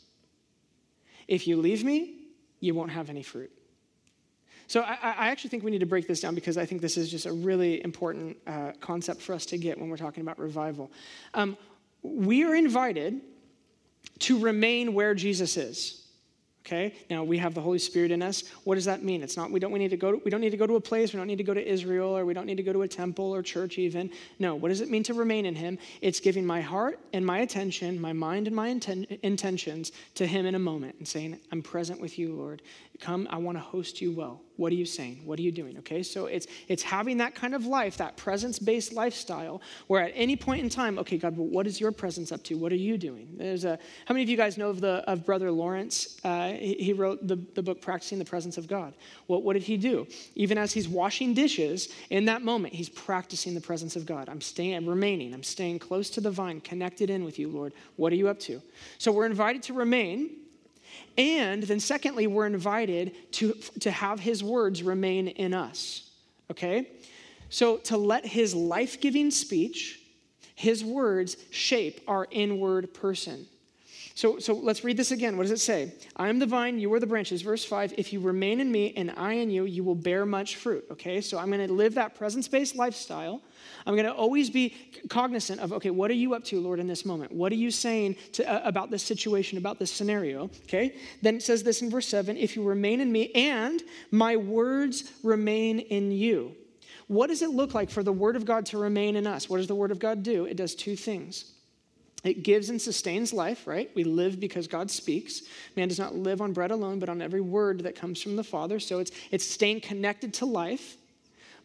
If 1.27 1.47
you 1.47 1.57
leave 1.59 1.85
me, 1.85 2.15
you 2.61 2.75
won't 2.75 2.91
have 2.91 3.11
any 3.11 3.23
fruit. 3.23 3.53
So 4.69 4.83
I, 4.83 4.99
I, 5.03 5.29
actually 5.29 5.51
think 5.51 5.65
we 5.65 5.71
need 5.71 5.81
to 5.81 5.87
break 5.87 6.07
this 6.07 6.21
down 6.21 6.35
because 6.35 6.57
I 6.57 6.67
think 6.67 6.81
this 6.81 6.97
is 6.97 7.11
just 7.11 7.27
a 7.27 7.33
really 7.33 7.83
important 7.83 8.37
uh, 8.47 8.73
concept 8.81 9.21
for 9.21 9.33
us 9.33 9.47
to 9.47 9.59
get 9.59 9.81
when 9.81 9.89
we're 9.89 9.97
talking 9.97 10.21
about 10.21 10.39
revival. 10.39 10.93
Um, 11.35 11.57
we 12.03 12.45
are 12.45 12.55
invited 12.55 13.21
to 14.21 14.39
remain 14.39 14.95
where 14.95 15.15
Jesus 15.15 15.57
is 15.57 16.09
okay? 16.69 16.95
Now 17.09 17.25
we 17.25 17.39
have 17.39 17.55
the 17.55 17.63
holy 17.63 17.79
spirit 17.79 18.11
in 18.11 18.23
us. 18.23 18.45
What 18.65 18.75
does 18.75 18.85
that 18.85 19.03
mean? 19.03 19.23
It's 19.23 19.37
not 19.37 19.51
we 19.51 19.59
don't 19.59 19.73
we 19.73 19.79
need 19.79 19.89
to 19.91 19.97
go 19.97 20.13
to, 20.13 20.21
we 20.23 20.31
don't 20.31 20.41
need 20.41 20.51
to 20.51 20.57
go 20.57 20.67
to 20.67 20.77
a 20.77 20.81
place. 20.81 21.13
We 21.13 21.17
don't 21.17 21.27
need 21.27 21.39
to 21.39 21.45
go 21.45 21.55
to 21.55 21.67
israel 21.67 22.17
or 22.17 22.27
we 22.27 22.35
don't 22.35 22.47
need 22.47 22.59
to 22.59 22.63
go 22.63 22.73
to 22.75 22.83
a 22.83 22.89
temple 22.89 23.35
or 23.35 23.43
church 23.43 23.79
even. 23.79 24.11
No 24.39 24.55
what 24.55 24.69
does 24.69 24.81
it 24.81 24.91
mean 24.91 25.03
to 25.05 25.15
remain 25.15 25.47
in 25.47 25.55
him? 25.55 25.79
It's 26.03 26.21
giving 26.21 26.45
my 26.45 26.61
heart 26.61 27.01
and 27.13 27.25
my 27.25 27.39
attention 27.39 27.99
my 28.01 28.13
mind 28.13 28.47
and 28.47 28.55
my 28.55 28.69
inten- 28.69 29.19
intentions 29.23 29.93
to 30.17 30.27
him 30.27 30.45
in 30.45 30.55
a 30.55 30.59
moment 30.59 30.97
and 30.99 31.09
saying 31.09 31.39
i'm 31.53 31.63
present 31.63 32.01
with 32.01 32.19
you 32.19 32.35
lord. 32.35 32.63
Come 33.01 33.27
i 33.31 33.39
want 33.39 33.57
to 33.57 33.63
host 33.63 34.01
you 34.01 34.13
well 34.13 34.43
what 34.59 34.73
are 34.73 34.75
you 34.77 34.85
saying? 34.85 35.23
What 35.25 35.39
are 35.39 35.43
you 35.43 35.53
doing? 35.53 35.79
Okay 35.79 36.03
so 36.03 36.27
it's 36.27 36.47
it's 36.67 36.83
having 36.83 37.19
that 37.19 37.35
kind 37.35 37.55
of 37.55 37.65
life 37.65 37.97
that 37.99 38.17
presence 38.17 38.59
based 38.59 38.93
lifestyle 38.93 39.63
where 39.87 40.03
at 40.03 40.13
any 40.15 40.35
point 40.35 40.63
in 40.63 40.69
time 40.69 40.99
okay 40.99 41.17
god 41.17 41.37
what 41.37 41.67
is 41.67 41.81
your 41.81 41.93
presence 41.93 42.33
up 42.33 42.43
to? 42.45 42.57
What 42.57 42.73
are 42.73 42.77
you 42.77 42.99
doing? 42.99 43.29
There's 43.37 43.65
a 43.65 43.79
how 44.07 44.15
many 44.15 44.25
of 44.25 44.29
you 44.29 44.37
guys 44.37 44.59
know 44.59 44.69
of 44.71 44.81
the 44.81 45.05
of 45.11 45.25
brother 45.25 45.51
lawrence? 45.51 46.19
Uh, 46.25 46.49
he, 46.49 46.75
he, 46.75 46.93
wrote 46.93 47.27
the, 47.27 47.37
the 47.55 47.63
book 47.63 47.81
practicing 47.81 48.19
the 48.19 48.25
presence 48.25 48.59
of 48.59 48.67
god. 48.67 48.95
Well, 49.29 49.41
what 49.41 49.53
did 49.53 49.63
he 49.63 49.77
do? 49.77 50.07
Even 50.35 50.59
as 50.59 50.73
he's 50.73 50.89
washing 50.89 51.35
dishes 51.35 51.89
in 52.11 52.25
that 52.25 52.43
moment 52.43 52.75
he's 52.75 52.89
practicing 52.89 53.55
the 53.55 53.61
presence 53.61 53.95
of 53.95 54.05
god. 54.07 54.29
I'm 54.29 54.41
staying 54.41 54.75
i'm 54.75 54.89
remaining. 54.89 55.33
I'm 55.33 55.45
staying 55.45 55.79
close 55.79 56.11
to 56.11 56.21
the 56.21 56.31
vine 56.31 56.61
connected 56.61 57.11
in 57.11 57.25
with 57.25 57.39
you 57.39 57.49
lord. 57.49 57.73
What 57.97 58.13
are 58.13 58.17
you 58.17 58.29
up 58.29 58.41
to? 58.41 58.61
So 58.99 59.13
we're 59.13 59.27
invited 59.27 59.63
to 59.65 59.73
remain 59.73 60.31
and 61.19 61.65
then, 61.65 61.81
secondly, 61.81 62.29
we're 62.29 62.47
invited 62.47 63.33
to, 63.33 63.53
to 63.81 63.91
have 63.91 64.21
his 64.21 64.43
words 64.43 64.85
remain 64.85 65.27
in 65.27 65.53
us. 65.53 66.11
Okay? 66.49 66.89
So, 67.51 67.79
to 67.79 67.97
let 67.97 68.25
his 68.25 68.55
life 68.55 69.01
giving 69.01 69.33
speech, 69.33 70.01
his 70.55 70.85
words, 70.85 71.37
shape 71.51 72.01
our 72.07 72.29
inward 72.31 72.95
person. 72.95 73.47
So, 74.19 74.41
so 74.41 74.53
let's 74.53 74.83
read 74.83 74.97
this 74.97 75.13
again. 75.13 75.37
What 75.37 75.45
does 75.45 75.53
it 75.53 75.61
say? 75.61 75.93
I 76.17 76.29
am 76.29 76.41
the 76.41 76.47
vine, 76.47 76.81
you 76.81 76.93
are 76.93 76.99
the 76.99 77.07
branches. 77.07 77.41
Verse 77.43 77.65
5 77.65 77.95
If 77.97 78.13
you 78.13 78.19
remain 78.19 78.59
in 78.59 78.73
me 78.73 78.93
and 78.97 79.13
I 79.17 79.35
in 79.35 79.49
you, 79.49 79.65
you 79.65 79.85
will 79.85 79.95
bear 79.95 80.27
much 80.27 80.57
fruit. 80.57 80.85
Okay, 80.91 81.21
so 81.21 81.39
I'm 81.39 81.53
going 81.53 81.65
to 81.65 81.73
live 81.73 81.95
that 81.95 82.17
presence 82.17 82.49
based 82.49 82.75
lifestyle. 82.75 83.41
I'm 83.87 83.95
going 83.95 84.07
to 84.07 84.13
always 84.13 84.51
be 84.51 84.75
cognizant 85.09 85.61
of, 85.61 85.73
okay, 85.73 85.91
what 85.91 86.11
are 86.11 86.15
you 86.15 86.35
up 86.35 86.43
to, 86.47 86.61
Lord, 86.61 86.81
in 86.81 86.89
this 86.89 87.05
moment? 87.05 87.31
What 87.31 87.53
are 87.53 87.55
you 87.55 87.71
saying 87.71 88.17
to, 88.33 88.53
uh, 88.53 88.61
about 88.65 88.91
this 88.91 89.05
situation, 89.05 89.57
about 89.57 89.79
this 89.79 89.93
scenario? 89.93 90.51
Okay, 90.65 90.97
then 91.23 91.37
it 91.37 91.45
says 91.45 91.63
this 91.63 91.81
in 91.81 91.89
verse 91.89 92.09
7 92.09 92.37
If 92.37 92.57
you 92.57 92.65
remain 92.65 93.01
in 93.01 93.13
me 93.13 93.31
and 93.37 93.81
my 94.11 94.35
words 94.35 95.13
remain 95.23 95.79
in 95.79 96.11
you. 96.11 96.57
What 97.07 97.29
does 97.29 97.43
it 97.43 97.51
look 97.51 97.73
like 97.73 97.89
for 97.89 98.03
the 98.03 98.13
Word 98.13 98.35
of 98.35 98.45
God 98.45 98.67
to 98.67 98.79
remain 98.79 99.15
in 99.15 99.29
us? 99.29 99.49
What 99.49 99.59
does 99.59 99.69
the 99.69 99.77
Word 99.77 99.93
of 99.93 100.01
God 100.01 100.25
do? 100.25 100.45
It 100.45 100.57
does 100.57 100.75
two 100.75 100.97
things. 100.97 101.53
It 102.25 102.43
gives 102.43 102.69
and 102.69 102.81
sustains 102.81 103.33
life, 103.33 103.67
right? 103.67 103.91
We 103.95 104.05
live 104.05 104.41
because 104.41 104.67
God 104.67 104.91
speaks. 104.91 105.43
Man 105.77 105.89
does 105.89 105.99
not 105.99 106.17
live 106.17 106.41
on 106.41 106.53
bread 106.53 106.71
alone, 106.71 106.99
but 106.99 107.09
on 107.09 107.23
every 107.23 107.41
word 107.41 107.85
that 107.85 107.95
comes 107.95 108.21
from 108.21 108.37
the 108.37 108.45
Father. 108.45 108.81
So 108.81 108.99
it's, 108.99 109.13
it's 109.31 109.45
staying 109.45 109.83
connected 109.83 110.35
to 110.35 110.47
life. 110.47 110.97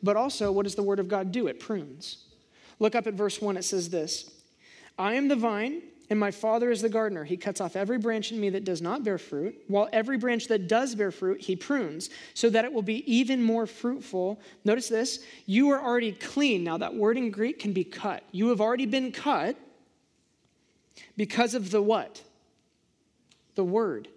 But 0.04 0.16
also, 0.16 0.52
what 0.52 0.64
does 0.64 0.76
the 0.76 0.84
word 0.84 1.00
of 1.00 1.08
God 1.08 1.32
do? 1.32 1.48
It 1.48 1.60
prunes. 1.60 2.18
Look 2.80 2.94
up 2.94 3.08
at 3.08 3.14
verse 3.14 3.42
1. 3.42 3.58
It 3.58 3.64
says 3.64 3.90
this 3.90 4.30
I 5.00 5.14
am 5.14 5.28
the 5.28 5.36
vine, 5.36 5.82
and 6.10 6.20
my 6.20 6.30
Father 6.30 6.70
is 6.70 6.82
the 6.82 6.90
gardener. 6.90 7.24
He 7.24 7.38
cuts 7.38 7.60
off 7.60 7.76
every 7.76 7.98
branch 7.98 8.32
in 8.32 8.40
me 8.40 8.50
that 8.52 8.66
does 8.66 8.82
not 8.82 9.04
bear 9.04 9.18
fruit, 9.18 9.56
while 9.68 9.90
every 9.92 10.18
branch 10.18 10.48
that 10.50 10.68
does 10.68 10.94
bear 10.94 11.10
fruit, 11.10 11.42
he 11.42 11.56
prunes, 11.56 12.10
so 12.34 12.50
that 12.52 12.66
it 12.66 12.72
will 12.72 12.84
be 12.84 13.12
even 13.12 13.42
more 13.42 13.66
fruitful. 13.66 14.40
Notice 14.66 14.90
this 14.90 15.26
you 15.48 15.70
are 15.70 15.82
already 15.82 16.12
clean. 16.12 16.64
Now, 16.64 16.78
that 16.78 16.94
word 16.94 17.18
in 17.18 17.32
Greek 17.32 17.60
can 17.60 17.74
be 17.74 17.84
cut. 17.84 18.24
You 18.32 18.50
have 18.50 18.62
already 18.62 18.86
been 18.86 19.12
cut 19.12 19.58
because 21.18 21.54
of 21.56 21.72
the 21.72 21.82
what? 21.82 22.22
The 23.56 23.64
word 23.64 24.08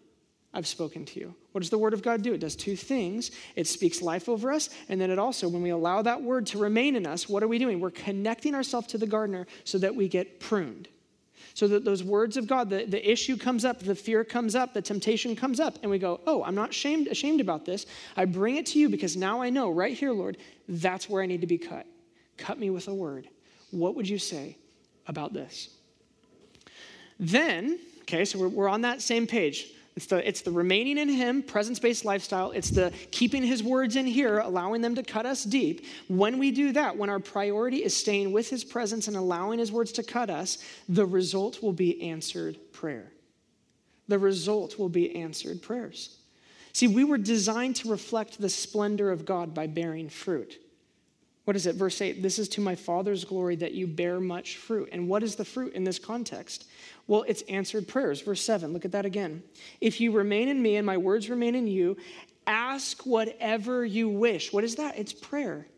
I've 0.52 0.66
spoken 0.66 1.04
to 1.04 1.20
you. 1.20 1.34
What 1.52 1.60
does 1.60 1.70
the 1.70 1.78
word 1.78 1.92
of 1.92 2.02
God 2.02 2.22
do? 2.22 2.32
It 2.32 2.40
does 2.40 2.56
two 2.56 2.76
things. 2.76 3.30
It 3.56 3.66
speaks 3.66 4.00
life 4.00 4.28
over 4.28 4.50
us, 4.50 4.70
and 4.88 5.00
then 5.00 5.10
it 5.10 5.18
also, 5.18 5.48
when 5.48 5.62
we 5.62 5.70
allow 5.70 6.02
that 6.02 6.22
word 6.22 6.46
to 6.48 6.58
remain 6.58 6.96
in 6.96 7.06
us, 7.06 7.28
what 7.28 7.42
are 7.42 7.48
we 7.48 7.58
doing? 7.58 7.78
We're 7.78 7.90
connecting 7.90 8.54
ourselves 8.54 8.86
to 8.88 8.98
the 8.98 9.06
gardener 9.06 9.46
so 9.64 9.78
that 9.78 9.94
we 9.94 10.08
get 10.08 10.40
pruned. 10.40 10.88
So 11.52 11.68
that 11.68 11.84
those 11.84 12.02
words 12.02 12.36
of 12.36 12.46
God, 12.46 12.70
the, 12.70 12.84
the 12.84 13.10
issue 13.10 13.36
comes 13.36 13.64
up, 13.64 13.80
the 13.80 13.94
fear 13.94 14.24
comes 14.24 14.54
up, 14.54 14.72
the 14.72 14.82
temptation 14.82 15.36
comes 15.36 15.60
up, 15.60 15.78
and 15.82 15.90
we 15.90 15.98
go, 15.98 16.20
Oh, 16.26 16.42
I'm 16.42 16.54
not 16.54 16.70
ashamed, 16.70 17.08
ashamed 17.08 17.40
about 17.40 17.64
this. 17.64 17.86
I 18.16 18.24
bring 18.24 18.56
it 18.56 18.66
to 18.66 18.78
you 18.78 18.88
because 18.88 19.16
now 19.16 19.42
I 19.42 19.50
know 19.50 19.70
right 19.70 19.96
here, 19.96 20.12
Lord, 20.12 20.38
that's 20.68 21.08
where 21.08 21.22
I 21.22 21.26
need 21.26 21.42
to 21.42 21.46
be 21.46 21.58
cut. 21.58 21.86
Cut 22.36 22.58
me 22.58 22.70
with 22.70 22.88
a 22.88 22.94
word. 22.94 23.28
What 23.70 23.94
would 23.94 24.08
you 24.08 24.18
say 24.18 24.58
about 25.06 25.32
this? 25.32 25.70
Then, 27.18 27.78
okay, 28.02 28.24
so 28.24 28.38
we're, 28.38 28.48
we're 28.48 28.68
on 28.68 28.82
that 28.82 29.00
same 29.00 29.26
page. 29.26 29.72
It's 29.96 30.06
the, 30.06 30.28
it's 30.28 30.42
the 30.42 30.50
remaining 30.50 30.98
in 30.98 31.08
Him, 31.08 31.42
presence 31.42 31.78
based 31.78 32.04
lifestyle. 32.04 32.50
It's 32.50 32.68
the 32.68 32.92
keeping 33.10 33.42
His 33.42 33.62
words 33.62 33.96
in 33.96 34.06
here, 34.06 34.38
allowing 34.38 34.82
them 34.82 34.94
to 34.94 35.02
cut 35.02 35.24
us 35.24 35.42
deep. 35.42 35.86
When 36.08 36.38
we 36.38 36.50
do 36.50 36.72
that, 36.72 36.96
when 36.96 37.08
our 37.08 37.18
priority 37.18 37.82
is 37.82 37.96
staying 37.96 38.32
with 38.32 38.50
His 38.50 38.62
presence 38.62 39.08
and 39.08 39.16
allowing 39.16 39.58
His 39.58 39.72
words 39.72 39.92
to 39.92 40.02
cut 40.02 40.28
us, 40.28 40.58
the 40.88 41.06
result 41.06 41.62
will 41.62 41.72
be 41.72 42.02
answered 42.02 42.58
prayer. 42.72 43.10
The 44.08 44.18
result 44.18 44.78
will 44.78 44.90
be 44.90 45.16
answered 45.16 45.62
prayers. 45.62 46.18
See, 46.74 46.88
we 46.88 47.04
were 47.04 47.16
designed 47.16 47.76
to 47.76 47.90
reflect 47.90 48.38
the 48.38 48.50
splendor 48.50 49.10
of 49.10 49.24
God 49.24 49.54
by 49.54 49.66
bearing 49.66 50.10
fruit. 50.10 50.58
What 51.46 51.54
is 51.54 51.66
it? 51.66 51.76
Verse 51.76 52.00
8 52.00 52.24
This 52.24 52.40
is 52.40 52.48
to 52.50 52.60
my 52.60 52.74
Father's 52.74 53.24
glory 53.24 53.54
that 53.56 53.72
you 53.72 53.86
bear 53.86 54.18
much 54.18 54.56
fruit. 54.56 54.88
And 54.90 55.08
what 55.08 55.22
is 55.22 55.36
the 55.36 55.44
fruit 55.44 55.74
in 55.74 55.84
this 55.84 55.98
context? 55.98 56.66
Well, 57.06 57.24
it's 57.28 57.42
answered 57.42 57.86
prayers. 57.86 58.20
Verse 58.20 58.42
7, 58.42 58.72
look 58.72 58.84
at 58.84 58.90
that 58.92 59.06
again. 59.06 59.44
If 59.80 60.00
you 60.00 60.10
remain 60.10 60.48
in 60.48 60.60
me 60.60 60.74
and 60.74 60.84
my 60.84 60.96
words 60.96 61.30
remain 61.30 61.54
in 61.54 61.68
you, 61.68 61.96
ask 62.48 63.06
whatever 63.06 63.84
you 63.84 64.08
wish. 64.08 64.52
What 64.52 64.64
is 64.64 64.74
that? 64.74 64.98
It's 64.98 65.12
prayer. 65.12 65.68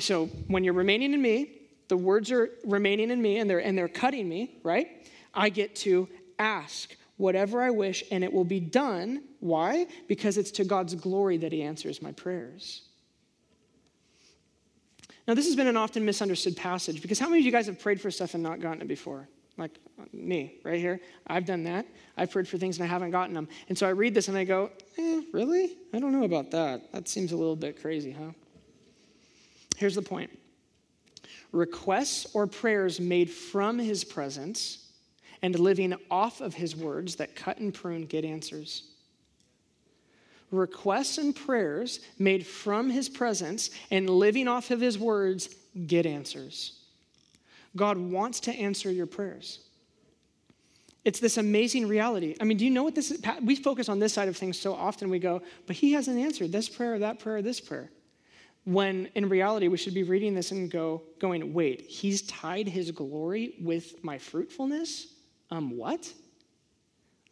So 0.00 0.26
when 0.48 0.64
you're 0.64 0.74
remaining 0.74 1.14
in 1.14 1.22
me, 1.22 1.60
the 1.86 1.96
words 1.96 2.32
are 2.32 2.50
remaining 2.64 3.12
in 3.12 3.22
me 3.22 3.38
and 3.38 3.48
they're, 3.48 3.60
and 3.60 3.78
they're 3.78 3.86
cutting 3.86 4.28
me, 4.28 4.58
right? 4.64 5.08
I 5.32 5.50
get 5.50 5.76
to 5.76 6.08
ask 6.40 6.96
whatever 7.16 7.62
I 7.62 7.70
wish 7.70 8.02
and 8.10 8.24
it 8.24 8.32
will 8.32 8.44
be 8.44 8.58
done. 8.58 9.22
Why? 9.38 9.86
Because 10.08 10.36
it's 10.36 10.50
to 10.52 10.64
God's 10.64 10.96
glory 10.96 11.36
that 11.36 11.52
He 11.52 11.62
answers 11.62 12.02
my 12.02 12.10
prayers. 12.10 12.88
Now, 15.26 15.34
this 15.34 15.46
has 15.46 15.54
been 15.54 15.68
an 15.68 15.76
often 15.76 16.04
misunderstood 16.04 16.56
passage 16.56 17.00
because 17.00 17.18
how 17.18 17.28
many 17.28 17.40
of 17.40 17.46
you 17.46 17.52
guys 17.52 17.66
have 17.66 17.78
prayed 17.78 18.00
for 18.00 18.10
stuff 18.10 18.34
and 18.34 18.42
not 18.42 18.60
gotten 18.60 18.82
it 18.82 18.88
before? 18.88 19.28
Like 19.56 19.78
me, 20.12 20.58
right 20.64 20.80
here. 20.80 21.00
I've 21.26 21.44
done 21.44 21.64
that. 21.64 21.86
I've 22.16 22.30
prayed 22.30 22.48
for 22.48 22.58
things 22.58 22.78
and 22.78 22.84
I 22.84 22.88
haven't 22.88 23.10
gotten 23.10 23.34
them. 23.34 23.48
And 23.68 23.76
so 23.76 23.86
I 23.86 23.90
read 23.90 24.14
this 24.14 24.28
and 24.28 24.36
I 24.36 24.44
go, 24.44 24.70
eh, 24.98 25.22
really? 25.32 25.76
I 25.92 26.00
don't 26.00 26.12
know 26.12 26.24
about 26.24 26.50
that. 26.52 26.90
That 26.92 27.06
seems 27.08 27.32
a 27.32 27.36
little 27.36 27.56
bit 27.56 27.80
crazy, 27.80 28.12
huh? 28.12 28.32
Here's 29.76 29.94
the 29.94 30.02
point 30.02 30.30
requests 31.52 32.26
or 32.34 32.46
prayers 32.46 32.98
made 32.98 33.30
from 33.30 33.78
his 33.78 34.04
presence 34.04 34.90
and 35.42 35.58
living 35.58 35.94
off 36.10 36.40
of 36.40 36.54
his 36.54 36.74
words 36.74 37.16
that 37.16 37.36
cut 37.36 37.58
and 37.58 37.74
prune 37.74 38.06
get 38.06 38.24
answers. 38.24 38.91
Requests 40.52 41.16
and 41.18 41.34
prayers 41.34 42.00
made 42.18 42.46
from 42.46 42.90
his 42.90 43.08
presence 43.08 43.70
and 43.90 44.08
living 44.08 44.46
off 44.46 44.70
of 44.70 44.80
his 44.80 44.98
words 44.98 45.48
get 45.86 46.06
answers. 46.06 46.78
God 47.74 47.96
wants 47.96 48.38
to 48.40 48.52
answer 48.52 48.90
your 48.90 49.06
prayers. 49.06 49.60
It's 51.04 51.18
this 51.18 51.38
amazing 51.38 51.88
reality. 51.88 52.36
I 52.38 52.44
mean, 52.44 52.58
do 52.58 52.64
you 52.66 52.70
know 52.70 52.84
what 52.84 52.94
this 52.94 53.10
is? 53.10 53.22
We 53.42 53.56
focus 53.56 53.88
on 53.88 53.98
this 53.98 54.12
side 54.12 54.28
of 54.28 54.36
things 54.36 54.58
so 54.58 54.74
often. 54.74 55.10
We 55.10 55.18
go, 55.18 55.42
but 55.66 55.74
he 55.74 55.92
hasn't 55.92 56.18
answered 56.18 56.52
this 56.52 56.68
prayer, 56.68 56.98
that 56.98 57.18
prayer, 57.18 57.36
or 57.36 57.42
this 57.42 57.60
prayer. 57.60 57.90
When 58.64 59.06
in 59.14 59.28
reality, 59.28 59.66
we 59.66 59.78
should 59.78 59.94
be 59.94 60.04
reading 60.04 60.34
this 60.34 60.52
and 60.52 60.70
go, 60.70 61.02
going, 61.18 61.52
wait, 61.52 61.80
he's 61.80 62.22
tied 62.22 62.68
his 62.68 62.90
glory 62.92 63.54
with 63.60 64.04
my 64.04 64.18
fruitfulness? 64.18 65.08
Um, 65.50 65.76
what? 65.76 66.12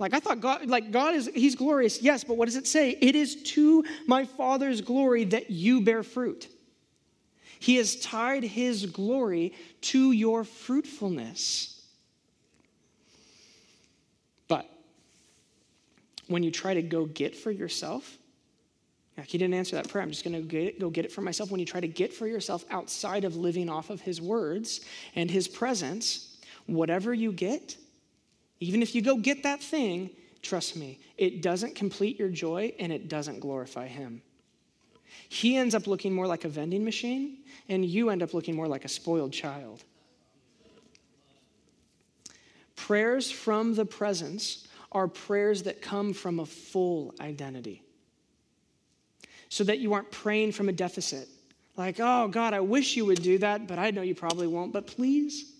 Like 0.01 0.15
I 0.15 0.19
thought 0.19 0.41
God, 0.41 0.67
like 0.67 0.91
God 0.91 1.15
is, 1.15 1.31
he's 1.35 1.55
glorious, 1.55 2.01
yes, 2.01 2.25
but 2.25 2.39
what 2.39 2.47
does 2.47 2.57
it 2.57 2.67
say? 2.67 2.97
It 3.01 3.15
is 3.15 3.43
to 3.43 3.85
my 4.07 4.25
Father's 4.25 4.81
glory 4.81 5.25
that 5.27 5.51
you 5.51 5.83
bear 5.83 6.03
fruit. 6.03 6.49
He 7.59 7.77
has 7.77 7.97
tied 7.97 8.43
his 8.43 8.87
glory 8.87 9.53
to 9.83 10.13
your 10.13 10.45
fruitfulness. 10.45 11.85
But 14.49 14.67
when 16.29 16.43
you 16.43 16.51
try 16.51 16.73
to 16.73 16.83
go 16.83 17.05
get 17.05 17.37
for 17.37 17.51
yourself, 17.51 18.17
he 19.27 19.37
didn't 19.37 19.53
answer 19.53 19.77
that 19.77 19.91
prayer. 19.91 20.03
I'm 20.03 20.11
just 20.11 20.25
going 20.25 20.49
to 20.49 20.73
go 20.81 20.89
get 20.89 21.05
it 21.05 21.13
for 21.13 21.21
myself. 21.21 21.51
When 21.51 21.61
you 21.61 21.67
try 21.67 21.81
to 21.81 21.89
get 21.89 22.15
for 22.15 22.27
yourself 22.27 22.65
outside 22.71 23.25
of 23.25 23.37
living 23.37 23.69
off 23.69 23.91
of 23.91 24.01
his 24.01 24.19
words 24.19 24.81
and 25.15 25.31
his 25.31 25.47
presence, 25.47 26.39
whatever 26.65 27.13
you 27.13 27.31
get, 27.31 27.77
even 28.61 28.83
if 28.83 28.95
you 28.95 29.03
go 29.03 29.17
get 29.17 29.43
that 29.43 29.63
thing, 29.63 30.11
trust 30.43 30.77
me, 30.77 31.01
it 31.17 31.43
doesn't 31.43 31.75
complete 31.75 32.19
your 32.19 32.29
joy 32.29 32.73
and 32.79 32.93
it 32.93 33.09
doesn't 33.09 33.41
glorify 33.41 33.87
him. 33.87 34.23
He 35.29 35.57
ends 35.57 35.75
up 35.75 35.87
looking 35.87 36.13
more 36.13 36.27
like 36.27 36.45
a 36.45 36.49
vending 36.49 36.85
machine, 36.85 37.39
and 37.69 37.85
you 37.85 38.11
end 38.11 38.23
up 38.23 38.35
looking 38.35 38.55
more 38.55 38.69
like 38.69 38.85
a 38.85 38.89
spoiled 38.89 39.33
child. 39.33 39.85
Prayers 42.77 43.31
from 43.31 43.75
the 43.75 43.85
presence 43.85 44.67
are 44.93 45.07
prayers 45.07 45.63
that 45.65 45.83
come 45.83 46.13
from 46.13 46.41
a 46.41 46.47
full 46.47 47.15
identity. 47.21 47.83
So 49.49 49.65
that 49.65 49.79
you 49.79 49.93
aren't 49.93 50.11
praying 50.11 50.53
from 50.53 50.69
a 50.69 50.73
deficit. 50.73 51.29
Like, 51.77 51.97
oh, 52.01 52.29
God, 52.29 52.55
I 52.55 52.61
wish 52.61 52.97
you 52.97 53.05
would 53.07 53.23
do 53.23 53.39
that, 53.39 53.67
but 53.67 53.79
I 53.79 53.91
know 53.91 54.03
you 54.03 54.15
probably 54.15 54.47
won't, 54.47 54.73
but 54.73 54.87
please. 54.87 55.53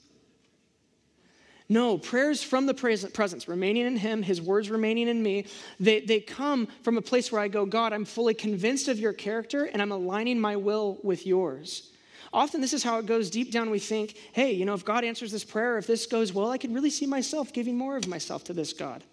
No, 1.71 1.97
prayers 1.99 2.43
from 2.43 2.67
the 2.67 2.75
presence, 2.75 3.47
remaining 3.47 3.87
in 3.87 3.97
Him, 3.97 4.25
His 4.25 4.43
words 4.43 4.69
remaining 4.71 5.07
in 5.07 5.23
me, 5.23 5.47
they, 5.79 6.01
they 6.01 6.19
come 6.19 6.67
from 6.83 6.99
a 6.99 7.03
place 7.03 7.31
where 7.31 7.41
I 7.41 7.47
go, 7.47 7.65
God, 7.65 7.93
I'm 7.93 8.05
fully 8.05 8.35
convinced 8.35 8.89
of 8.89 8.99
your 8.99 9.13
character 9.13 9.67
and 9.67 9.81
I'm 9.81 9.93
aligning 9.93 10.41
my 10.41 10.57
will 10.57 10.99
with 11.05 11.29
yours. 11.29 11.93
Often, 12.33 12.61
this 12.61 12.73
is 12.73 12.83
how 12.83 12.99
it 12.99 13.07
goes 13.07 13.31
deep 13.31 13.53
down. 13.53 13.71
We 13.71 13.79
think, 13.79 14.17
hey, 14.33 14.53
you 14.53 14.65
know, 14.65 14.75
if 14.75 14.85
God 14.85 15.05
answers 15.05 15.31
this 15.31 15.45
prayer, 15.45 15.79
if 15.79 15.87
this 15.87 16.07
goes 16.07 16.33
well, 16.33 16.51
I 16.51 16.59
can 16.59 16.75
really 16.75 16.91
see 16.91 17.07
myself 17.07 17.53
giving 17.53 17.79
more 17.79 17.97
of 17.97 18.09
myself 18.09 18.43
to 18.45 18.53
this 18.53 18.73
God. 18.73 19.05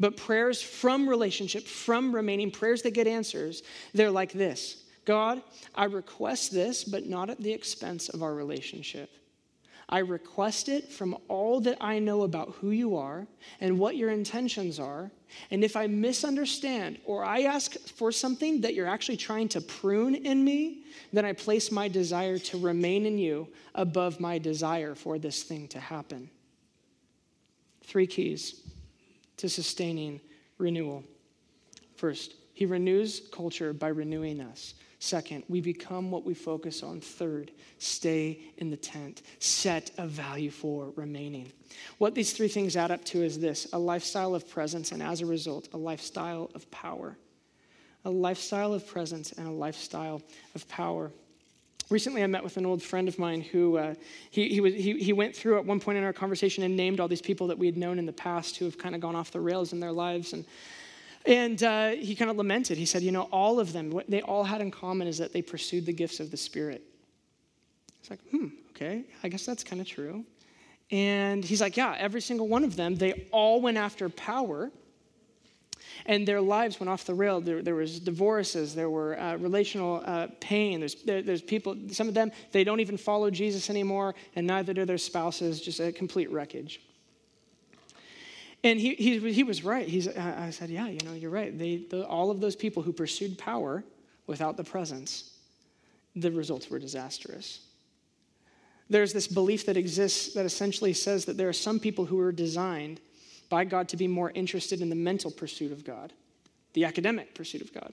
But 0.00 0.16
prayers 0.16 0.62
from 0.62 1.06
relationship, 1.06 1.66
from 1.66 2.14
remaining, 2.14 2.50
prayers 2.50 2.80
that 2.82 2.94
get 2.94 3.06
answers, 3.06 3.62
they're 3.92 4.10
like 4.10 4.32
this 4.32 4.84
God, 5.04 5.42
I 5.74 5.84
request 5.84 6.50
this, 6.50 6.82
but 6.82 7.04
not 7.04 7.28
at 7.28 7.42
the 7.42 7.52
expense 7.52 8.08
of 8.08 8.22
our 8.22 8.34
relationship. 8.34 9.10
I 9.88 9.98
request 9.98 10.68
it 10.68 10.90
from 10.90 11.16
all 11.28 11.60
that 11.60 11.78
I 11.80 12.00
know 12.00 12.22
about 12.22 12.56
who 12.56 12.70
you 12.70 12.96
are 12.96 13.26
and 13.60 13.78
what 13.78 13.96
your 13.96 14.10
intentions 14.10 14.80
are. 14.80 15.12
And 15.52 15.62
if 15.62 15.76
I 15.76 15.86
misunderstand 15.86 16.98
or 17.04 17.24
I 17.24 17.42
ask 17.42 17.76
for 17.88 18.10
something 18.10 18.60
that 18.62 18.74
you're 18.74 18.88
actually 18.88 19.16
trying 19.16 19.48
to 19.50 19.60
prune 19.60 20.16
in 20.16 20.44
me, 20.44 20.84
then 21.12 21.24
I 21.24 21.34
place 21.34 21.70
my 21.70 21.86
desire 21.86 22.38
to 22.38 22.58
remain 22.58 23.06
in 23.06 23.16
you 23.16 23.46
above 23.76 24.18
my 24.18 24.38
desire 24.38 24.96
for 24.96 25.18
this 25.18 25.44
thing 25.44 25.68
to 25.68 25.78
happen. 25.78 26.30
Three 27.84 28.08
keys 28.08 28.62
to 29.36 29.48
sustaining 29.48 30.20
renewal. 30.58 31.04
First, 31.94 32.34
he 32.54 32.66
renews 32.66 33.22
culture 33.32 33.72
by 33.72 33.88
renewing 33.88 34.40
us. 34.40 34.74
Second, 34.98 35.44
we 35.48 35.60
become 35.60 36.10
what 36.10 36.24
we 36.24 36.32
focus 36.32 36.82
on. 36.82 37.00
Third, 37.00 37.50
stay 37.78 38.40
in 38.56 38.70
the 38.70 38.76
tent. 38.76 39.22
Set 39.40 39.90
a 39.98 40.06
value 40.06 40.50
for 40.50 40.92
remaining. 40.96 41.52
What 41.98 42.14
these 42.14 42.32
three 42.32 42.48
things 42.48 42.76
add 42.76 42.90
up 42.90 43.04
to 43.06 43.22
is 43.22 43.38
this 43.38 43.68
a 43.72 43.78
lifestyle 43.78 44.34
of 44.34 44.48
presence, 44.48 44.92
and 44.92 45.02
as 45.02 45.20
a 45.20 45.26
result, 45.26 45.68
a 45.74 45.76
lifestyle 45.76 46.50
of 46.54 46.70
power. 46.70 47.16
A 48.06 48.10
lifestyle 48.10 48.72
of 48.72 48.86
presence 48.86 49.32
and 49.32 49.46
a 49.46 49.52
lifestyle 49.52 50.22
of 50.54 50.66
power. 50.68 51.12
Recently, 51.90 52.22
I 52.22 52.26
met 52.26 52.42
with 52.42 52.56
an 52.56 52.64
old 52.64 52.82
friend 52.82 53.06
of 53.06 53.18
mine 53.18 53.42
who 53.42 53.76
uh, 53.76 53.94
he, 54.30 54.48
he, 54.48 54.60
was, 54.60 54.74
he, 54.74 54.98
he 54.98 55.12
went 55.12 55.36
through 55.36 55.58
at 55.58 55.64
one 55.64 55.78
point 55.78 55.98
in 55.98 56.04
our 56.04 56.12
conversation 56.12 56.64
and 56.64 56.74
named 56.74 57.00
all 57.00 57.08
these 57.08 57.22
people 57.22 57.46
that 57.48 57.58
we 57.58 57.66
had 57.66 57.76
known 57.76 57.98
in 57.98 58.06
the 58.06 58.12
past 58.12 58.56
who 58.56 58.64
have 58.64 58.78
kind 58.78 58.94
of 58.94 59.00
gone 59.00 59.14
off 59.14 59.30
the 59.30 59.40
rails 59.40 59.72
in 59.72 59.78
their 59.78 59.92
lives. 59.92 60.32
And, 60.32 60.44
and 61.26 61.62
uh, 61.62 61.90
he 61.90 62.14
kind 62.14 62.30
of 62.30 62.36
lamented. 62.36 62.78
He 62.78 62.86
said, 62.86 63.02
You 63.02 63.12
know, 63.12 63.28
all 63.32 63.58
of 63.60 63.72
them, 63.72 63.90
what 63.90 64.08
they 64.08 64.22
all 64.22 64.44
had 64.44 64.60
in 64.60 64.70
common 64.70 65.08
is 65.08 65.18
that 65.18 65.32
they 65.32 65.42
pursued 65.42 65.86
the 65.86 65.92
gifts 65.92 66.20
of 66.20 66.30
the 66.30 66.36
Spirit. 66.36 66.82
It's 68.00 68.10
like, 68.10 68.20
hmm, 68.30 68.48
okay, 68.70 69.04
I 69.22 69.28
guess 69.28 69.44
that's 69.44 69.64
kind 69.64 69.80
of 69.80 69.86
true. 69.86 70.24
And 70.90 71.44
he's 71.44 71.60
like, 71.60 71.76
Yeah, 71.76 71.94
every 71.98 72.20
single 72.20 72.48
one 72.48 72.64
of 72.64 72.76
them, 72.76 72.96
they 72.96 73.28
all 73.32 73.60
went 73.60 73.76
after 73.76 74.08
power 74.08 74.70
and 76.04 76.26
their 76.26 76.40
lives 76.40 76.78
went 76.78 76.90
off 76.90 77.04
the 77.04 77.14
rail. 77.14 77.40
There, 77.40 77.62
there 77.62 77.74
was 77.74 77.98
divorces, 78.00 78.74
there 78.74 78.90
were 78.90 79.18
uh, 79.18 79.36
relational 79.36 80.02
uh, 80.04 80.28
pain. 80.40 80.80
There's, 80.80 80.94
there, 81.02 81.22
there's 81.22 81.42
people, 81.42 81.76
some 81.90 82.08
of 82.08 82.14
them, 82.14 82.30
they 82.52 82.64
don't 82.64 82.80
even 82.80 82.96
follow 82.96 83.30
Jesus 83.30 83.70
anymore, 83.70 84.14
and 84.34 84.46
neither 84.46 84.72
do 84.72 84.84
their 84.84 84.98
spouses, 84.98 85.60
just 85.60 85.80
a 85.80 85.92
complete 85.92 86.30
wreckage. 86.30 86.80
And 88.66 88.80
he, 88.80 88.96
he, 88.96 89.32
he 89.32 89.44
was 89.44 89.62
right. 89.62 89.86
He's, 89.86 90.08
I 90.08 90.50
said, 90.50 90.70
yeah, 90.70 90.88
you 90.88 90.98
know, 91.04 91.12
you're 91.12 91.30
right. 91.30 91.56
They, 91.56 91.84
the, 91.88 92.04
all 92.04 92.32
of 92.32 92.40
those 92.40 92.56
people 92.56 92.82
who 92.82 92.92
pursued 92.92 93.38
power 93.38 93.84
without 94.26 94.56
the 94.56 94.64
presence, 94.64 95.30
the 96.16 96.32
results 96.32 96.68
were 96.68 96.80
disastrous. 96.80 97.60
There's 98.90 99.12
this 99.12 99.28
belief 99.28 99.66
that 99.66 99.76
exists 99.76 100.34
that 100.34 100.44
essentially 100.44 100.94
says 100.94 101.26
that 101.26 101.36
there 101.36 101.48
are 101.48 101.52
some 101.52 101.78
people 101.78 102.06
who 102.06 102.18
are 102.18 102.32
designed 102.32 103.00
by 103.48 103.64
God 103.64 103.88
to 103.90 103.96
be 103.96 104.08
more 104.08 104.32
interested 104.34 104.80
in 104.80 104.88
the 104.88 104.96
mental 104.96 105.30
pursuit 105.30 105.70
of 105.70 105.84
God, 105.84 106.12
the 106.72 106.86
academic 106.86 107.36
pursuit 107.36 107.60
of 107.60 107.72
God. 107.72 107.92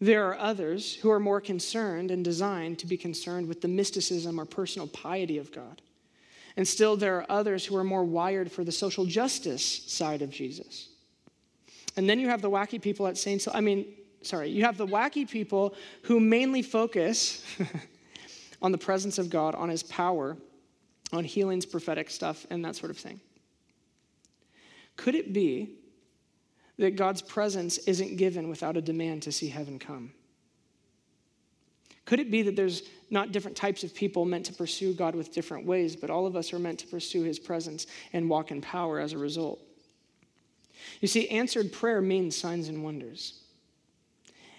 There 0.00 0.26
are 0.26 0.36
others 0.36 0.96
who 0.96 1.10
are 1.12 1.20
more 1.20 1.40
concerned 1.40 2.10
and 2.10 2.24
designed 2.24 2.80
to 2.80 2.86
be 2.88 2.96
concerned 2.96 3.46
with 3.46 3.60
the 3.60 3.68
mysticism 3.68 4.40
or 4.40 4.44
personal 4.44 4.88
piety 4.88 5.38
of 5.38 5.52
God. 5.52 5.82
And 6.56 6.66
still, 6.66 6.96
there 6.96 7.18
are 7.18 7.26
others 7.28 7.66
who 7.66 7.76
are 7.76 7.84
more 7.84 8.04
wired 8.04 8.50
for 8.50 8.62
the 8.62 8.72
social 8.72 9.04
justice 9.04 9.64
side 9.64 10.22
of 10.22 10.30
Jesus. 10.30 10.88
And 11.96 12.08
then 12.08 12.18
you 12.18 12.28
have 12.28 12.42
the 12.42 12.50
wacky 12.50 12.80
people 12.80 13.06
at 13.06 13.18
Saints, 13.18 13.48
I 13.52 13.60
mean, 13.60 13.86
sorry, 14.22 14.50
you 14.50 14.64
have 14.64 14.76
the 14.76 14.86
wacky 14.86 15.28
people 15.28 15.74
who 16.02 16.20
mainly 16.20 16.62
focus 16.62 17.44
on 18.62 18.72
the 18.72 18.78
presence 18.78 19.18
of 19.18 19.30
God, 19.30 19.54
on 19.54 19.68
his 19.68 19.82
power, 19.82 20.36
on 21.12 21.24
healings, 21.24 21.66
prophetic 21.66 22.10
stuff, 22.10 22.46
and 22.50 22.64
that 22.64 22.76
sort 22.76 22.90
of 22.90 22.98
thing. 22.98 23.20
Could 24.96 25.14
it 25.14 25.32
be 25.32 25.76
that 26.78 26.96
God's 26.96 27.22
presence 27.22 27.78
isn't 27.78 28.16
given 28.16 28.48
without 28.48 28.76
a 28.76 28.82
demand 28.82 29.22
to 29.22 29.32
see 29.32 29.48
heaven 29.48 29.78
come? 29.78 30.12
Could 32.04 32.20
it 32.20 32.30
be 32.30 32.42
that 32.42 32.56
there's 32.56 32.82
not 33.14 33.32
different 33.32 33.56
types 33.56 33.82
of 33.82 33.94
people 33.94 34.26
meant 34.26 34.44
to 34.46 34.52
pursue 34.52 34.92
God 34.92 35.14
with 35.14 35.32
different 35.32 35.64
ways, 35.64 35.96
but 35.96 36.10
all 36.10 36.26
of 36.26 36.36
us 36.36 36.52
are 36.52 36.58
meant 36.58 36.80
to 36.80 36.86
pursue 36.86 37.22
his 37.22 37.38
presence 37.38 37.86
and 38.12 38.28
walk 38.28 38.50
in 38.50 38.60
power 38.60 39.00
as 39.00 39.14
a 39.14 39.18
result? 39.18 39.62
You 41.00 41.08
see, 41.08 41.28
answered 41.30 41.72
prayer 41.72 42.02
means 42.02 42.36
signs 42.36 42.68
and 42.68 42.84
wonders. 42.84 43.40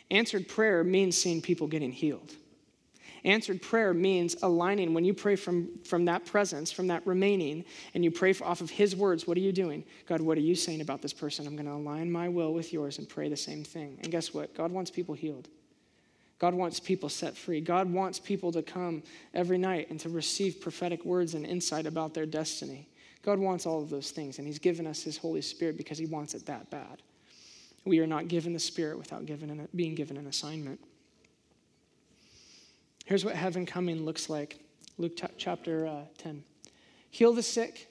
Answered 0.10 0.47
prayer 0.47 0.84
means 0.84 1.18
seeing 1.18 1.41
people 1.41 1.68
getting 1.68 1.91
healed. 1.91 2.34
Answered 3.24 3.62
prayer 3.62 3.91
means 3.93 4.36
aligning. 4.43 4.93
When 4.93 5.03
you 5.03 5.14
pray 5.14 5.36
from, 5.36 5.70
from 5.84 6.06
that 6.06 6.26
presence, 6.26 6.72
from 6.72 6.88
that 6.88 7.06
remaining, 7.08 7.66
and 7.95 8.03
you 8.03 8.12
pray 8.12 8.36
off 8.41 8.62
of 8.62 8.70
His 8.70 8.95
words, 8.95 9.26
what 9.26 9.36
are 9.36 9.41
you 9.41 9.51
doing? 9.51 9.84
God, 10.06 10.22
what 10.22 10.38
are 10.38 10.41
you 10.41 10.53
saying 10.53 10.82
about 10.82 11.01
this 11.01 11.14
person? 11.14 11.47
I'm 11.47 11.56
going 11.56 11.66
to 11.66 11.74
align 11.74 12.12
my 12.12 12.30
will 12.30 12.53
with 12.53 12.72
yours 12.72 12.99
and 12.99 13.10
pray 13.10 13.28
the 13.28 13.36
same 13.36 13.64
thing. 13.64 13.97
And 14.03 14.12
guess 14.12 14.34
what? 14.34 14.56
God 14.56 14.72
wants 14.72 14.91
people 14.91 15.16
healed. 15.16 15.49
God 16.38 16.53
wants 16.53 16.79
people 16.79 17.09
set 17.09 17.36
free. 17.36 17.61
God 17.61 17.91
wants 17.91 18.19
people 18.19 18.51
to 18.51 18.61
come 18.61 19.03
every 19.33 19.57
night 19.57 19.89
and 19.89 19.99
to 20.01 20.09
receive 20.09 20.59
prophetic 20.59 21.05
words 21.05 21.33
and 21.33 21.45
insight 21.45 21.86
about 21.86 22.13
their 22.13 22.25
destiny. 22.25 22.88
God 23.21 23.39
wants 23.39 23.65
all 23.65 23.81
of 23.81 23.89
those 23.89 24.11
things, 24.11 24.38
and 24.38 24.45
He's 24.45 24.59
given 24.59 24.86
us 24.86 25.01
His 25.01 25.17
Holy 25.17 25.41
Spirit 25.41 25.77
because 25.77 25.97
He 25.97 26.05
wants 26.05 26.33
it 26.33 26.45
that 26.45 26.69
bad. 26.69 27.01
We 27.86 27.99
are 27.99 28.07
not 28.07 28.27
given 28.27 28.53
the 28.53 28.59
Spirit 28.59 28.97
without 28.97 29.25
given 29.25 29.67
being 29.75 29.95
given 29.95 30.17
an 30.17 30.27
assignment. 30.27 30.79
Here's 33.05 33.23
what 33.23 33.36
heaven 33.36 33.65
coming 33.65 34.03
looks 34.03 34.29
like 34.29 34.59
Luke 34.97 35.15
t- 35.15 35.27
chapter 35.38 35.88
uh, 35.88 36.01
10. 36.17 36.43
Heal 37.11 37.33
the 37.33 37.43
sick 37.43 37.89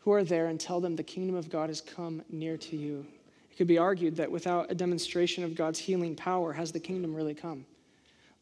who 0.00 0.12
are 0.12 0.24
there 0.24 0.46
and 0.46 0.58
tell 0.58 0.80
them 0.80 0.96
the 0.96 1.02
kingdom 1.02 1.36
of 1.36 1.50
God 1.50 1.68
has 1.68 1.80
come 1.80 2.22
near 2.30 2.56
to 2.56 2.76
you. 2.76 3.06
It 3.50 3.56
could 3.56 3.66
be 3.66 3.78
argued 3.78 4.16
that 4.16 4.30
without 4.30 4.70
a 4.70 4.74
demonstration 4.74 5.44
of 5.44 5.54
God's 5.54 5.78
healing 5.78 6.16
power, 6.16 6.52
has 6.52 6.72
the 6.72 6.80
kingdom 6.80 7.14
really 7.14 7.34
come? 7.34 7.64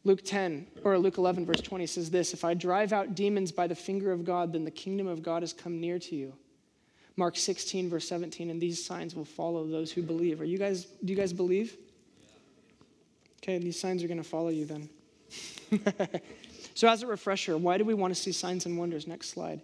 Luke 0.05 0.25
10 0.25 0.67
or 0.85 0.99
Luke 0.99 1.19
11, 1.19 1.45
verse 1.45 1.61
20 1.61 1.87
says 1.87 2.11
this 2.11 2.33
If 2.33 2.45
I 2.45 2.55
drive 2.55 2.93
out 2.93 3.15
demons 3.15 3.53
by 3.53 3.67
the 3.67 3.75
finger 3.75 4.13
of 4.13 4.25
God, 4.25 4.53
then 4.53 4.65
the 4.65 4.71
kingdom 4.71 5.07
of 5.07 5.23
God 5.23 5.43
has 5.43 5.53
come 5.53 5.81
near 5.81 5.99
to 5.99 6.17
you. 6.17 6.33
Mark 7.17 7.37
16, 7.37 7.91
verse 7.91 8.09
17, 8.09 8.49
and 8.49 8.61
these 8.61 8.85
signs 8.85 9.17
will 9.17 9.25
follow 9.25 9.67
those 9.67 9.91
who 9.91 10.03
believe. 10.03 10.41
Are 10.41 10.45
you 10.45 10.57
guys, 10.57 10.85
do 11.05 11.13
you 11.13 11.19
guys 11.19 11.33
believe? 11.33 11.77
Okay, 13.43 13.59
these 13.59 13.79
signs 13.79 14.05
are 14.05 14.07
going 14.07 14.23
to 14.23 14.29
follow 14.29 14.51
you 14.51 14.67
then. 14.67 14.89
so, 16.75 16.89
as 16.89 17.03
a 17.03 17.07
refresher, 17.07 17.57
why 17.59 17.77
do 17.77 17.85
we 17.85 17.95
want 17.95 18.15
to 18.15 18.21
see 18.21 18.31
signs 18.33 18.67
and 18.67 18.79
wonders? 18.79 19.07
Next 19.07 19.31
slide. 19.31 19.61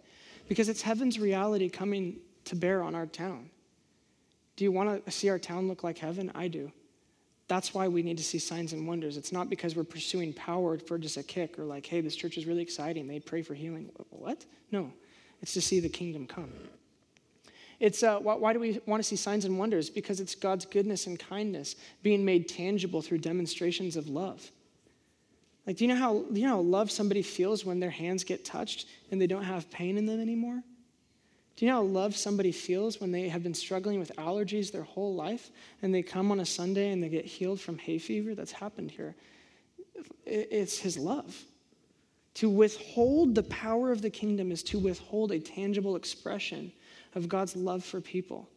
Because 0.49 0.69
it's 0.69 0.83
heaven's 0.83 1.19
reality 1.19 1.69
coming 1.69 2.17
to 2.47 2.57
bear 2.57 2.83
on 2.83 2.95
our 2.95 3.07
town. 3.07 3.51
Do 4.57 4.65
you 4.65 4.73
want 4.73 5.05
to 5.05 5.11
see 5.11 5.29
our 5.29 5.39
town 5.39 5.69
look 5.69 5.83
like 5.83 5.99
heaven? 5.99 6.31
I 6.35 6.49
do. 6.49 6.73
That's 7.47 7.75
why 7.75 7.89
we 7.89 8.03
need 8.03 8.17
to 8.19 8.25
see 8.25 8.39
signs 8.39 8.73
and 8.73 8.87
wonders. 8.87 9.17
It's 9.17 9.33
not 9.33 9.51
because 9.51 9.77
we're 9.77 9.85
pursuing 9.85 10.33
power 10.33 10.79
for 10.79 10.99
just 10.99 11.17
a 11.17 11.23
kick 11.23 11.59
or 11.59 11.65
like, 11.65 11.85
hey, 11.85 12.01
this 12.01 12.17
church 12.17 12.39
is 12.39 12.47
really 12.47 12.63
exciting. 12.63 13.07
They 13.07 13.21
pray 13.21 13.43
for 13.43 13.55
healing. 13.55 13.91
What? 14.11 14.45
No, 14.73 14.93
it's 15.43 15.53
to 15.55 15.61
see 15.61 15.81
the 15.81 15.89
kingdom 15.89 16.27
come. 16.27 16.51
It's 17.81 18.03
uh, 18.03 18.19
why, 18.19 18.53
do 18.53 18.61
we 18.61 18.81
want 18.87 19.03
to 19.03 19.07
see 19.07 19.17
signs 19.17 19.45
and 19.45 19.59
wonders? 19.59 19.91
Because 19.91 20.21
it's 20.21 20.35
God's 20.35 20.65
goodness 20.65 21.07
and 21.07 21.19
kindness 21.19 21.77
being 22.03 22.25
made 22.25 22.49
tangible 22.49 23.03
through 23.03 23.19
demonstrations 23.19 23.97
of 23.97 24.09
love. 24.09 24.51
Like, 25.67 25.77
do 25.77 25.85
you 25.85 25.89
know 25.89 25.99
how 25.99 26.25
you 26.31 26.43
know 26.43 26.57
how 26.57 26.61
love 26.61 26.91
somebody 26.91 27.23
feels 27.23 27.65
when 27.65 27.81
their 27.81 27.91
hands 27.91 28.23
get 28.23 28.45
touched 28.45 28.87
and 29.11 29.21
they 29.21 29.27
don't 29.27 29.45
have 29.45 29.71
pain 29.71 29.97
in 29.97 30.07
them 30.07 30.21
anymore? 30.21 30.63
Do 31.57 31.65
you 31.65 31.71
know 31.71 31.79
how 31.79 31.83
love 31.83 32.17
somebody 32.17 32.51
feels 32.51 33.01
when 33.01 33.13
they 33.13 33.29
have 33.29 33.43
been 33.43 33.55
struggling 33.55 34.01
with 34.01 34.11
allergies 34.17 34.73
their 34.73 34.83
whole 34.83 35.15
life 35.15 35.51
and 35.83 35.95
they 35.95 36.03
come 36.03 36.33
on 36.33 36.41
a 36.41 36.47
Sunday 36.47 36.91
and 36.91 37.03
they 37.03 37.09
get 37.09 37.25
healed 37.25 37.61
from 37.61 37.79
hay 37.79 37.99
fever? 37.99 38.35
That's 38.35 38.53
happened 38.53 38.91
here. 38.91 39.15
It's 40.27 40.79
his 40.79 40.99
love. 40.99 41.45
To 42.35 42.51
withhold 42.51 43.37
the 43.37 43.45
power 43.45 43.93
of 43.93 44.03
the 44.03 44.11
kingdom 44.11 44.51
is 44.51 44.65
to 44.65 44.79
withhold 44.79 45.31
a 45.31 45.39
tangible 45.39 45.95
expression 45.95 46.73
of 47.15 47.29
God's 47.29 47.55
love 47.55 47.85
for 47.85 48.01
people. 48.01 48.49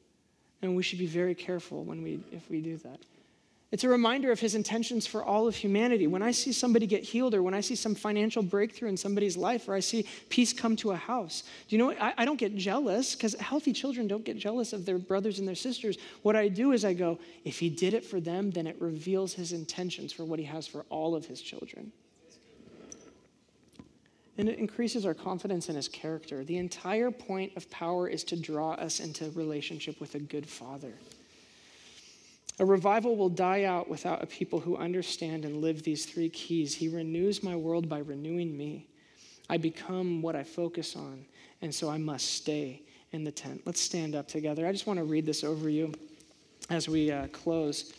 And 0.63 0.75
we 0.75 0.81
should 0.81 0.97
be 0.97 1.05
very 1.05 1.35
careful 1.35 1.83
when 1.83 2.01
we, 2.01 2.19
if 2.31 2.49
we 2.49 2.61
do 2.61 2.77
that. 2.77 2.99
It's 3.69 3.83
a 3.83 3.89
reminder 3.89 4.31
of 4.31 4.39
his 4.39 4.55
intentions 4.55 5.05
for 5.05 5.25
all 5.25 5.45
of 5.45 5.55
humanity. 5.55 6.07
When 6.07 6.21
I 6.21 6.31
see 6.31 6.53
somebody 6.53 6.87
get 6.87 7.03
healed, 7.03 7.33
or 7.33 7.43
when 7.43 7.53
I 7.53 7.59
see 7.59 7.75
some 7.75 7.95
financial 7.95 8.41
breakthrough 8.41 8.87
in 8.87 8.95
somebody's 8.95 9.35
life, 9.35 9.67
or 9.67 9.73
I 9.73 9.81
see 9.81 10.07
peace 10.29 10.53
come 10.53 10.77
to 10.77 10.91
a 10.91 10.95
house, 10.95 11.43
do 11.67 11.75
you 11.75 11.77
know 11.77 11.91
I, 11.91 12.13
I 12.19 12.25
don't 12.25 12.39
get 12.39 12.55
jealous 12.55 13.13
because 13.13 13.33
healthy 13.33 13.73
children 13.73 14.07
don't 14.07 14.23
get 14.23 14.37
jealous 14.37 14.71
of 14.71 14.85
their 14.85 14.97
brothers 14.97 15.39
and 15.39 15.47
their 15.47 15.55
sisters. 15.55 15.97
What 16.21 16.37
I 16.37 16.47
do 16.47 16.71
is 16.71 16.85
I 16.85 16.93
go, 16.93 17.19
if 17.43 17.59
he 17.59 17.69
did 17.69 17.93
it 17.93 18.05
for 18.05 18.21
them, 18.21 18.51
then 18.51 18.67
it 18.67 18.77
reveals 18.79 19.33
his 19.33 19.51
intentions 19.51 20.13
for 20.13 20.23
what 20.23 20.39
he 20.39 20.45
has 20.45 20.65
for 20.65 20.85
all 20.89 21.13
of 21.13 21.25
his 21.25 21.41
children. 21.41 21.91
And 24.37 24.47
it 24.47 24.59
increases 24.59 25.05
our 25.05 25.15
confidence 25.15 25.67
in 25.67 25.75
his 25.75 25.89
character. 25.89 26.45
The 26.45 26.57
entire 26.57 27.11
point 27.11 27.51
of 27.57 27.69
power 27.69 28.07
is 28.07 28.23
to 28.25 28.39
draw 28.39 28.73
us 28.73 29.01
into 29.01 29.29
relationship 29.31 29.99
with 29.99 30.15
a 30.15 30.19
good 30.19 30.47
father. 30.47 30.93
A 32.59 32.65
revival 32.65 33.15
will 33.15 33.29
die 33.29 33.63
out 33.63 33.87
without 33.87 34.23
a 34.23 34.25
people 34.25 34.59
who 34.59 34.77
understand 34.77 35.45
and 35.45 35.61
live 35.61 35.83
these 35.83 36.05
three 36.05 36.29
keys. 36.29 36.73
He 36.73 36.87
renews 36.87 37.43
my 37.43 37.55
world 37.55 37.87
by 37.87 37.99
renewing 37.99 38.57
me. 38.57 38.87
I 39.49 39.57
become 39.57 40.21
what 40.21 40.35
I 40.35 40.43
focus 40.43 40.95
on, 40.95 41.25
and 41.61 41.73
so 41.73 41.89
I 41.89 41.97
must 41.97 42.33
stay 42.33 42.81
in 43.11 43.23
the 43.23 43.31
tent. 43.31 43.61
Let's 43.65 43.79
stand 43.79 44.15
up 44.15 44.27
together. 44.27 44.67
I 44.67 44.71
just 44.71 44.87
want 44.87 44.97
to 44.97 45.05
read 45.05 45.25
this 45.25 45.43
over 45.43 45.69
you 45.69 45.93
as 46.69 46.89
we 46.89 47.11
uh, 47.11 47.27
close. 47.27 47.93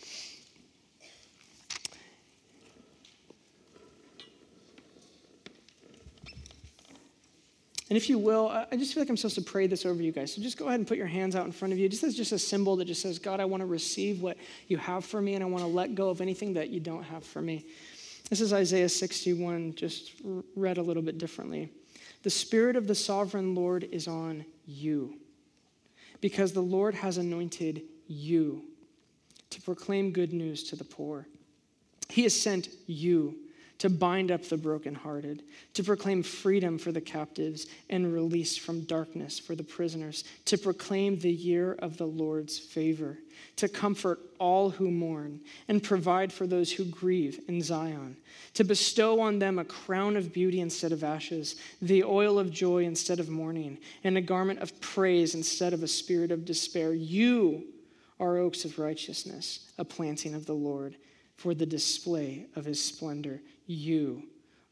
And 7.90 7.96
if 7.96 8.10
you 8.10 8.18
will, 8.18 8.48
I 8.48 8.76
just 8.76 8.92
feel 8.92 9.02
like 9.02 9.08
I'm 9.08 9.16
supposed 9.16 9.36
to 9.36 9.42
pray 9.42 9.66
this 9.66 9.86
over 9.86 10.02
you 10.02 10.12
guys. 10.12 10.34
So 10.34 10.42
just 10.42 10.58
go 10.58 10.66
ahead 10.66 10.78
and 10.78 10.86
put 10.86 10.98
your 10.98 11.06
hands 11.06 11.34
out 11.34 11.46
in 11.46 11.52
front 11.52 11.72
of 11.72 11.78
you. 11.78 11.88
Just 11.88 12.04
as 12.04 12.14
just 12.14 12.32
a 12.32 12.38
symbol 12.38 12.76
that 12.76 12.84
just 12.84 13.00
says, 13.00 13.18
God, 13.18 13.40
I 13.40 13.46
want 13.46 13.62
to 13.62 13.66
receive 13.66 14.20
what 14.20 14.36
you 14.66 14.76
have 14.76 15.06
for 15.06 15.22
me, 15.22 15.34
and 15.34 15.42
I 15.42 15.46
want 15.46 15.64
to 15.64 15.68
let 15.68 15.94
go 15.94 16.10
of 16.10 16.20
anything 16.20 16.52
that 16.54 16.68
you 16.68 16.80
don't 16.80 17.02
have 17.02 17.24
for 17.24 17.40
me. 17.40 17.64
This 18.28 18.42
is 18.42 18.52
Isaiah 18.52 18.90
61, 18.90 19.74
just 19.74 20.12
read 20.54 20.76
a 20.76 20.82
little 20.82 21.02
bit 21.02 21.16
differently. 21.16 21.70
The 22.24 22.30
Spirit 22.30 22.76
of 22.76 22.86
the 22.86 22.94
sovereign 22.94 23.54
Lord 23.54 23.88
is 23.90 24.06
on 24.06 24.44
you, 24.66 25.14
because 26.20 26.52
the 26.52 26.60
Lord 26.60 26.94
has 26.94 27.16
anointed 27.16 27.84
you 28.06 28.64
to 29.48 29.62
proclaim 29.62 30.12
good 30.12 30.34
news 30.34 30.62
to 30.64 30.76
the 30.76 30.84
poor. 30.84 31.26
He 32.10 32.24
has 32.24 32.38
sent 32.38 32.68
you 32.86 33.36
to 33.78 33.88
bind 33.88 34.30
up 34.32 34.42
the 34.44 34.56
brokenhearted, 34.56 35.42
to 35.74 35.84
proclaim 35.84 36.22
freedom 36.22 36.78
for 36.78 36.90
the 36.90 37.00
captives 37.00 37.66
and 37.88 38.12
release 38.12 38.56
from 38.56 38.80
darkness 38.82 39.38
for 39.38 39.54
the 39.54 39.62
prisoners, 39.62 40.24
to 40.44 40.58
proclaim 40.58 41.18
the 41.18 41.32
year 41.32 41.74
of 41.78 41.96
the 41.96 42.06
Lord's 42.06 42.58
favor, 42.58 43.18
to 43.54 43.68
comfort 43.68 44.18
all 44.40 44.70
who 44.70 44.90
mourn 44.90 45.40
and 45.68 45.82
provide 45.82 46.32
for 46.32 46.46
those 46.46 46.72
who 46.72 46.84
grieve 46.84 47.40
in 47.46 47.62
Zion, 47.62 48.16
to 48.54 48.64
bestow 48.64 49.20
on 49.20 49.38
them 49.38 49.60
a 49.60 49.64
crown 49.64 50.16
of 50.16 50.32
beauty 50.32 50.60
instead 50.60 50.90
of 50.90 51.04
ashes, 51.04 51.54
the 51.80 52.02
oil 52.02 52.38
of 52.38 52.50
joy 52.50 52.84
instead 52.84 53.20
of 53.20 53.28
mourning, 53.28 53.78
and 54.02 54.18
a 54.18 54.22
garment 54.22 54.58
of 54.58 54.80
praise 54.80 55.36
instead 55.36 55.72
of 55.72 55.84
a 55.84 55.88
spirit 55.88 56.32
of 56.32 56.44
despair. 56.44 56.92
You 56.92 57.64
are 58.18 58.38
oaks 58.38 58.64
of 58.64 58.80
righteousness, 58.80 59.70
a 59.78 59.84
planting 59.84 60.34
of 60.34 60.46
the 60.46 60.54
Lord 60.54 60.96
for 61.36 61.54
the 61.54 61.66
display 61.66 62.46
of 62.56 62.64
his 62.64 62.84
splendor 62.84 63.40
you 63.68 64.22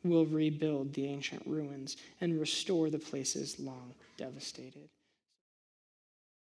will 0.02 0.26
rebuild 0.26 0.94
the 0.94 1.06
ancient 1.06 1.46
ruins 1.46 1.96
and 2.20 2.40
restore 2.40 2.90
the 2.90 2.98
places 2.98 3.60
long 3.60 3.94
devastated. 4.16 4.88